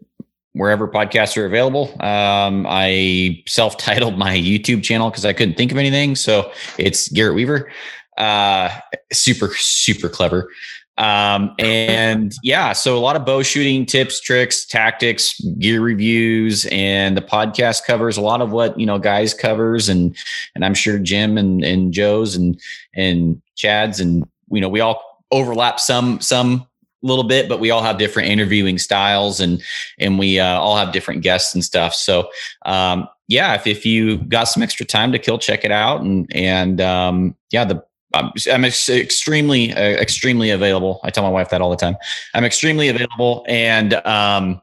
[0.54, 1.90] wherever podcasts are available.
[2.04, 6.14] Um, I self-titled my YouTube channel because I couldn't think of anything.
[6.14, 7.70] So it's Garrett Weaver.
[8.18, 8.68] Uh,
[9.12, 10.50] super, super clever.
[10.98, 17.16] Um, and yeah, so a lot of bow shooting tips, tricks, tactics, gear reviews, and
[17.16, 20.14] the podcast covers a lot of what, you know, guys covers and,
[20.54, 22.60] and I'm sure Jim and, and Joe's and,
[22.94, 26.66] and Chad's and, you know, we all overlap some, some
[27.00, 29.62] little bit, but we all have different interviewing styles and
[29.98, 31.94] and we uh, all have different guests and stuff.
[31.94, 32.28] So
[32.66, 36.02] um, yeah, if, if you got some extra time to kill, check it out.
[36.02, 37.82] And, and, um, yeah, the,
[38.14, 41.00] I'm, I'm ex- extremely, uh, extremely available.
[41.02, 41.96] I tell my wife that all the time.
[42.34, 43.44] I'm extremely available.
[43.48, 44.60] And, um,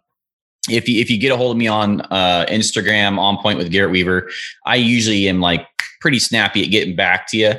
[0.69, 3.71] if you, if you get a hold of me on uh, Instagram, on point with
[3.71, 4.29] Garrett Weaver,
[4.65, 5.65] I usually am like
[5.99, 7.53] pretty snappy at getting back to you.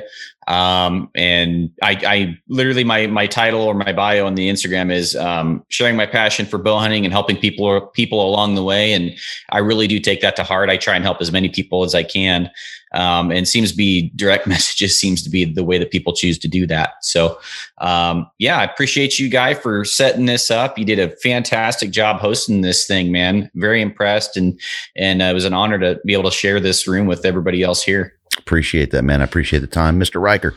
[0.47, 5.15] Um, and I, I literally my my title or my bio on the Instagram is
[5.15, 8.93] um, sharing my passion for bow hunting and helping people people along the way.
[8.93, 9.15] And
[9.49, 10.69] I really do take that to heart.
[10.69, 12.49] I try and help as many people as I can.
[12.93, 16.37] Um, and seems to be direct messages seems to be the way that people choose
[16.39, 16.95] to do that.
[17.01, 17.39] So,
[17.77, 20.77] um, yeah, I appreciate you, guy, for setting this up.
[20.77, 23.49] You did a fantastic job hosting this thing, man.
[23.55, 24.59] Very impressed, and
[24.97, 27.63] and uh, it was an honor to be able to share this room with everybody
[27.63, 28.17] else here.
[28.41, 29.21] Appreciate that, man.
[29.21, 30.55] I appreciate the time, Mister Riker.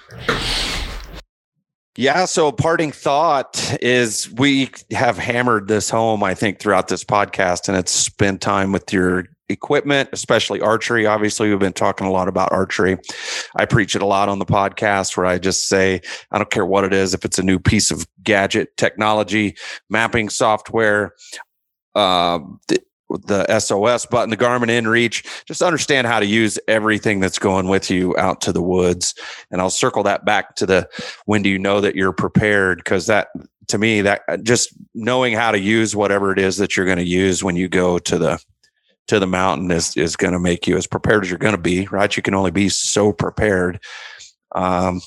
[1.96, 2.24] Yeah.
[2.24, 7.76] So, parting thought is we have hammered this home, I think, throughout this podcast, and
[7.76, 11.06] it's spend time with your equipment, especially archery.
[11.06, 12.96] Obviously, we've been talking a lot about archery.
[13.56, 16.00] I preach it a lot on the podcast where I just say,
[16.32, 19.54] I don't care what it is, if it's a new piece of gadget, technology,
[19.88, 21.14] mapping software,
[21.94, 22.40] uh,
[23.18, 25.44] the SOS button, the Garmin InReach.
[25.46, 29.14] Just understand how to use everything that's going with you out to the woods.
[29.50, 30.88] And I'll circle that back to the
[31.26, 32.78] when do you know that you're prepared?
[32.78, 33.28] Because that
[33.68, 37.04] to me, that just knowing how to use whatever it is that you're going to
[37.04, 38.42] use when you go to the
[39.06, 41.60] to the mountain is is going to make you as prepared as you're going to
[41.60, 41.86] be.
[41.86, 42.16] Right?
[42.16, 43.80] You can only be so prepared.
[44.54, 45.00] Um,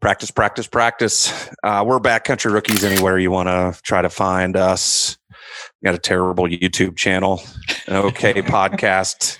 [0.00, 1.48] practice, practice, practice.
[1.62, 5.16] Uh, we're backcountry rookies anywhere you want to try to find us
[5.84, 7.42] got a terrible YouTube channel,
[7.86, 9.38] an okay podcast,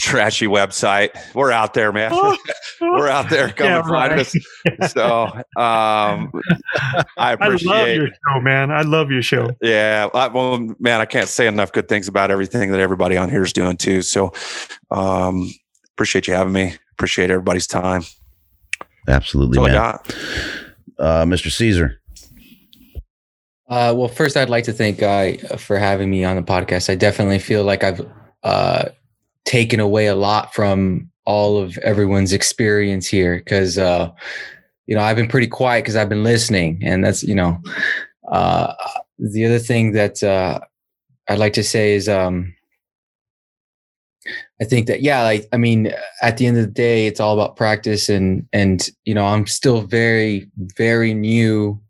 [0.00, 1.10] trashy website.
[1.34, 2.12] We're out there, man.
[2.80, 3.50] We're out there.
[3.50, 4.20] Come yeah, and find right.
[4.20, 4.92] us.
[4.92, 5.24] So
[5.56, 6.32] um,
[7.16, 8.70] I appreciate I love your show, man.
[8.70, 9.50] I love your show.
[9.60, 10.08] Yeah.
[10.14, 13.42] I, well, man, I can't say enough good things about everything that everybody on here
[13.42, 14.02] is doing too.
[14.02, 14.32] So
[14.90, 15.50] um,
[15.94, 16.74] appreciate you having me.
[16.92, 18.02] Appreciate everybody's time.
[19.08, 19.98] Absolutely, man.
[20.98, 21.50] Uh, Mr.
[21.50, 22.00] Caesar.
[23.68, 26.88] Uh, well, first, I'd like to thank Guy uh, for having me on the podcast.
[26.88, 28.00] I definitely feel like I've
[28.44, 28.86] uh,
[29.44, 34.10] taken away a lot from all of everyone's experience here because, uh,
[34.86, 36.80] you know, I've been pretty quiet because I've been listening.
[36.84, 37.60] And that's, you know,
[38.28, 38.72] uh,
[39.18, 40.60] the other thing that uh,
[41.28, 42.54] I'd like to say is um,
[44.60, 47.34] I think that, yeah, like, I mean, at the end of the day, it's all
[47.34, 48.08] about practice.
[48.08, 51.80] And, and, you know, I'm still very, very new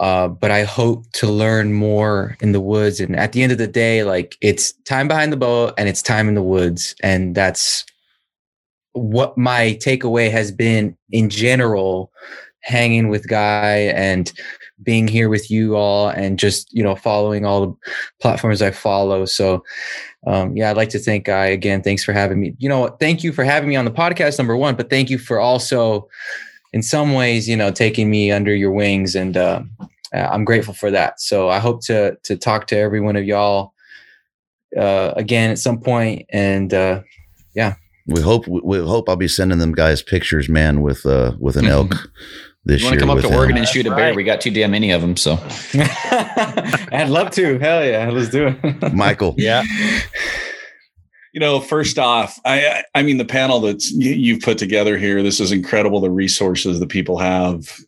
[0.00, 3.00] uh, but I hope to learn more in the woods.
[3.00, 6.02] And at the end of the day, like it's time behind the bow and it's
[6.02, 6.94] time in the woods.
[7.02, 7.84] And that's
[8.92, 12.12] what my takeaway has been in general,
[12.60, 14.32] hanging with Guy and
[14.82, 17.74] being here with you all and just, you know, following all the
[18.20, 19.24] platforms I follow.
[19.24, 19.64] So,
[20.26, 21.82] um, yeah, I'd like to thank Guy again.
[21.82, 22.54] Thanks for having me.
[22.58, 25.18] You know, thank you for having me on the podcast, number one, but thank you
[25.18, 26.08] for also,
[26.76, 29.62] in some ways, you know, taking me under your wings, and uh,
[30.12, 31.18] I'm grateful for that.
[31.22, 33.72] So I hope to to talk to every one of y'all
[34.78, 37.00] uh, again at some point, and uh,
[37.54, 37.76] yeah.
[38.06, 41.64] We hope we hope I'll be sending them guys pictures, man, with uh with an
[41.64, 41.94] elk
[42.66, 43.00] this you year.
[43.00, 43.34] Come up to him.
[43.34, 44.08] Oregon and shoot a bear.
[44.08, 44.14] Right.
[44.14, 45.38] We got too damn many of them, so
[46.92, 47.58] I'd love to.
[47.58, 49.34] Hell yeah, let's do it, Michael.
[49.38, 49.64] Yeah.
[51.36, 55.22] You know, first off, I I mean the panel that you, you've put together here.
[55.22, 56.00] This is incredible.
[56.00, 57.78] The resources that people have,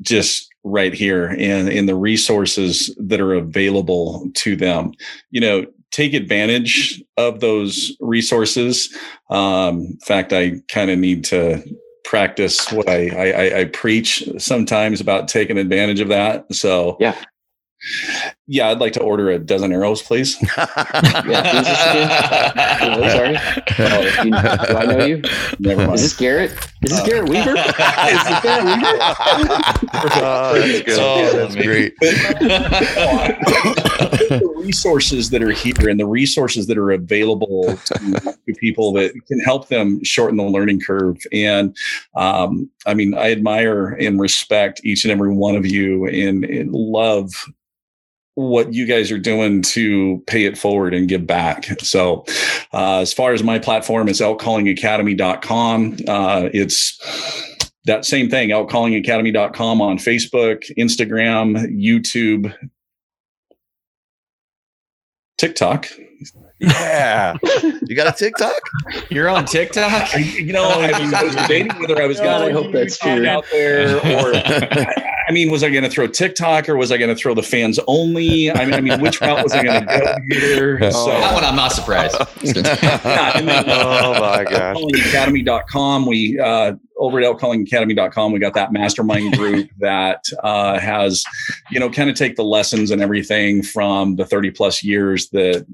[0.00, 4.92] just right here, and in the resources that are available to them.
[5.32, 8.96] You know, take advantage of those resources.
[9.28, 11.60] Um, in fact, I kind of need to
[12.04, 16.54] practice what I, I, I preach sometimes about taking advantage of that.
[16.54, 17.16] So yeah,
[18.50, 20.38] yeah, I'd like to order a dozen arrows, please.
[20.56, 20.66] yeah,
[22.80, 23.36] oh, sorry.
[23.78, 25.22] Oh, you, do I know you?
[25.58, 25.96] Never mind.
[25.96, 26.52] Is this Garrett?
[26.82, 27.50] Is this uh, Garrett Weaver?
[27.58, 28.86] is this Garrett Weaver?
[30.16, 30.98] oh, that's good.
[30.98, 31.94] Oh, that's great.
[34.30, 37.94] the resources that are here and the resources that are available to,
[38.46, 41.18] to people that can help them shorten the learning curve.
[41.34, 41.76] And
[42.16, 46.72] um, I mean, I admire and respect each and every one of you and, and
[46.72, 47.30] love
[48.38, 51.64] what you guys are doing to pay it forward and give back.
[51.80, 52.24] So,
[52.72, 55.96] uh, as far as my platform is elkcallingacademy.com.
[56.06, 56.98] Uh, it's
[57.86, 62.54] that same thing, elkcallingacademy.com on Facebook, Instagram, YouTube,
[65.36, 65.88] TikTok.
[66.60, 67.36] Yeah.
[67.86, 68.60] you got a TikTok?
[69.10, 70.14] You're on TikTok?
[70.16, 73.26] you know, I, was debating whether I was going to hope that's true.
[73.26, 74.34] out there or
[75.28, 77.42] I mean, was I going to throw TikTok or was I going to throw the
[77.42, 78.50] fans only?
[78.50, 80.78] I mean, I mean which route was I going to go here?
[80.88, 82.16] Oh, so, that one I'm not surprised.
[82.42, 84.76] yeah, and then, uh, oh my gosh.
[85.08, 86.06] Academy.com.
[86.06, 91.24] We, uh, over at elkcallingacademy.com, we got that mastermind group that uh, has,
[91.70, 95.66] you know, kind of take the lessons and everything from the 30 plus years that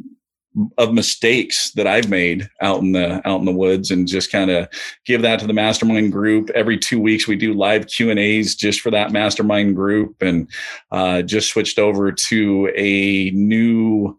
[0.78, 4.50] of mistakes that I've made out in the out in the woods and just kind
[4.50, 4.68] of
[5.04, 6.50] give that to the mastermind group.
[6.50, 10.48] Every two weeks we do live Q and A's just for that mastermind group and
[10.92, 14.16] uh, just switched over to a new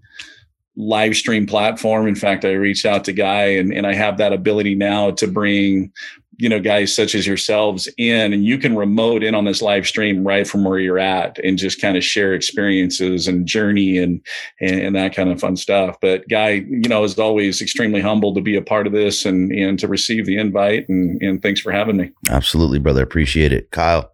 [0.75, 2.05] live stream platform.
[2.05, 5.27] In fact I reached out to Guy and, and I have that ability now to
[5.27, 5.93] bring
[6.38, 9.88] you know guys such as yourselves in and you can remote in on this live
[9.88, 14.25] stream right from where you're at and just kind of share experiences and journey and,
[14.59, 15.97] and and, that kind of fun stuff.
[16.01, 19.51] But guy you know is always extremely humbled to be a part of this and
[19.51, 22.11] and to receive the invite and and thanks for having me.
[22.30, 23.03] Absolutely brother.
[23.03, 23.72] Appreciate it.
[23.72, 24.11] Kyle.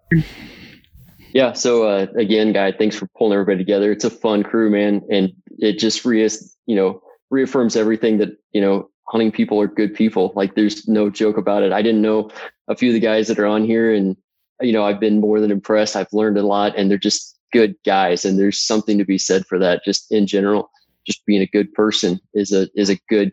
[1.34, 3.92] Yeah so uh, again guy thanks for pulling everybody together.
[3.92, 6.28] It's a fun crew man and it just re
[6.66, 10.32] you know reaffirms everything that you know hunting people are good people.
[10.36, 11.74] Like there's no joke about it.
[11.74, 12.32] I didn't know
[12.70, 14.16] a few of the guys that are on here and
[14.62, 15.96] you know, I've been more than impressed.
[15.96, 19.46] I've learned a lot and they're just good guys and there's something to be said
[19.48, 20.72] for that just in general.
[21.06, 23.32] Just being a good person is a is a good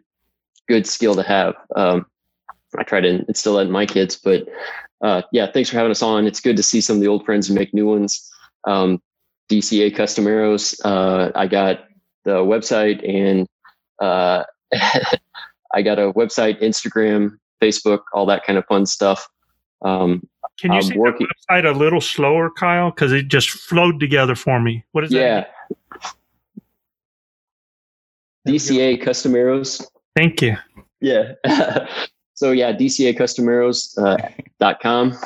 [0.68, 1.55] good skill to have.
[1.76, 2.07] Um,
[2.76, 4.47] I try to instill that in my kids, but
[5.02, 6.26] uh, yeah, thanks for having us on.
[6.26, 8.28] It's good to see some of the old friends and make new ones.
[8.66, 9.00] Um,
[9.50, 10.78] DCA Custom Arrows.
[10.84, 11.84] Uh, I got
[12.24, 13.47] the website and
[14.00, 14.44] uh,
[15.74, 19.28] I got a website, Instagram, Facebook, all that kind of fun stuff.
[19.82, 20.26] Um,
[20.58, 22.90] Can you I'm say working- the website a little slower, Kyle?
[22.90, 24.84] Because it just flowed together for me.
[24.92, 25.40] What is yeah.
[25.40, 25.55] that?
[28.44, 28.55] Yeah.
[28.55, 29.86] DCA Custom Arrows.
[30.16, 30.56] Thank you.
[31.00, 31.34] Yeah.
[32.34, 34.16] so yeah, DCA Custom Arrows uh,
[34.58, 35.16] dot com,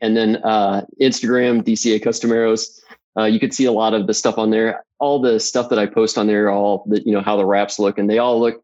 [0.00, 2.80] and then uh, Instagram DCA Custom Arrows.
[3.18, 4.84] Uh, you could see a lot of the stuff on there.
[5.00, 7.78] All the stuff that I post on there, all the you know how the wraps
[7.78, 8.62] look, and they all look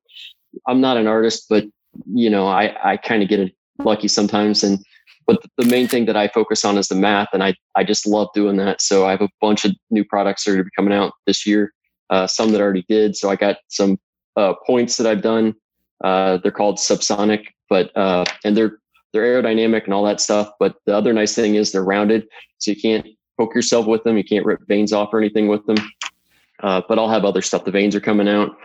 [0.66, 1.64] I'm not an artist, but
[2.12, 4.62] you know, I, I kind of get lucky sometimes.
[4.62, 4.78] And,
[5.26, 7.28] but the main thing that I focus on is the math.
[7.32, 8.82] And I, I just love doing that.
[8.82, 11.72] So I have a bunch of new products that are coming out this year.
[12.10, 13.16] Uh, some that already did.
[13.16, 13.98] So I got some
[14.36, 15.54] uh, points that I've done.
[16.02, 18.78] Uh, they're called subsonic, but, uh, and they're,
[19.12, 20.50] they're aerodynamic and all that stuff.
[20.60, 22.26] But the other nice thing is they're rounded.
[22.58, 23.06] So you can't
[23.38, 24.16] poke yourself with them.
[24.16, 25.76] You can't rip vanes off or anything with them.
[26.62, 27.64] Uh, but I'll have other stuff.
[27.64, 28.56] The vanes are coming out.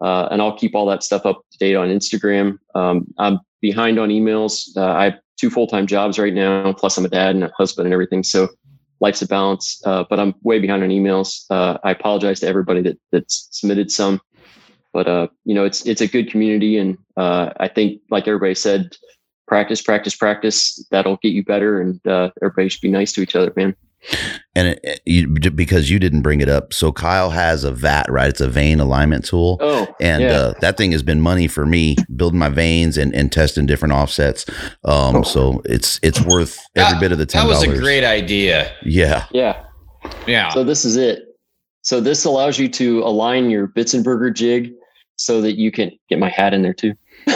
[0.00, 2.58] Uh, and I'll keep all that stuff up to date on Instagram.
[2.74, 4.76] Um, I'm behind on emails.
[4.76, 7.52] Uh, I have two full time jobs right now, plus I'm a dad and a
[7.56, 8.22] husband and everything.
[8.22, 8.48] So
[9.00, 11.44] life's a balance, uh, but I'm way behind on emails.
[11.50, 14.20] Uh, I apologize to everybody that that's submitted some,
[14.92, 18.54] but uh, you know it's it's a good community, and uh, I think like everybody
[18.54, 18.96] said,
[19.46, 20.84] practice, practice, practice.
[20.90, 23.74] That'll get you better, and everybody should be nice to each other, man.
[24.54, 28.28] And it, you, because you didn't bring it up, so Kyle has a VAT, right?
[28.28, 29.58] It's a vane alignment tool.
[29.60, 30.30] Oh, and yeah.
[30.30, 33.94] uh, that thing has been money for me building my vanes and, and testing different
[33.94, 34.46] offsets.
[34.84, 35.22] Um, oh.
[35.22, 37.46] so it's it's worth every that, bit of the ten.
[37.46, 38.74] That was a great idea.
[38.82, 39.64] Yeah, yeah,
[40.26, 40.48] yeah.
[40.50, 41.22] So this is it.
[41.82, 44.72] So this allows you to align your Bitzenburger jig
[45.16, 46.94] so that you can get my hat in there too.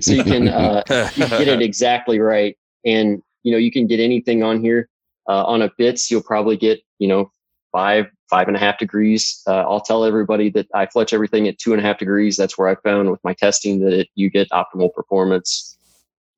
[0.00, 0.82] so you can uh,
[1.16, 4.88] you get it exactly right, and you know you can get anything on here
[5.28, 7.30] uh, on a bits, you'll probably get, you know,
[7.70, 9.42] five, five and a half degrees.
[9.46, 12.36] Uh, I'll tell everybody that I fletch everything at two and a half degrees.
[12.36, 15.78] That's where I found with my testing that it, you get optimal performance.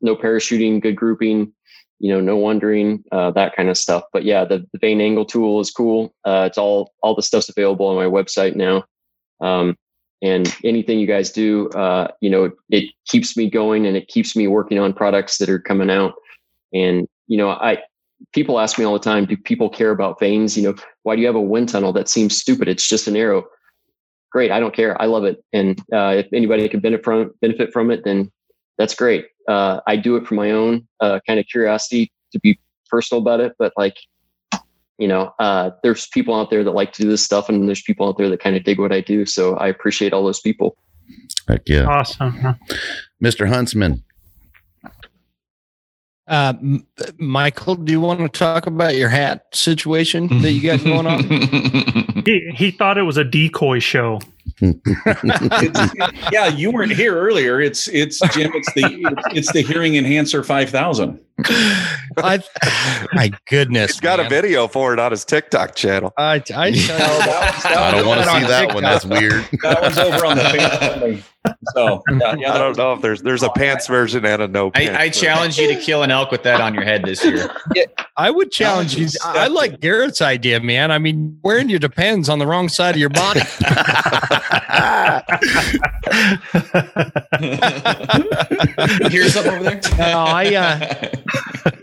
[0.01, 1.53] No parachuting, good grouping,
[1.99, 4.05] you know, no wondering, uh, that kind of stuff.
[4.13, 6.15] But yeah, the, the vane angle tool is cool.
[6.25, 8.85] Uh, it's all, all the stuff's available on my website now.
[9.41, 9.77] Um,
[10.23, 14.35] and anything you guys do, uh, you know, it keeps me going and it keeps
[14.37, 16.15] me working on products that are coming out.
[16.73, 17.79] And, you know, I,
[18.33, 20.57] people ask me all the time, do people care about vanes?
[20.57, 22.68] You know, why do you have a wind tunnel that seems stupid?
[22.68, 23.44] It's just an arrow.
[24.33, 24.51] Great.
[24.51, 25.01] I don't care.
[25.01, 25.44] I love it.
[25.52, 28.31] And uh, if anybody can benefit from, benefit from it, then
[28.78, 29.26] that's great.
[29.49, 32.59] Uh, I do it for my own uh, kind of curiosity to be
[32.91, 33.55] personal about it.
[33.59, 33.97] But like,
[34.99, 37.83] you know, uh, there's people out there that like to do this stuff, and there's
[37.83, 39.26] people out there that kind of dig what I do.
[39.26, 40.76] So I appreciate all those people.
[41.49, 41.84] Heck yeah.
[41.84, 42.57] Awesome.
[43.23, 43.49] Mr.
[43.49, 44.02] Huntsman,
[46.27, 46.55] uh,
[47.19, 51.23] Michael, do you want to talk about your hat situation that you got going on?
[52.25, 54.20] he, he thought it was a decoy show.
[54.60, 55.90] It's-
[56.32, 57.60] yeah, you weren't here earlier.
[57.60, 58.52] It's it's Jim.
[58.55, 61.20] It's the it's the hearing enhancer five thousand.
[63.12, 66.12] My goodness, He's got a video for it on his TikTok channel.
[66.16, 68.84] I, I tell you, oh, I don't want to see that one.
[68.84, 69.44] That's weird.
[69.62, 71.23] That one's over on the family.
[71.74, 74.42] So yeah, yeah I don't was- know if there's there's a oh, pants version and
[74.42, 74.97] a no pants.
[74.98, 77.48] I, I challenge you to kill an elk with that on your head this year.
[78.16, 79.08] I would challenge you.
[79.24, 80.90] I I like Garrett's idea, man.
[80.90, 83.40] I mean, wearing your depends on the wrong side of your body.
[89.11, 89.81] Here's something over there.
[89.99, 91.09] No, I, uh,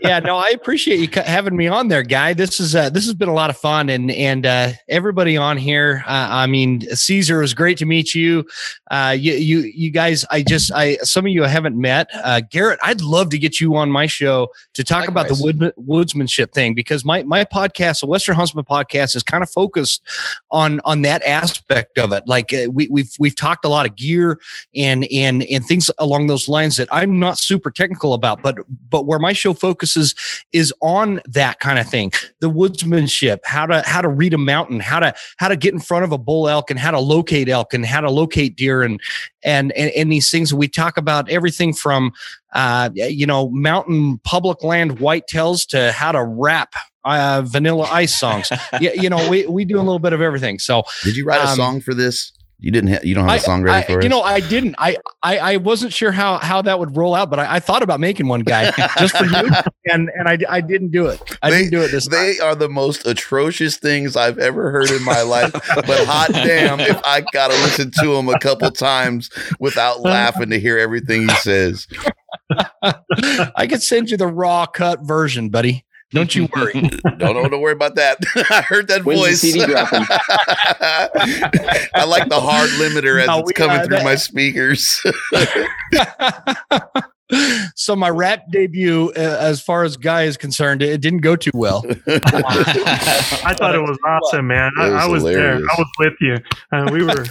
[0.02, 2.34] yeah, no, I appreciate you having me on there, guy.
[2.34, 5.56] This is uh, this has been a lot of fun, and and uh, everybody on
[5.56, 6.02] here.
[6.06, 8.44] Uh, I mean, Caesar, it was great to meet you.
[8.90, 12.08] Uh, you you you guys, I just I some of you I haven't met.
[12.12, 15.72] Uh, Garrett, I'd love to get you on my show to talk about the wood,
[15.78, 20.02] woodsmanship thing because my my podcast, the Western Huntsman podcast, is kind of focused
[20.50, 22.24] on on that aspect of it.
[22.26, 24.40] Like uh, we we've we've talked a lot of gear
[24.74, 28.56] and and and things along those lines that I'm not super technical about, but
[28.88, 30.14] but where my show focuses
[30.52, 34.80] is on that kind of thing, the woodsmanship, how to how to read a mountain,
[34.80, 37.48] how to how to get in front of a bull elk, and how to locate
[37.48, 39.00] elk, and how to locate deer, and
[39.42, 40.54] and and, and these things.
[40.54, 42.12] We talk about everything from
[42.54, 46.74] uh, you know mountain public land whitetails to how to rap
[47.04, 48.50] uh, vanilla ice songs.
[48.80, 50.58] yeah, you know we we do a little bit of everything.
[50.58, 52.32] So Did you write a Um, song for this?
[52.64, 52.90] You didn't.
[52.90, 54.04] Ha- you don't have a song ready I- for it.
[54.04, 54.76] You know, I didn't.
[54.78, 57.82] I, I I wasn't sure how how that would roll out, but I, I thought
[57.82, 59.50] about making one guy just for you,
[59.90, 61.20] and and I, I didn't do it.
[61.42, 62.20] I They- didn't do it this time.
[62.20, 65.50] They are the most atrocious things I've ever heard in my life.
[65.50, 70.60] But hot damn, if I gotta listen to him a couple times without laughing to
[70.60, 71.88] hear everything he says.
[72.80, 75.84] I could send you the raw cut version, buddy.
[76.12, 76.72] Don't you worry.
[77.04, 78.18] Don't, don't, don't worry about that.
[78.50, 79.40] I heard that When's the voice.
[79.40, 80.04] CD dropping?
[81.94, 85.00] I like the hard limiter as No, it's coming through that- my speakers.
[87.74, 91.50] so my rap debut, uh, as far as guy is concerned, it didn't go too
[91.54, 91.82] well.
[92.06, 94.70] I thought it was awesome, man.
[94.78, 95.54] I, It was I was there.
[95.56, 96.36] I was with you.
[96.72, 97.24] Uh, we were.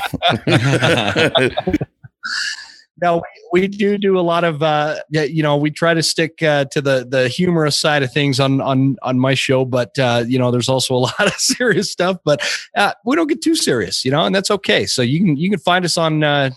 [3.02, 3.22] Now
[3.52, 6.66] we, we do do a lot of uh, you know we try to stick uh,
[6.66, 10.38] to the the humorous side of things on on on my show, but uh, you
[10.38, 12.42] know there's also a lot of serious stuff, but
[12.76, 14.86] uh, we don't get too serious, you know, and that's okay.
[14.86, 16.52] So you can you can find us on uh,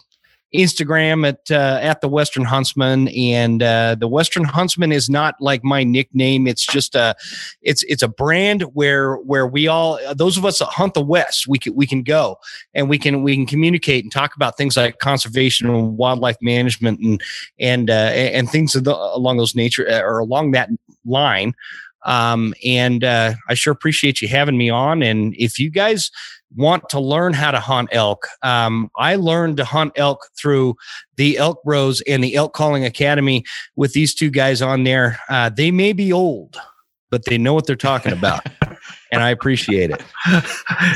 [0.54, 5.64] Instagram at uh, at the Western Huntsman, and uh, the Western Huntsman is not like
[5.64, 6.46] my nickname.
[6.46, 7.16] It's just a
[7.62, 11.48] it's it's a brand where where we all those of us that hunt the West
[11.48, 12.36] we can we can go
[12.74, 17.00] and we can we can communicate and talk about things like conservation and wildlife management
[17.00, 17.22] and
[17.58, 20.70] and uh, and things along those nature uh, or along that
[21.04, 21.54] line.
[22.04, 25.02] Um, and uh, I sure appreciate you having me on.
[25.02, 26.10] And if you guys
[26.56, 30.76] want to learn how to hunt elk, um, I learned to hunt elk through
[31.16, 33.44] the Elk Bros and the Elk Calling Academy
[33.76, 35.18] with these two guys on there.
[35.28, 36.56] Uh, they may be old,
[37.10, 38.46] but they know what they're talking about,
[39.12, 40.02] and I appreciate it.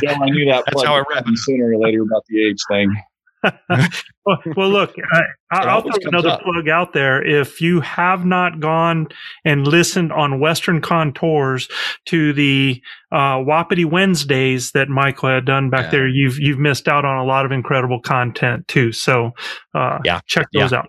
[0.03, 0.65] Yeah, I knew that.
[0.67, 1.27] That's how I rap.
[1.35, 2.95] Sooner or later about the age thing.
[3.45, 6.43] Well, well, look, I, I- It I'll always throw another up.
[6.43, 7.25] plug out there.
[7.25, 9.09] If you have not gone
[9.45, 11.69] and listened on Western Contours
[12.07, 15.91] to the uh, Wapiti Wednesdays that Michael had done back Yeah.
[15.91, 18.93] there, you've you've missed out on a lot of incredible content too.
[18.93, 19.33] So,
[19.75, 20.21] uh, Yeah.
[20.27, 20.89] check those out.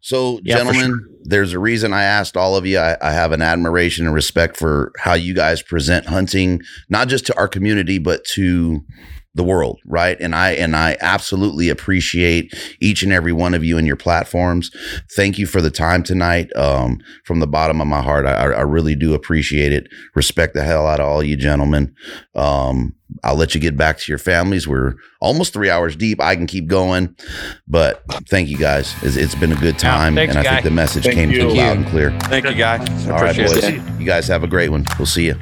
[0.00, 2.78] So, Yeah, for gentlemen, there's a reason I asked all of you.
[2.78, 7.26] I, I have an admiration and respect for how you guys present hunting, not just
[7.26, 8.80] to our community, but to
[9.36, 10.18] the world, right?
[10.20, 14.70] And I and I absolutely appreciate each and every one of you and your platforms.
[15.14, 16.54] Thank you for the time tonight.
[16.56, 19.88] Um, from the bottom of my heart, I, I really do appreciate it.
[20.14, 21.94] Respect the hell out of all you gentlemen.
[22.34, 24.66] Um, I'll let you get back to your families.
[24.66, 26.20] We're almost three hours deep.
[26.20, 27.14] I can keep going,
[27.68, 28.94] but thank you guys.
[29.02, 30.54] It's, it's been a good time, thanks, and I Guy.
[30.54, 32.10] think the message Thank came through loud and clear.
[32.22, 33.06] Thank you, guys.
[33.06, 33.64] All right, boys.
[33.64, 33.74] it.
[33.98, 34.86] You guys have a great one.
[34.98, 35.36] We'll see you.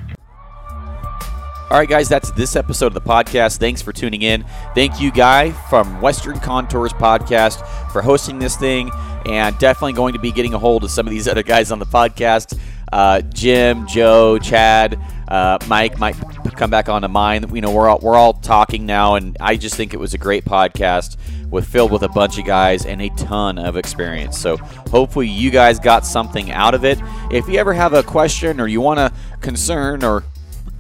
[1.70, 3.56] All right, guys, that's this episode of the podcast.
[3.58, 4.44] Thanks for tuning in.
[4.74, 8.90] Thank you, Guy from Western Contours Podcast, for hosting this thing,
[9.26, 11.78] and definitely going to be getting a hold of some of these other guys on
[11.78, 12.58] the podcast.
[12.92, 16.14] Uh, Jim, Joe, Chad, uh, Mike might
[16.54, 17.46] come back onto mine.
[17.52, 20.18] You know, we're all we're all talking now, and I just think it was a
[20.18, 21.16] great podcast
[21.50, 24.38] with filled with a bunch of guys and a ton of experience.
[24.38, 27.00] So hopefully you guys got something out of it.
[27.32, 30.24] If you ever have a question or you want a concern or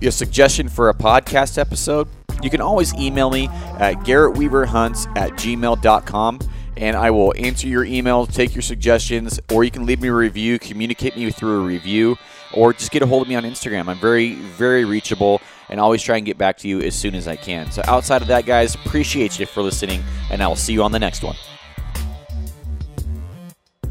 [0.08, 2.08] a suggestion for a podcast episode,
[2.42, 6.38] you can always email me at garrettweaverhunts at gmail.com
[6.76, 10.14] and I will answer your email, take your suggestions, or you can leave me a
[10.14, 12.16] review, communicate me through a review.
[12.52, 13.88] or just get a hold of me on Instagram.
[13.88, 17.26] I'm very, very reachable and always try and get back to you as soon as
[17.26, 17.70] I can.
[17.72, 20.92] So, outside of that, guys, appreciate you for listening, and I will see you on
[20.92, 21.34] the next one.